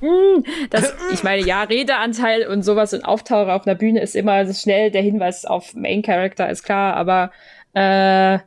[0.01, 4.45] mm, Das, ich meine, ja, Redeanteil und sowas und Auftaucher auf einer Bühne ist immer
[4.45, 7.31] so schnell der Hinweis auf Main Character, ist klar, aber
[7.73, 8.37] äh,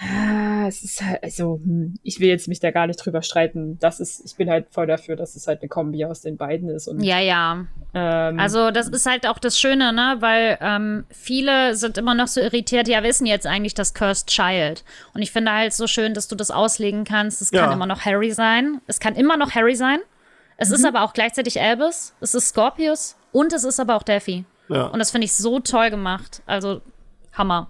[0.00, 3.78] ah, es ist halt, also, hm, ich will jetzt mich da gar nicht drüber streiten.
[3.80, 6.68] Das ist, ich bin halt voll dafür, dass es halt eine Kombi aus den beiden
[6.70, 6.88] ist.
[6.88, 7.66] Und, Ja, ja.
[7.94, 10.16] ähm, Also das ist halt auch das Schöne, ne?
[10.20, 14.84] Weil ähm, viele sind immer noch so irritiert, ja, wissen jetzt eigentlich das Cursed Child.
[15.14, 17.42] Und ich finde halt so schön, dass du das auslegen kannst.
[17.42, 17.72] Es kann Ja.
[17.72, 18.80] immer noch Harry sein.
[18.86, 19.98] Es kann immer noch Harry sein.
[20.56, 22.14] Es ist aber auch gleichzeitig Albus.
[22.20, 23.16] Es ist Scorpius.
[23.32, 24.44] Und es ist aber auch Delphi.
[24.68, 26.42] Ja, Und das finde ich so toll gemacht.
[26.46, 26.80] Also
[27.32, 27.68] Hammer.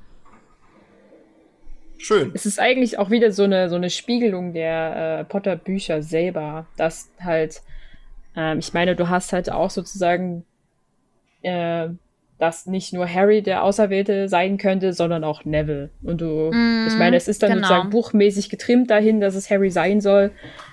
[2.01, 2.31] Schön.
[2.35, 7.11] es ist eigentlich auch wieder so eine, so eine Spiegelung der äh, Potter-Bücher selber, dass
[7.21, 7.63] halt,
[8.37, 10.45] ähm, ich meine, du hast halt auch sozusagen,
[11.43, 11.89] äh,
[12.39, 15.91] dass nicht nur Harry der Auserwählte sein könnte, sondern auch Neville.
[16.03, 16.49] Und du,
[16.87, 17.67] ich meine, es ist dann genau.
[17.69, 20.31] sozusagen buchmäßig getrimmt dahin, dass es Harry sein soll,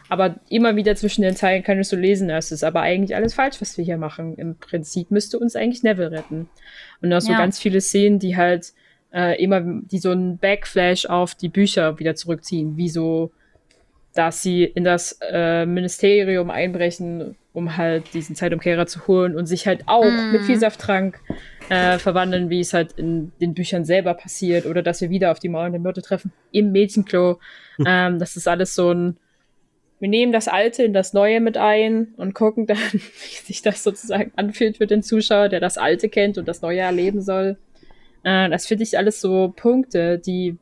[0.08, 3.60] aber immer wieder zwischen den Zeilen kannst du lesen, es ist aber eigentlich alles falsch,
[3.60, 4.36] was wir hier machen.
[4.36, 6.50] Im Prinzip müsste uns eigentlich Neville retten.
[7.02, 7.38] Und so Ja.
[7.38, 8.72] ganz viele Szenen, die halt
[9.14, 13.32] äh, immer, die so einen Backflash auf die Bücher wieder zurückziehen, wie so
[14.18, 19.68] dass sie in das äh, Ministerium einbrechen, um halt diesen Zeitumkehrer zu holen und sich
[19.68, 20.32] halt auch Mm.
[20.32, 21.20] mit Vielsafttrank
[21.70, 25.40] äh, verwandeln, wie es halt in den Büchern selber passiert, oder dass wir wieder auf
[25.40, 27.40] die Mauern der Myrte treffen, im Mädchenklo.
[27.86, 29.18] ähm, das ist alles so ein,
[30.00, 33.84] wir nehmen das Alte in das Neue mit ein und gucken dann, wie sich das
[33.84, 37.58] sozusagen anfühlt für den Zuschauer, der das Alte kennt und das Neue erleben soll.
[38.28, 40.58] Äh, das finde ich alles so Punkte, die,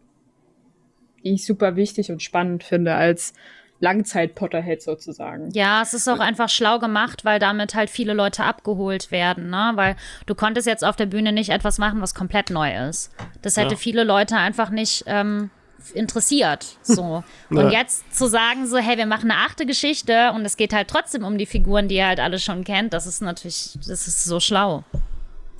[1.23, 3.33] die ich super wichtig und spannend finde als
[3.79, 5.49] Langzeit-Potterhead sozusagen.
[5.51, 9.71] Ja, es ist auch einfach schlau gemacht, weil damit halt viele Leute abgeholt werden, ne?
[9.73, 9.95] Weil
[10.27, 13.11] du konntest jetzt auf der Bühne nicht etwas machen, was komplett neu ist.
[13.41, 13.77] Das hätte Ja.
[13.77, 15.49] viele Leute einfach nicht ähm,
[15.95, 16.77] interessiert.
[16.83, 17.23] So.
[17.49, 17.79] Und Ja.
[17.81, 21.23] jetzt zu sagen, so, hey, wir machen eine achte Geschichte und es geht halt trotzdem
[21.23, 24.39] um die Figuren, die ihr halt alle schon kennt, das ist natürlich, das ist so
[24.39, 24.83] schlau.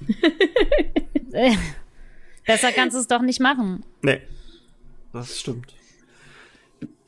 [2.46, 3.84] Besser kannst du es doch nicht machen.
[4.02, 4.22] Nee.
[5.14, 5.74] Das stimmt.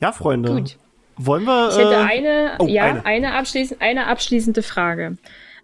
[0.00, 0.52] Ja, Freunde.
[0.52, 0.78] Gut.
[1.16, 1.70] Wollen wir.
[1.70, 3.06] Ich hätte äh, eine, oh, ja, eine.
[3.06, 5.18] eine, abschließend, eine abschließende Frage.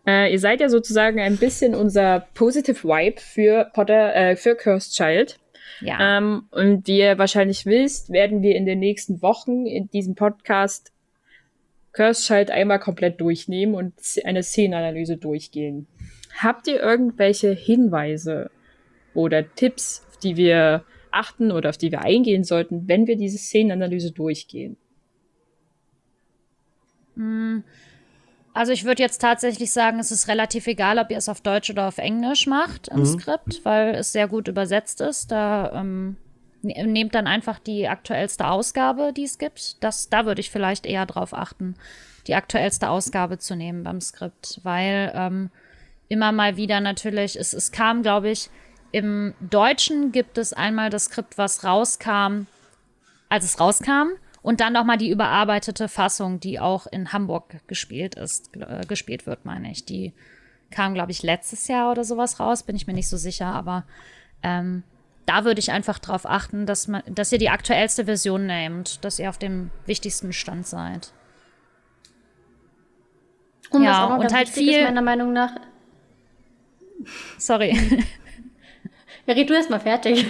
[0.06, 4.92] Äh, ihr seid ja sozusagen ein bisschen unser Positive Vibe für Potter, äh, für Cursed
[4.92, 5.38] Child.
[5.80, 6.18] Ja.
[6.18, 10.92] Ähm, und wie ihr wahrscheinlich wisst, werden wir in den nächsten Wochen in diesem Podcast
[11.92, 13.94] Cursed Child einmal komplett durchnehmen und
[14.24, 15.86] eine Szenenanalyse durchgehen.
[16.36, 18.51] Habt ihr irgendwelche Hinweise
[19.15, 23.39] oder Tipps, auf die wir achten oder auf die wir eingehen sollten, wenn wir diese
[23.39, 24.77] Szenenanalyse durchgehen?
[28.55, 31.70] Also ich würde jetzt tatsächlich sagen, es ist relativ egal, ob ihr es auf Deutsch
[31.70, 35.31] oder auf Englisch macht im Skript, weil es sehr gut übersetzt ist.
[35.31, 36.16] Da ähm,
[36.62, 39.82] ne- nehmt dann einfach die aktuellste Ausgabe, die es gibt.
[39.82, 41.77] Das, da würde ich vielleicht eher drauf achten,
[42.27, 45.51] die aktuellste Ausgabe zu nehmen beim Skript, weil ähm,
[46.09, 48.51] immer mal wieder natürlich, es, es kam, glaube ich,
[48.95, 52.47] im Deutschen gibt es einmal das Skript, was rauskam,
[53.29, 54.11] als es rauskam.
[54.41, 59.45] Und dann nochmal die überarbeitete Fassung, die auch in Hamburg gespielt ist, äh, gespielt wird,
[59.45, 59.85] meine ich.
[59.85, 60.12] Die
[60.71, 63.85] kam, glaube ich, letztes Jahr oder sowas raus, bin ich mir nicht so sicher, aber
[64.45, 64.85] ähm,
[65.27, 69.19] da würde ich einfach drauf achten, dass, man, dass ihr die aktuellste Version nehmt, dass
[69.19, 71.12] ihr auf dem wichtigsten Stand seid.
[73.71, 75.53] Und Ja, und halt viel- ist, meiner Meinung nach.
[77.39, 77.77] Sorry.
[79.26, 80.26] Ja, red du erst mal fertig.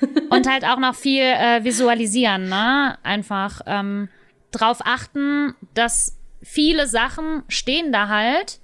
[0.30, 2.98] Und halt auch noch viel äh, visualisieren, ne?
[3.02, 4.08] Einfach ähm,
[4.50, 8.60] drauf achten, dass viele Sachen stehen da halt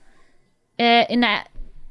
[0.78, 1.40] äh, in der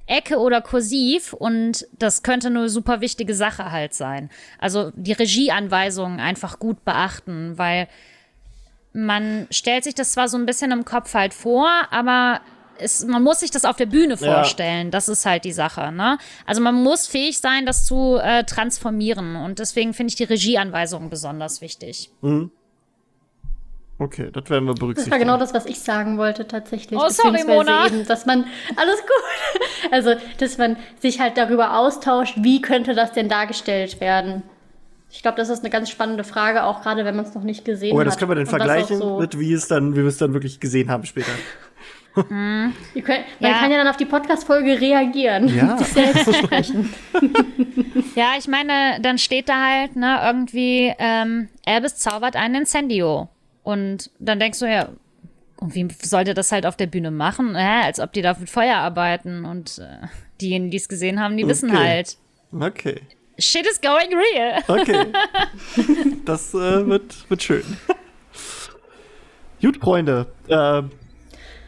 [0.07, 4.29] Ecke oder kursiv und das könnte eine super wichtige Sache halt sein.
[4.59, 7.87] Also die Regieanweisungen einfach gut beachten, weil
[8.93, 12.41] man stellt sich das zwar so ein bisschen im Kopf halt vor, aber
[12.80, 14.35] es, man muss sich das auf der Bühne Ja.
[14.35, 14.91] vorstellen.
[14.91, 15.91] Das ist halt die Sache.
[15.91, 16.18] Ne?
[16.45, 19.35] Also man muss fähig sein, das zu äh, transformieren.
[19.35, 22.11] Und deswegen finde ich die Regieanweisungen besonders wichtig.
[23.97, 25.11] Okay, das werden wir Das berücksichtigen.
[25.11, 26.99] war genau das, was ich sagen wollte tatsächlich.
[26.99, 27.88] Oh, sorry, Mona.
[27.88, 28.43] Eben, dass man,
[28.76, 29.91] alles gut.
[29.91, 34.43] Also, dass man sich halt darüber austauscht, wie könnte das denn dargestellt werden.
[35.11, 37.64] Ich glaube, das ist eine ganz spannende Frage, auch gerade wenn man es noch nicht
[37.64, 38.07] gesehen Oh, hat.
[38.07, 40.18] das können wir dann Und das vergleichen so- mit, wie es dann, wie wir es
[40.18, 41.31] dann wirklich gesehen haben später.
[42.15, 43.57] Ihr könnt, man Ja.
[43.59, 45.47] kann ja dann auf die Podcast-Folge reagieren.
[45.53, 45.77] Ja.
[45.83, 46.93] Sich selbst sprechen.
[48.15, 53.27] Ja, ich meine, dann steht da halt, ne, irgendwie, ähm, Albus zaubert einen Incendio.
[53.63, 54.87] Und dann denkst du ja,
[55.57, 57.55] und wie sollte das halt auf der Bühne machen?
[57.55, 59.43] Äh, als ob die da mit Feuer arbeiten.
[59.43, 60.07] Und äh,
[60.39, 61.79] diejenigen, die es gesehen haben, die wissen Okay.
[61.85, 62.17] halt,
[62.57, 63.01] Okay.
[63.37, 64.61] shit is going real.
[64.67, 65.07] Okay.
[66.25, 67.63] das äh, wird, wird schön.
[69.61, 70.27] Gut, Freunde.
[70.47, 70.83] Äh,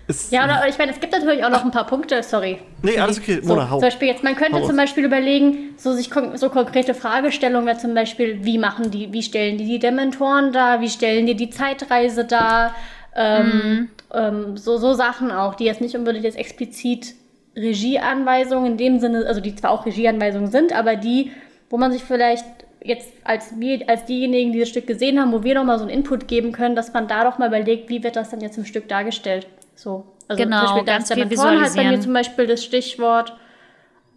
[0.08, 2.60] ist, Ja, oder ich meine, es gibt natürlich auch noch ein paar Punkte, sorry.
[2.82, 3.40] Nee, alles okay.
[3.42, 3.76] So, Mona, hau.
[3.76, 4.78] zum Beispiel jetzt, man könnte hau zum.
[4.78, 9.22] Beispiel überlegen, so sich kon so konkrete Fragestellungen, wie zum Beispiel, wie machen die, wie
[9.22, 12.74] stellen die die Dementoren dar, wie stellen die die Zeitreise dar,
[13.16, 17.16] ähm, ähm, so, so Sachen auch, die jetzt nicht unbedingt jetzt explizit
[17.56, 21.32] Regieanweisungen in dem Sinne, also die zwar auch Regieanweisungen sind, aber die,
[21.70, 22.46] wo man sich vielleicht
[22.84, 25.94] jetzt als wir, als diejenigen, die das Stück gesehen haben, wo wir nochmal so einen
[25.94, 28.66] Input geben können, dass man da doch mal überlegt, wie wird das dann jetzt im
[28.66, 29.48] Stück dargestellt.
[29.78, 30.06] So.
[30.28, 32.02] Also Genau, zum Beispiel ganz das viel Dementoren hat bei mir visualisieren.
[32.02, 33.38] zum Beispiel das Stichwort.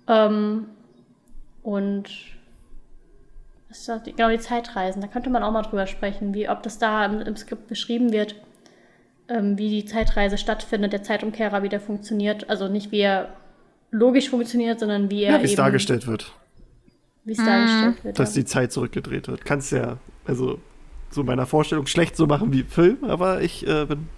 [0.08, 0.66] Ähm,
[1.62, 2.04] und
[3.68, 4.06] was ist?
[4.06, 5.00] Die- genau die Zeitreisen.
[5.00, 8.12] Da könnte man auch mal drüber sprechen, wie ob das da im, im Skript beschrieben
[8.12, 8.34] wird,
[9.28, 12.50] ähm, wie die Zeitreise stattfindet, der Zeitumkehrer, wie der funktioniert.
[12.50, 13.28] Also nicht wie er
[13.92, 16.32] logisch funktioniert, sondern wie er Ja, wie es dargestellt wird,
[17.24, 18.18] wie es dargestellt wird.
[18.18, 18.40] dass ja.
[18.42, 19.44] die Zeit zurückgedreht wird.
[19.44, 20.58] Kannst ja, also
[21.10, 24.08] so meiner Vorstellung schlecht so machen wie Film, aber ich äh, bin,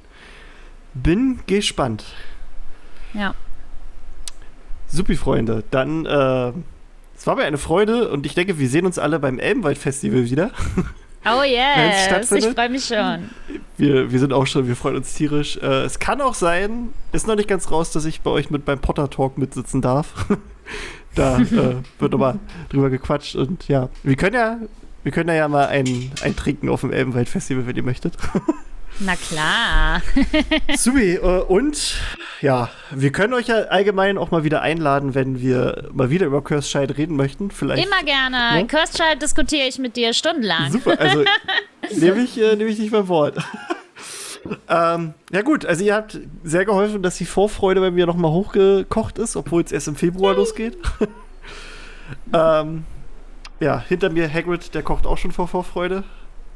[0.94, 2.04] bin gespannt.
[3.14, 3.34] Ja.
[4.88, 5.64] Supi, Freunde.
[5.70, 6.52] Dann, äh,
[7.16, 10.50] es war mir eine Freude und ich denke, wir sehen uns alle beim Elbenwald-Festival wieder.
[11.24, 13.30] Oh yes, ich freue mich schon.
[13.76, 15.56] Wir, wir sind auch schon, wir freuen uns tierisch.
[15.58, 18.64] Äh, es kann auch sein, ist noch nicht ganz raus, dass ich bei euch mit
[18.64, 20.26] beim Potter Talk mitsitzen darf.
[21.14, 22.40] da äh, wird nochmal
[22.70, 24.58] drüber gequatscht und ja, wir können ja,
[25.04, 28.14] wir können ja mal ein, ein Trinken auf dem Elbenwald Festival, wenn ihr möchtet.
[28.98, 30.02] Na klar.
[30.76, 31.96] Subi, äh, und
[32.40, 36.42] ja, wir können euch ja allgemein auch mal wieder einladen, wenn wir mal wieder über
[36.42, 37.50] Cursed Child reden möchten.
[37.50, 37.84] Vielleicht.
[37.84, 38.60] Immer gerne.
[38.60, 38.66] Ne?
[38.66, 40.70] Cursed Child diskutiere ich mit dir stundenlang.
[40.70, 41.24] Super, also
[41.96, 43.36] nehme ich, äh, nehm ich nicht beim Wort.
[44.68, 49.18] ähm, ja gut, also ihr habt sehr geholfen, dass die Vorfreude bei mir nochmal hochgekocht
[49.18, 50.76] ist, obwohl es erst im Februar losgeht.
[52.32, 52.84] ähm,
[53.60, 56.04] ja, hinter mir Hagrid, der kocht auch schon vor Vorfreude.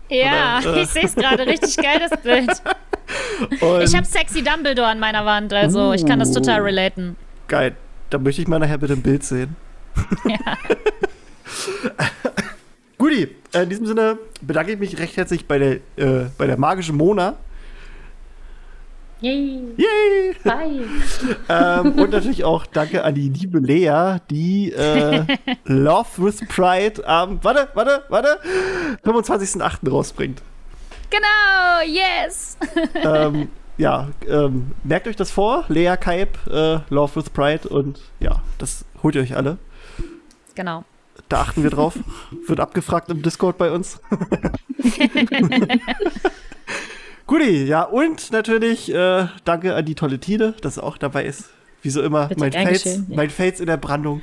[0.08, 1.46] Ja, Oder, äh, ich sehe es gerade.
[1.46, 2.50] Richtig geil, das Bild.
[3.60, 6.64] Und Ich habe sexy Dumbledore an meiner Wand, also ich kann das total Uh.
[6.64, 7.16] relaten.
[7.48, 7.76] geil,
[8.10, 9.56] da möchte ich mal nachher bitte ein Bild sehen.
[10.28, 10.58] Ja.
[12.98, 16.96] Guti, in diesem Sinne bedanke ich mich recht herzlich bei der, äh, bei der magischen
[16.96, 17.36] Mona.
[19.20, 19.74] Yay.
[19.76, 20.34] Yay!
[20.44, 20.84] Bye.
[21.48, 25.24] ähm, und natürlich auch danke an die liebe Lea, die äh,
[25.64, 28.38] Love with Pride am, warte, warte, warte,
[29.04, 29.90] 25.08.
[29.90, 30.42] rausbringt.
[31.08, 32.58] Genau, yes.
[32.94, 33.48] ähm,
[33.78, 38.84] ja, ähm, merkt euch das vor, Lea Kaib, äh, Love with Pride und ja, das
[39.02, 39.56] holt ihr euch alle.
[40.54, 40.84] Genau.
[41.28, 41.98] Da achten wir drauf.
[42.46, 43.98] Wird abgefragt im Discord bei uns.
[47.26, 51.50] Guti, ja, und natürlich äh, danke an die tolle Tine, dass sie auch dabei ist.
[51.82, 52.98] Wie so immer, Bitte, mein ja.
[53.08, 54.22] mein Fels in der Brandung.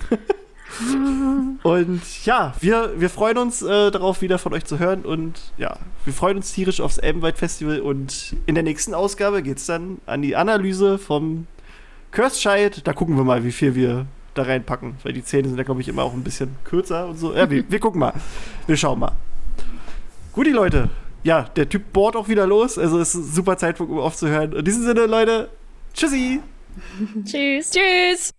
[1.64, 5.04] und ja, wir, wir freuen uns äh, darauf, wieder von euch zu hören.
[5.04, 7.82] Und ja, wir freuen uns tierisch aufs Elbenwald Festival.
[7.82, 11.48] Und in der nächsten Ausgabe geht es dann an die Analyse vom
[12.12, 12.88] Cursed Child.
[12.88, 14.96] Da gucken wir mal, wie viel wir da reinpacken.
[15.04, 17.34] Weil die Zähne sind ja, glaube ich, immer auch ein bisschen kürzer und so.
[17.34, 18.14] Ja, wir, wir gucken mal.
[18.66, 19.12] Wir schauen mal.
[20.32, 20.90] Gut, die Leute.
[21.24, 22.78] Ja, der Typ bohrt auch wieder los.
[22.78, 24.54] Also es ist ein super Zeitpunkt, um aufzuhören.
[24.54, 25.50] In diesem Sinne, Leute,
[25.94, 26.42] tschüssi.
[27.26, 27.72] Tschüss.
[27.72, 28.34] Tschüss.